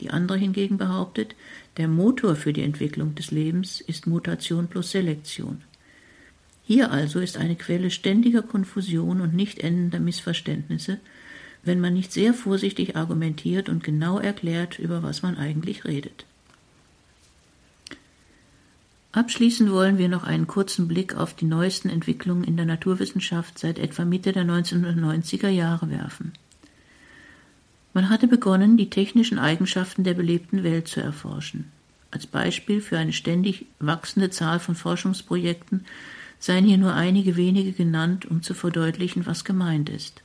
die 0.00 0.10
andere 0.10 0.36
hingegen 0.36 0.76
behauptet, 0.76 1.34
der 1.76 1.88
Motor 1.88 2.36
für 2.36 2.52
die 2.52 2.62
Entwicklung 2.62 3.14
des 3.14 3.30
Lebens 3.30 3.80
ist 3.80 4.06
Mutation 4.06 4.66
plus 4.66 4.90
Selektion. 4.90 5.62
Hier 6.66 6.90
also 6.90 7.20
ist 7.20 7.36
eine 7.36 7.56
Quelle 7.56 7.90
ständiger 7.90 8.42
Konfusion 8.42 9.20
und 9.20 9.34
nicht 9.34 9.60
endender 9.60 10.00
Missverständnisse, 10.00 10.98
wenn 11.64 11.80
man 11.80 11.94
nicht 11.94 12.12
sehr 12.12 12.34
vorsichtig 12.34 12.96
argumentiert 12.96 13.68
und 13.68 13.82
genau 13.82 14.18
erklärt, 14.18 14.78
über 14.78 15.02
was 15.02 15.22
man 15.22 15.36
eigentlich 15.36 15.84
redet. 15.84 16.26
Abschließend 19.14 19.70
wollen 19.70 19.96
wir 19.96 20.08
noch 20.08 20.24
einen 20.24 20.48
kurzen 20.48 20.88
Blick 20.88 21.14
auf 21.14 21.34
die 21.34 21.44
neuesten 21.44 21.88
Entwicklungen 21.88 22.42
in 22.42 22.56
der 22.56 22.66
Naturwissenschaft 22.66 23.60
seit 23.60 23.78
etwa 23.78 24.04
Mitte 24.04 24.32
der 24.32 24.44
1990er 24.44 25.48
Jahre 25.48 25.88
werfen. 25.88 26.32
Man 27.92 28.10
hatte 28.10 28.26
begonnen, 28.26 28.76
die 28.76 28.90
technischen 28.90 29.38
Eigenschaften 29.38 30.02
der 30.02 30.14
belebten 30.14 30.64
Welt 30.64 30.88
zu 30.88 31.00
erforschen. 31.00 31.70
Als 32.10 32.26
Beispiel 32.26 32.80
für 32.80 32.98
eine 32.98 33.12
ständig 33.12 33.66
wachsende 33.78 34.30
Zahl 34.30 34.58
von 34.58 34.74
Forschungsprojekten 34.74 35.84
seien 36.40 36.64
hier 36.64 36.78
nur 36.78 36.94
einige 36.94 37.36
wenige 37.36 37.70
genannt, 37.70 38.26
um 38.26 38.42
zu 38.42 38.52
verdeutlichen, 38.52 39.26
was 39.26 39.44
gemeint 39.44 39.88
ist. 39.90 40.23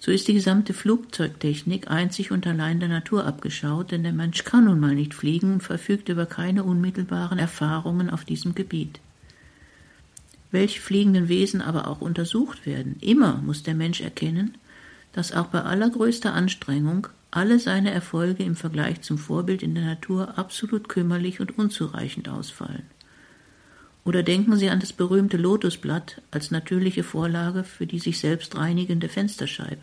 So 0.00 0.12
ist 0.12 0.28
die 0.28 0.34
gesamte 0.34 0.74
Flugzeugtechnik 0.74 1.90
einzig 1.90 2.30
und 2.30 2.46
allein 2.46 2.78
der 2.78 2.88
Natur 2.88 3.26
abgeschaut, 3.26 3.90
denn 3.90 4.04
der 4.04 4.12
Mensch 4.12 4.44
kann 4.44 4.66
nun 4.66 4.78
mal 4.78 4.94
nicht 4.94 5.12
fliegen 5.12 5.54
und 5.54 5.62
verfügt 5.62 6.08
über 6.08 6.24
keine 6.24 6.62
unmittelbaren 6.62 7.38
Erfahrungen 7.38 8.08
auf 8.08 8.24
diesem 8.24 8.54
Gebiet. 8.54 9.00
Welche 10.52 10.80
fliegenden 10.80 11.28
Wesen 11.28 11.60
aber 11.60 11.88
auch 11.88 12.00
untersucht 12.00 12.64
werden, 12.64 12.96
immer 13.00 13.42
muss 13.44 13.64
der 13.64 13.74
Mensch 13.74 14.00
erkennen, 14.00 14.56
dass 15.12 15.32
auch 15.32 15.46
bei 15.46 15.62
allergrößter 15.62 16.32
Anstrengung 16.32 17.08
alle 17.30 17.58
seine 17.58 17.90
Erfolge 17.90 18.44
im 18.44 18.56
Vergleich 18.56 19.02
zum 19.02 19.18
Vorbild 19.18 19.62
in 19.62 19.74
der 19.74 19.84
Natur 19.84 20.38
absolut 20.38 20.88
kümmerlich 20.88 21.40
und 21.40 21.58
unzureichend 21.58 22.28
ausfallen. 22.28 22.84
Oder 24.04 24.22
denken 24.22 24.56
Sie 24.56 24.70
an 24.70 24.80
das 24.80 24.94
berühmte 24.94 25.36
Lotusblatt 25.36 26.22
als 26.30 26.50
natürliche 26.50 27.02
Vorlage 27.02 27.64
für 27.64 27.86
die 27.86 27.98
sich 27.98 28.18
selbst 28.18 28.56
reinigende 28.56 29.08
Fensterscheibe. 29.10 29.82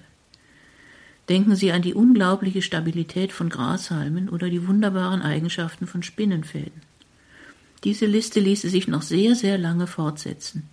Denken 1.29 1.55
Sie 1.55 1.71
an 1.71 1.81
die 1.81 1.93
unglaubliche 1.93 2.61
Stabilität 2.61 3.31
von 3.31 3.49
Grashalmen 3.49 4.29
oder 4.29 4.49
die 4.49 4.67
wunderbaren 4.67 5.21
Eigenschaften 5.21 5.87
von 5.87 6.03
Spinnenfäden. 6.03 6.81
Diese 7.83 8.05
Liste 8.05 8.39
ließe 8.39 8.69
sich 8.69 8.87
noch 8.87 9.01
sehr, 9.01 9.35
sehr 9.35 9.57
lange 9.57 9.87
fortsetzen. 9.87 10.69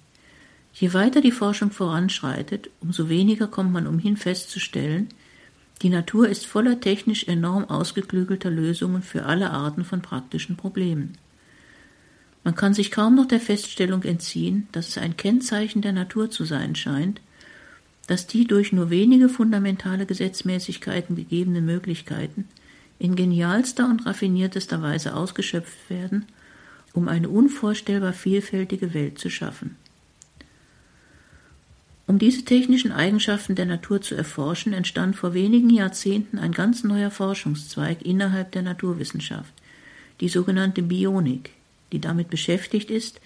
Je 0.74 0.92
weiter 0.94 1.20
die 1.20 1.32
Forschung 1.32 1.70
voranschreitet, 1.70 2.70
umso 2.80 3.08
weniger 3.08 3.46
kommt 3.46 3.72
man 3.72 3.86
umhin 3.86 4.16
festzustellen, 4.16 5.08
die 5.82 5.88
Natur 5.88 6.28
ist 6.28 6.46
voller 6.46 6.80
technisch 6.80 7.26
enorm 7.26 7.64
ausgeklügelter 7.64 8.50
Lösungen 8.50 9.02
für 9.02 9.24
alle 9.24 9.50
Arten 9.50 9.84
von 9.84 10.00
praktischen 10.00 10.56
Problemen. 10.56 11.18
Man 12.44 12.54
kann 12.54 12.72
sich 12.72 12.90
kaum 12.90 13.14
noch 13.14 13.26
der 13.26 13.40
Feststellung 13.40 14.02
entziehen, 14.04 14.68
dass 14.72 14.88
es 14.88 14.98
ein 14.98 15.16
Kennzeichen 15.16 15.82
der 15.82 15.92
Natur 15.92 16.30
zu 16.30 16.44
sein 16.44 16.74
scheint, 16.74 17.20
dass 18.12 18.26
die 18.26 18.46
durch 18.46 18.74
nur 18.74 18.90
wenige 18.90 19.30
fundamentale 19.30 20.04
Gesetzmäßigkeiten 20.04 21.16
gegebenen 21.16 21.64
Möglichkeiten 21.64 22.46
in 22.98 23.16
genialster 23.16 23.88
und 23.88 24.04
raffiniertester 24.04 24.82
Weise 24.82 25.16
ausgeschöpft 25.16 25.88
werden, 25.88 26.26
um 26.92 27.08
eine 27.08 27.30
unvorstellbar 27.30 28.12
vielfältige 28.12 28.92
Welt 28.92 29.18
zu 29.18 29.30
schaffen. 29.30 29.76
Um 32.06 32.18
diese 32.18 32.44
technischen 32.44 32.92
Eigenschaften 32.92 33.54
der 33.54 33.64
Natur 33.64 34.02
zu 34.02 34.14
erforschen, 34.14 34.74
entstand 34.74 35.16
vor 35.16 35.32
wenigen 35.32 35.70
Jahrzehnten 35.70 36.38
ein 36.38 36.52
ganz 36.52 36.84
neuer 36.84 37.10
Forschungszweig 37.10 38.02
innerhalb 38.02 38.52
der 38.52 38.60
Naturwissenschaft, 38.60 39.54
die 40.20 40.28
sogenannte 40.28 40.82
Bionik, 40.82 41.52
die 41.92 41.98
damit 41.98 42.28
beschäftigt 42.28 42.90
ist, 42.90 43.22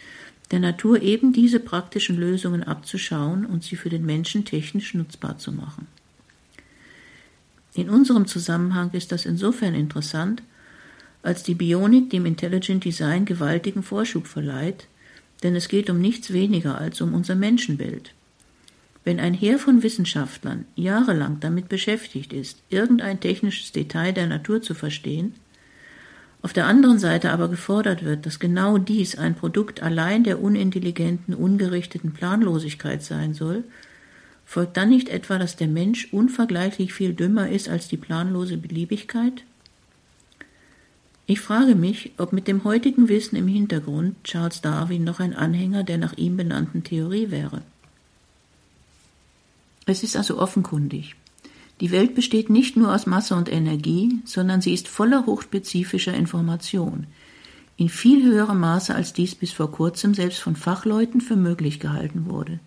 der 0.51 0.61
Natur 0.61 1.03
eben 1.03 1.32
diese 1.32 1.61
praktischen 1.61 2.16
Lösungen 2.16 2.62
abzuschauen 2.62 3.44
und 3.44 3.64
sie 3.64 3.76
für 3.76 3.90
den 3.90 4.07
Menschen 4.07 4.44
technisch 4.44 4.94
nutzbar 4.94 5.38
zu 5.38 5.53
machen. 5.53 5.86
In 7.74 7.90
unserem 7.90 8.26
Zusammenhang 8.26 8.90
ist 8.92 9.12
das 9.12 9.26
insofern 9.26 9.74
interessant, 9.74 10.42
als 11.22 11.42
die 11.42 11.55
Bionik 11.55 12.11
dem 12.11 12.24
Intelligent 12.24 12.84
Design 12.84 13.24
gewaltigen 13.24 13.82
Vorschub 13.82 14.26
verleiht, 14.26 14.86
denn 15.42 15.57
es 15.57 15.68
geht 15.68 15.90
um 15.90 16.01
nichts 16.01 16.32
weniger 16.32 16.78
als 16.78 17.01
um 17.01 17.12
unser 17.12 17.34
Menschenbild. 17.34 18.12
Wenn 19.05 19.20
ein 19.20 19.34
Heer 19.34 19.59
von 19.59 19.82
Wissenschaftlern 19.82 20.64
jahrelang 20.74 21.38
damit 21.40 21.68
beschäftigt 21.68 22.32
ist, 22.32 22.62
irgendein 22.70 23.20
technisches 23.20 23.72
Detail 23.72 24.12
der 24.12 24.26
Natur 24.26 24.62
zu 24.62 24.74
verstehen, 24.74 25.34
auf 26.47 26.53
der 26.53 26.68
anderen 26.68 27.01
Seite 27.01 27.32
aber 27.32 27.49
gefordert 27.49 28.05
wird, 28.05 28.24
dass 28.24 28.38
genau 28.38 28.78
dies 28.78 29.18
ein 29.18 29.34
Produkt 29.34 29.82
allein 29.82 30.22
der 30.22 30.40
unintelligenten, 30.40 31.34
ungerichteten 31.34 32.12
Planlosigkeit 32.12 33.03
sein 33.03 33.34
soll, 33.34 33.64
folgt 34.44 34.76
dann 34.76 34.90
nicht 34.90 35.09
etwa, 35.09 35.40
dass 35.40 35.57
der 35.57 35.66
Mensch 35.66 36.12
unvergleichlich 36.12 36.92
viel 36.92 37.14
dümmer 37.14 37.49
ist 37.51 37.68
als 37.68 37.88
die 37.88 37.97
planlose 37.97 38.59
Beliebigkeit? 38.59 39.42
Ich 41.26 41.40
frage 41.40 41.74
mich, 41.74 42.12
ob 42.16 42.32
mit 42.32 42.47
dem 42.47 42.62
heutigen 42.62 43.09
Wissen 43.09 43.34
im 43.34 43.49
Hintergrund 43.49 44.14
Charles 44.22 44.61
Darwin 44.61 45.03
noch 45.03 45.18
ein 45.18 45.34
Anhänger 45.34 45.82
der 45.82 45.99
nach 45.99 46.16
ihm 46.16 46.36
benannten 46.36 46.84
Theorie 46.84 47.32
wäre. 47.32 47.62
Es 49.84 50.05
ist 50.05 50.16
also 50.16 50.38
offenkundig, 50.38 51.16
die 51.81 51.91
Welt 51.91 52.14
besteht 52.14 52.49
nicht 52.49 52.77
nur 52.77 52.95
aus 52.95 53.07
Masse 53.07 53.35
und 53.35 53.53
Energie, 53.53 54.20
sondern 54.24 54.61
sie 54.61 54.72
ist 54.72 54.89
voller 54.89 55.27
hochspezifischer 55.27 56.14
Information, 56.14 57.07
in 57.77 57.91
viel 57.91 58.24
höherem 58.24 58.61
Maße 58.61 58.95
als 58.95 59.12
dies 59.12 59.35
bis 59.35 59.53
vor 59.53 59.70
kurzem 59.70 60.14
selbst 60.14 60.41
von 60.41 60.57
Fachleuten 60.57 61.20
für 61.20 61.37
möglich 61.37 61.79
gehalten 61.79 62.27
wurde. 62.27 62.59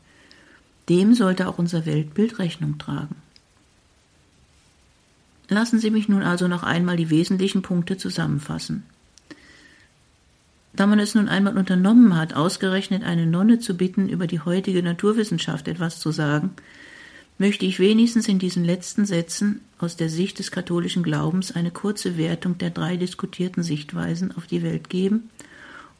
Dem 0.87 1.15
sollte 1.15 1.47
auch 1.47 1.57
unser 1.57 1.85
Weltbild 1.87 2.37
Rechnung 2.37 2.77
tragen. 2.77 3.15
Lassen 5.47 5.79
Sie 5.79 5.89
mich 5.89 6.07
nun 6.07 6.21
also 6.21 6.47
noch 6.47 6.61
einmal 6.61 6.95
die 6.95 7.09
wesentlichen 7.09 7.63
Punkte 7.63 7.97
zusammenfassen. 7.97 8.83
Da 10.73 10.85
man 10.85 10.99
es 10.99 11.15
nun 11.15 11.27
einmal 11.27 11.57
unternommen 11.57 12.15
hat, 12.15 12.35
ausgerechnet 12.35 13.03
eine 13.03 13.25
Nonne 13.25 13.57
zu 13.57 13.75
bitten, 13.75 14.07
über 14.07 14.27
die 14.27 14.39
heutige 14.39 14.83
Naturwissenschaft 14.83 15.67
etwas 15.67 15.99
zu 15.99 16.11
sagen, 16.11 16.51
möchte 17.39 17.65
ich 17.65 17.79
wenigstens 17.79 18.27
in 18.27 18.37
diesen 18.37 18.63
letzten 18.63 19.05
Sätzen 19.05 19.61
aus 19.79 19.95
der 19.95 20.09
Sicht 20.09 20.37
des 20.37 20.51
katholischen 20.51 21.03
Glaubens 21.03 21.53
eine 21.53 21.71
kurze 21.71 22.17
Wertung 22.17 22.57
der 22.57 22.69
drei 22.69 22.97
diskutierten 22.97 23.63
Sichtweisen 23.63 24.35
auf 24.35 24.45
die 24.45 24.61
Welt 24.61 24.89
geben, 24.89 25.29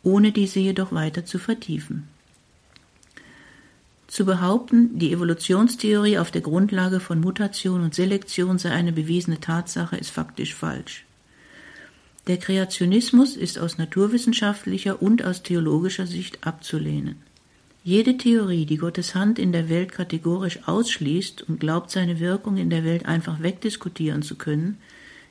ohne 0.04 0.32
diese 0.32 0.60
jedoch 0.60 0.92
weiter 0.92 1.26
zu 1.26 1.40
vertiefen. 1.40 2.08
Zu 4.08 4.26
behaupten, 4.26 5.00
die 5.00 5.14
Evolutionstheorie 5.14 6.18
auf 6.18 6.32
der 6.32 6.42
Grundlage 6.42 7.00
von 7.00 7.22
Mutation 7.22 7.82
und 7.82 7.96
Selektion 7.96 8.58
sei 8.58 8.72
eine 8.72 8.92
bewiesene 8.92 9.40
Tatsache, 9.40 9.96
ist 9.96 10.10
faktisch 10.10 10.56
falsch. 10.56 11.06
Der 12.28 12.38
Kreationismus 12.38 13.38
ist 13.38 13.60
aus 13.60 13.78
naturwissenschaftlicher 13.78 15.02
und 15.02 15.24
aus 15.24 15.42
theologischer 15.42 16.06
Sicht 16.06 16.46
abzulehnen. 16.46 17.28
Jede 17.84 18.17
Theorie, 18.17 18.65
die 18.65 18.77
Gottes 18.77 19.15
Hand 19.15 19.39
in 19.39 19.51
der 19.51 19.69
Welt 19.69 19.93
kategorisch 19.93 20.59
ausschließt 20.67 21.43
und 21.43 21.59
glaubt, 21.59 21.91
seine 21.91 22.19
Wirkung 22.19 22.57
in 22.57 22.69
der 22.69 22.84
Welt 22.84 23.05
einfach 23.05 23.41
wegdiskutieren 23.41 24.21
zu 24.21 24.36
können, 24.36 24.77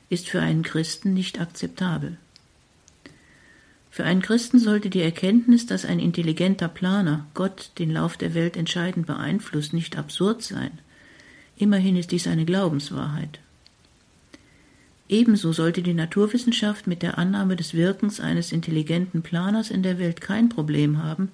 ist 0.09 0.27
für 0.27 0.41
einen 0.41 0.63
Christen 0.63 1.13
nicht 1.13 1.39
akzeptabel. 1.39 2.17
Für 3.91 4.03
einen 4.03 4.21
Christen 4.21 4.59
sollte 4.59 4.89
die 4.89 5.01
Erkenntnis, 5.01 5.65
dass 5.65 5.85
ein 5.85 5.99
intelligenter 5.99 6.67
Planer 6.67 7.25
Gott 7.33 7.71
den 7.77 7.91
Lauf 7.91 8.17
der 8.17 8.33
Welt 8.33 8.57
entscheidend 8.57 9.05
beeinflusst, 9.05 9.73
nicht 9.73 9.97
absurd 9.97 10.41
sein. 10.41 10.79
Immerhin 11.57 11.97
ist 11.97 12.11
dies 12.11 12.27
eine 12.27 12.45
Glaubenswahrheit. 12.45 13.39
Ebenso 15.07 15.53
sollte 15.53 15.81
die 15.81 15.93
Naturwissenschaft 15.93 16.87
mit 16.87 17.01
der 17.01 17.17
Annahme 17.17 17.55
des 17.55 17.73
Wirkens 17.73 18.19
eines 18.19 18.51
intelligenten 18.51 19.21
Planers 19.21 19.71
in 19.71 19.83
der 19.83 19.99
Welt 19.99 20.21
kein 20.21 20.49
Problem 20.49 21.03
haben, 21.03 21.29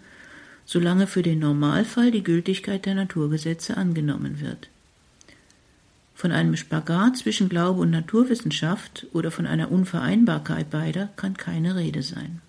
solange 0.66 1.08
für 1.08 1.22
den 1.22 1.40
Normalfall 1.40 2.12
die 2.12 2.24
Gültigkeit 2.24 2.86
der 2.86 2.96
Naturgesetze 2.96 3.78
angenommen 3.78 4.42
wird. 4.42 4.70
Von 6.16 6.32
einem 6.32 6.56
Spagat 6.56 7.18
zwischen 7.18 7.50
Glaube 7.50 7.82
und 7.82 7.92
Naturwissenschaft 7.92 9.06
oder 9.14 9.32
von 9.32 9.46
einer 9.46 9.72
Unvereinbarkeit 9.72 10.70
beider 10.70 11.10
kann 11.18 11.38
keine 11.38 11.76
Rede 11.76 12.02
sein. 12.02 12.42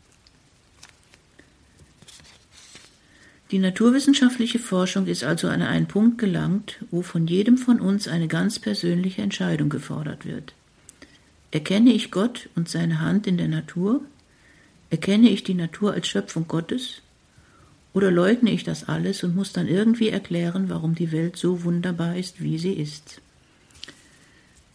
Die 3.53 3.59
naturwissenschaftliche 3.59 4.59
Forschung 4.59 5.07
ist 5.07 5.23
also 5.23 5.49
an 5.49 5.63
einen 5.63 5.87
Punkt 5.87 6.19
gelangt, 6.19 6.79
wo 6.91 7.03
von 7.03 7.29
jedem 7.29 7.59
von 7.59 7.81
uns 7.81 8.09
eine 8.09 8.27
ganz 8.27 8.59
persönliche 8.59 9.23
Entscheidung 9.23 9.69
gefordert 9.69 10.27
wird. 10.27 10.55
Erkenne 11.53 11.93
ich 11.93 12.11
Gott 12.11 12.49
und 12.57 12.69
seine 12.69 13.01
Hand 13.01 13.27
in 13.27 13.37
der 13.37 13.47
Natur? 13.47 14.01
Erkenne 14.91 15.29
ich 15.29 15.45
die 15.45 15.55
Natur 15.55 15.93
als 15.93 16.09
Schöpfung 16.09 16.49
Gottes? 16.49 17.03
Oder 17.97 18.11
leugne 18.11 18.51
ich 18.51 18.63
das 18.63 18.91
alles 18.91 19.25
und 19.25 19.35
muss 19.35 19.55
dann 19.55 19.67
irgendwie 19.67 20.11
erklären, 20.11 20.69
warum 20.69 20.95
die 20.95 21.13
Welt 21.13 21.39
so 21.39 21.65
wunderbar 21.65 22.15
ist, 22.15 22.43
wie 22.43 22.59
sie 22.59 22.75
ist? 22.75 23.23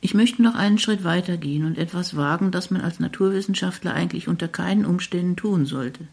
Ich 0.02 0.16
möchte 0.16 0.42
noch 0.42 0.56
einen 0.56 0.80
Schritt 0.80 1.04
weitergehen 1.04 1.66
und 1.66 1.78
etwas 1.78 2.16
wagen, 2.16 2.50
das 2.50 2.72
man 2.72 2.82
als 2.82 3.00
Naturwissenschaftler 3.00 3.94
eigentlich 3.94 4.28
unter 4.28 4.48
keinen 4.48 4.88
Umständen 4.88 5.36
tun 5.36 5.68
sollte, 5.68 6.08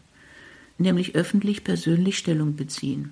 nämlich 0.77 1.15
öffentlich 1.15 1.63
persönlich 1.63 2.15
Stellung 2.15 2.55
beziehen. 2.55 3.09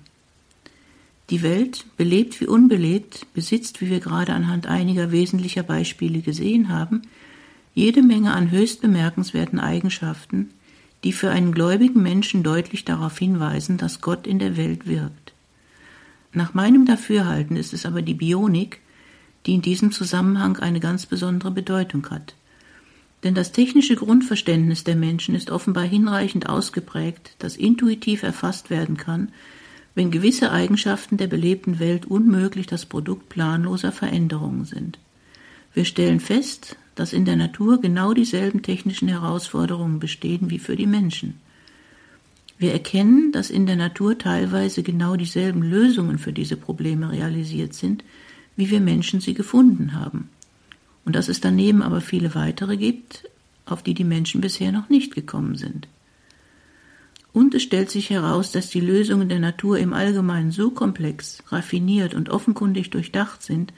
Die 1.30 1.42
Welt, 1.42 1.84
belebt 1.96 2.40
wie 2.40 2.46
unbelebt, 2.46 3.26
besitzt, 3.34 3.80
wie 3.80 3.90
wir 3.90 3.98
gerade 3.98 4.32
anhand 4.32 4.68
einiger 4.68 5.10
wesentlicher 5.10 5.64
Beispiele 5.64 6.20
gesehen 6.20 6.68
haben, 6.68 7.02
jede 7.74 8.04
Menge 8.04 8.32
an 8.32 8.52
höchst 8.52 8.80
bemerkenswerten 8.80 9.58
Eigenschaften, 9.58 10.50
die 11.04 11.12
für 11.12 11.30
einen 11.30 11.52
gläubigen 11.52 12.02
Menschen 12.02 12.42
deutlich 12.42 12.84
darauf 12.84 13.18
hinweisen, 13.18 13.76
dass 13.78 14.00
Gott 14.00 14.26
in 14.26 14.38
der 14.38 14.56
Welt 14.56 14.86
wirkt. 14.86 15.32
Nach 16.32 16.54
meinem 16.54 16.86
Dafürhalten 16.86 17.56
ist 17.56 17.72
es 17.72 17.86
aber 17.86 18.02
die 18.02 18.14
Bionik, 18.14 18.80
die 19.46 19.54
in 19.54 19.62
diesem 19.62 19.92
Zusammenhang 19.92 20.58
eine 20.58 20.80
ganz 20.80 21.06
besondere 21.06 21.50
Bedeutung 21.50 22.10
hat. 22.10 22.34
Denn 23.24 23.34
das 23.34 23.52
technische 23.52 23.96
Grundverständnis 23.96 24.84
der 24.84 24.96
Menschen 24.96 25.34
ist 25.34 25.50
offenbar 25.50 25.84
hinreichend 25.84 26.48
ausgeprägt, 26.48 27.34
dass 27.38 27.56
intuitiv 27.56 28.22
erfasst 28.22 28.70
werden 28.70 28.96
kann, 28.96 29.32
wenn 29.94 30.10
gewisse 30.12 30.52
Eigenschaften 30.52 31.16
der 31.16 31.26
belebten 31.26 31.80
Welt 31.80 32.06
unmöglich 32.06 32.66
das 32.66 32.86
Produkt 32.86 33.28
planloser 33.28 33.90
Veränderungen 33.90 34.64
sind. 34.64 34.98
Wir 35.74 35.84
stellen 35.84 36.20
fest, 36.20 36.76
dass 36.98 37.12
in 37.12 37.24
der 37.24 37.36
Natur 37.36 37.80
genau 37.80 38.12
dieselben 38.12 38.62
technischen 38.62 39.08
Herausforderungen 39.08 40.00
bestehen 40.00 40.50
wie 40.50 40.58
für 40.58 40.74
die 40.74 40.86
Menschen. 40.86 41.34
Wir 42.58 42.72
erkennen, 42.72 43.30
dass 43.30 43.50
in 43.50 43.66
der 43.66 43.76
Natur 43.76 44.18
teilweise 44.18 44.82
genau 44.82 45.14
dieselben 45.14 45.62
Lösungen 45.62 46.18
für 46.18 46.32
diese 46.32 46.56
Probleme 46.56 47.12
realisiert 47.12 47.72
sind, 47.72 48.02
wie 48.56 48.70
wir 48.70 48.80
Menschen 48.80 49.20
sie 49.20 49.34
gefunden 49.34 49.92
haben. 49.92 50.28
Und 51.04 51.14
dass 51.14 51.28
es 51.28 51.40
daneben 51.40 51.82
aber 51.82 52.00
viele 52.00 52.34
weitere 52.34 52.76
gibt, 52.76 53.30
auf 53.64 53.82
die 53.84 53.94
die 53.94 54.04
Menschen 54.04 54.40
bisher 54.40 54.72
noch 54.72 54.88
nicht 54.88 55.14
gekommen 55.14 55.56
sind. 55.56 55.86
Und 57.32 57.54
es 57.54 57.62
stellt 57.62 57.90
sich 57.90 58.10
heraus, 58.10 58.50
dass 58.50 58.70
die 58.70 58.80
Lösungen 58.80 59.28
der 59.28 59.38
Natur 59.38 59.78
im 59.78 59.92
Allgemeinen 59.92 60.50
so 60.50 60.70
komplex, 60.70 61.44
raffiniert 61.48 62.14
und 62.14 62.30
offenkundig 62.30 62.90
durchdacht 62.90 63.42
sind, 63.42 63.72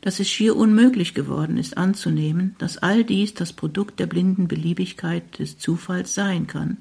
dass 0.00 0.20
es 0.20 0.28
schier 0.28 0.56
unmöglich 0.56 1.14
geworden 1.14 1.56
ist 1.56 1.76
anzunehmen, 1.76 2.54
dass 2.58 2.78
all 2.78 3.04
dies 3.04 3.34
das 3.34 3.52
Produkt 3.52 4.00
der 4.00 4.06
blinden 4.06 4.48
Beliebigkeit 4.48 5.38
des 5.38 5.58
Zufalls 5.58 6.14
sein 6.14 6.46
kann, 6.46 6.78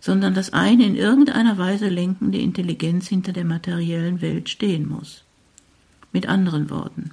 sondern 0.00 0.34
dass 0.34 0.52
eine 0.52 0.86
in 0.86 0.96
irgendeiner 0.96 1.58
Weise 1.58 1.88
lenkende 1.88 2.38
Intelligenz 2.38 3.08
hinter 3.08 3.32
der 3.32 3.44
materiellen 3.44 4.20
Welt 4.22 4.48
stehen 4.48 4.88
muss. 4.88 5.24
Mit 6.12 6.26
anderen 6.26 6.70
Worten, 6.70 7.10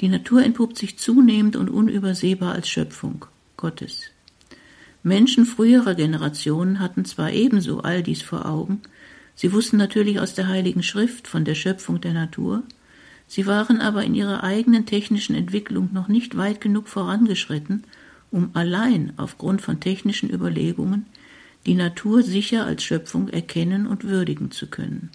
die 0.00 0.08
Natur 0.08 0.42
entpuppt 0.42 0.78
sich 0.78 0.98
zunehmend 0.98 1.54
und 1.54 1.68
unübersehbar 1.68 2.52
als 2.52 2.68
Schöpfung 2.68 3.26
Gottes. 3.56 4.10
Menschen 5.04 5.46
früherer 5.46 5.94
Generationen 5.94 6.80
hatten 6.80 7.04
zwar 7.04 7.32
ebenso 7.32 7.80
all 7.80 8.02
dies 8.02 8.22
vor 8.22 8.46
Augen, 8.46 8.80
sie 9.34 9.52
wussten 9.52 9.76
natürlich 9.76 10.18
aus 10.18 10.34
der 10.34 10.48
Heiligen 10.48 10.82
Schrift 10.82 11.28
von 11.28 11.44
der 11.44 11.54
Schöpfung 11.54 12.00
der 12.00 12.14
Natur, 12.14 12.62
sie 13.32 13.46
waren 13.46 13.80
aber 13.80 14.04
in 14.04 14.14
ihrer 14.14 14.44
eigenen 14.44 14.84
technischen 14.84 15.34
Entwicklung 15.34 15.88
noch 15.94 16.06
nicht 16.06 16.36
weit 16.36 16.60
genug 16.60 16.86
vorangeschritten, 16.86 17.84
um 18.30 18.50
allein 18.52 19.14
aufgrund 19.16 19.62
von 19.62 19.80
technischen 19.80 20.28
Überlegungen 20.28 21.06
die 21.64 21.72
Natur 21.72 22.22
sicher 22.22 22.66
als 22.66 22.82
Schöpfung 22.82 23.30
erkennen 23.30 23.86
und 23.86 24.04
würdigen 24.04 24.50
zu 24.50 24.66
können. 24.66 25.08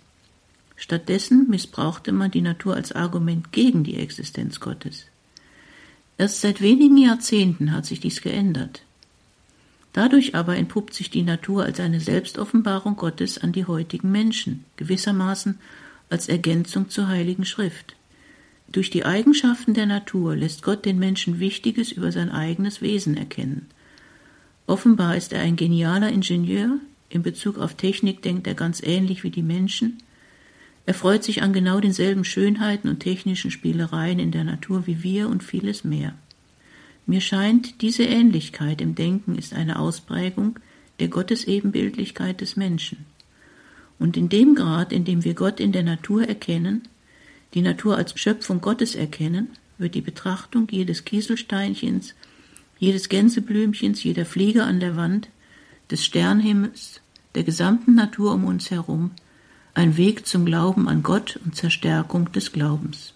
Stattdessen 0.76 1.48
missbrauchte 1.48 2.12
man 2.12 2.32
die 2.32 2.42
Natur 2.42 2.74
als 2.74 2.92
Argument 2.92 3.52
gegen 3.52 3.84
die 3.84 3.98
Existenz 3.98 4.60
Gottes. 4.60 5.06
Erst 6.18 6.42
seit 6.42 6.60
wenigen 6.60 6.98
Jahrzehnten 6.98 7.72
hat 7.72 7.86
sich 7.86 8.00
dies 8.00 8.24
geändert. 8.24 8.82
Dadurch 9.94 10.34
aber 10.34 10.58
entpuppt 10.58 10.96
sich 10.96 11.12
die 11.12 11.22
Natur 11.22 11.66
als 11.66 11.80
eine 11.80 12.00
Selbstoffenbarung 12.00 12.96
Gottes 12.96 13.38
an 13.38 13.52
die 13.52 13.66
heutigen 13.66 14.12
Menschen, 14.12 14.66
gewissermaßen 14.78 15.60
als 16.10 16.30
Ergänzung 16.30 16.90
zur 16.90 17.08
Heiligen 17.08 17.46
Schrift. 17.46 17.97
Durch 18.72 18.90
die 18.90 19.06
Eigenschaften 19.06 19.74
der 19.74 19.86
Natur 19.86 20.36
lässt 20.36 20.62
Gott 20.62 20.86
den 20.86 21.00
Menschen 21.00 21.40
Wichtiges 21.40 21.92
über 21.92 22.12
sein 22.12 22.30
eigenes 22.30 22.82
Wesen 22.82 23.16
erkennen. 23.18 23.68
Offenbar 24.66 25.16
ist 25.16 25.32
er 25.34 25.42
ein 25.42 25.56
genialer 25.56 26.10
Ingenieur, 26.10 26.80
in 27.10 27.24
Bezug 27.24 27.58
auf 27.58 27.76
Technik 27.76 28.22
denkt 28.22 28.48
er 28.48 28.54
ganz 28.54 28.84
ähnlich 28.84 29.24
wie 29.24 29.30
die 29.30 29.44
Menschen, 29.44 30.00
er 30.88 30.94
freut 30.94 31.22
sich 31.26 31.42
an 31.42 31.52
genau 31.52 31.82
denselben 31.82 32.24
Schönheiten 32.24 32.88
und 32.88 33.02
technischen 33.02 33.52
Spielereien 33.52 34.20
in 34.20 34.32
der 34.32 34.46
Natur 34.46 34.88
wie 34.88 35.04
wir 35.04 35.28
und 35.28 35.44
vieles 35.44 35.84
mehr. 35.84 36.16
Mir 37.06 37.20
scheint, 37.20 37.82
diese 37.82 38.04
Ähnlichkeit 38.04 38.80
im 38.80 38.96
Denken 38.96 39.38
ist 39.38 39.54
eine 39.54 39.80
Ausprägung 39.80 40.58
der 41.02 41.10
Gottesebenbildlichkeit 41.10 42.40
des 42.40 42.56
Menschen. 42.56 43.06
Und 44.00 44.16
in 44.16 44.30
dem 44.30 44.56
Grad, 44.56 44.94
in 44.94 45.04
dem 45.04 45.26
wir 45.26 45.34
Gott 45.34 45.60
in 45.60 45.74
der 45.74 45.84
Natur 45.84 46.26
erkennen, 46.26 46.84
die 47.54 47.62
Natur 47.62 47.98
als 47.98 48.20
Schöpfung 48.20 48.62
Gottes 48.62 48.96
erkennen, 48.96 49.50
wird 49.78 49.96
die 49.96 50.02
Betrachtung 50.02 50.68
jedes 50.70 51.06
Kieselsteinchens, 51.06 52.16
jedes 52.80 53.10
Gänseblümchens, 53.10 54.04
jeder 54.04 54.26
Fliege 54.26 54.64
an 54.64 54.80
der 54.80 54.96
Wand, 54.96 55.30
des 55.90 56.04
Sternhimmels, 56.04 57.02
der 57.36 57.44
gesamten 57.44 57.96
Natur 57.96 58.34
um 58.34 58.46
uns 58.46 58.72
herum 58.72 59.12
ein 59.78 59.96
Weg 59.96 60.26
zum 60.26 60.44
Glauben 60.44 60.90
an 60.90 61.04
Gott 61.04 61.40
und 61.46 61.56
zur 61.56 61.70
Stärkung 61.70 62.32
des 62.32 62.52
Glaubens. 62.52 63.14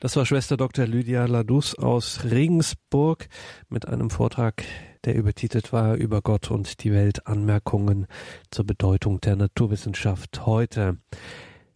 Das 0.00 0.16
war 0.16 0.24
Schwester 0.24 0.56
Dr. 0.56 0.86
Lydia 0.86 1.26
Ladus 1.26 1.74
aus 1.74 2.24
Regensburg 2.24 3.28
mit 3.68 3.86
einem 3.86 4.08
Vortrag, 4.08 4.64
der 5.04 5.14
übertitelt 5.14 5.74
war 5.74 5.96
über 5.96 6.22
Gott 6.22 6.50
und 6.50 6.82
die 6.84 6.92
Welt 6.92 7.26
Anmerkungen 7.26 8.06
zur 8.50 8.64
Bedeutung 8.64 9.20
der 9.20 9.36
Naturwissenschaft 9.36 10.46
heute. 10.46 10.96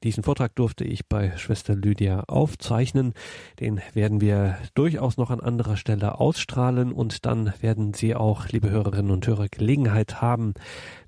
Diesen 0.03 0.23
Vortrag 0.23 0.55
durfte 0.55 0.85
ich 0.85 1.07
bei 1.09 1.37
Schwester 1.37 1.75
Lydia 1.75 2.25
aufzeichnen. 2.27 3.13
Den 3.61 3.83
werden 3.93 4.23
wir 4.23 4.57
durchaus 4.75 5.19
noch 5.19 5.31
an 5.31 5.41
anderer 5.41 5.77
Stelle 5.77 6.19
ausstrahlen 6.19 6.91
und 6.93 7.27
dann 7.27 7.53
werden 7.61 7.93
Sie 7.93 8.15
auch, 8.15 8.49
liebe 8.49 8.71
Hörerinnen 8.71 9.11
und 9.11 9.27
Hörer, 9.27 9.49
Gelegenheit 9.49 10.23
haben, 10.23 10.55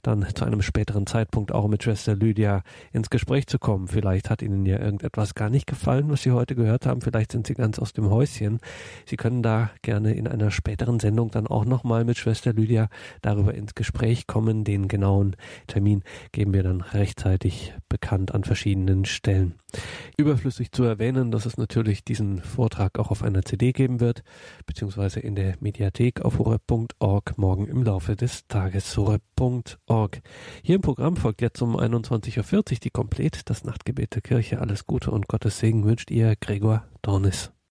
dann 0.02 0.26
zu 0.34 0.44
einem 0.44 0.62
späteren 0.62 1.06
Zeitpunkt 1.06 1.52
auch 1.52 1.68
mit 1.68 1.82
Schwester 1.82 2.14
Lydia 2.14 2.62
ins 2.92 3.10
Gespräch 3.10 3.46
zu 3.46 3.58
kommen. 3.58 3.88
Vielleicht 3.88 4.30
hat 4.30 4.42
Ihnen 4.42 4.66
ja 4.66 4.78
irgendetwas 4.78 5.34
gar 5.34 5.48
nicht 5.48 5.66
gefallen, 5.66 6.10
was 6.10 6.22
Sie 6.22 6.32
heute 6.32 6.54
gehört 6.54 6.86
haben. 6.86 7.00
Vielleicht 7.00 7.32
sind 7.32 7.46
Sie 7.46 7.54
ganz 7.54 7.78
aus 7.78 7.92
dem 7.92 8.10
Häuschen. 8.10 8.58
Sie 9.06 9.16
können 9.16 9.42
da 9.42 9.70
gerne 9.82 10.14
in 10.14 10.26
einer 10.26 10.50
späteren 10.50 10.98
Sendung 10.98 11.30
dann 11.30 11.46
auch 11.46 11.64
nochmal 11.64 12.04
mit 12.04 12.18
Schwester 12.18 12.52
Lydia 12.52 12.88
darüber 13.20 13.54
ins 13.54 13.74
Gespräch 13.74 14.26
kommen. 14.26 14.64
Den 14.64 14.88
genauen 14.88 15.36
Termin 15.68 16.02
geben 16.32 16.52
wir 16.52 16.62
dann 16.62 16.80
rechtzeitig 16.80 17.74
bekannt 17.88 18.34
an 18.34 18.44
verschiedenen 18.44 19.04
Stellen. 19.04 19.54
Überflüssig 20.18 20.72
zu 20.72 20.82
erwähnen, 20.82 21.30
dass 21.30 21.46
es 21.46 21.56
natürlich 21.56 22.04
diesen 22.04 22.42
Vortrag 22.42 22.98
auch 22.98 23.10
auf 23.10 23.22
einer 23.22 23.42
CD 23.42 23.72
geben 23.72 24.00
wird, 24.00 24.22
beziehungsweise 24.66 25.20
in 25.20 25.34
der 25.34 25.54
Mediathek 25.60 26.22
auf 26.22 26.38
horeb.org 26.38 27.38
morgen 27.38 27.66
im 27.68 27.82
Laufe 27.82 28.16
des 28.16 28.46
Tages 28.48 28.96
horeb.org 28.96 29.91
Hier 30.62 30.76
im 30.76 30.80
Programm 30.80 31.16
folgt 31.16 31.42
jetzt 31.42 31.60
um 31.60 31.76
21.40 31.76 32.56
Uhr 32.56 32.78
die 32.82 32.90
Komplett, 32.90 33.50
das 33.50 33.64
Nachtgebet 33.64 34.14
der 34.14 34.22
Kirche. 34.22 34.60
Alles 34.60 34.86
Gute 34.86 35.10
und 35.10 35.28
Gottes 35.28 35.58
Segen 35.58 35.84
wünscht 35.84 36.10
ihr 36.10 36.34
Gregor 36.36 36.84
Dornis. 37.02 37.52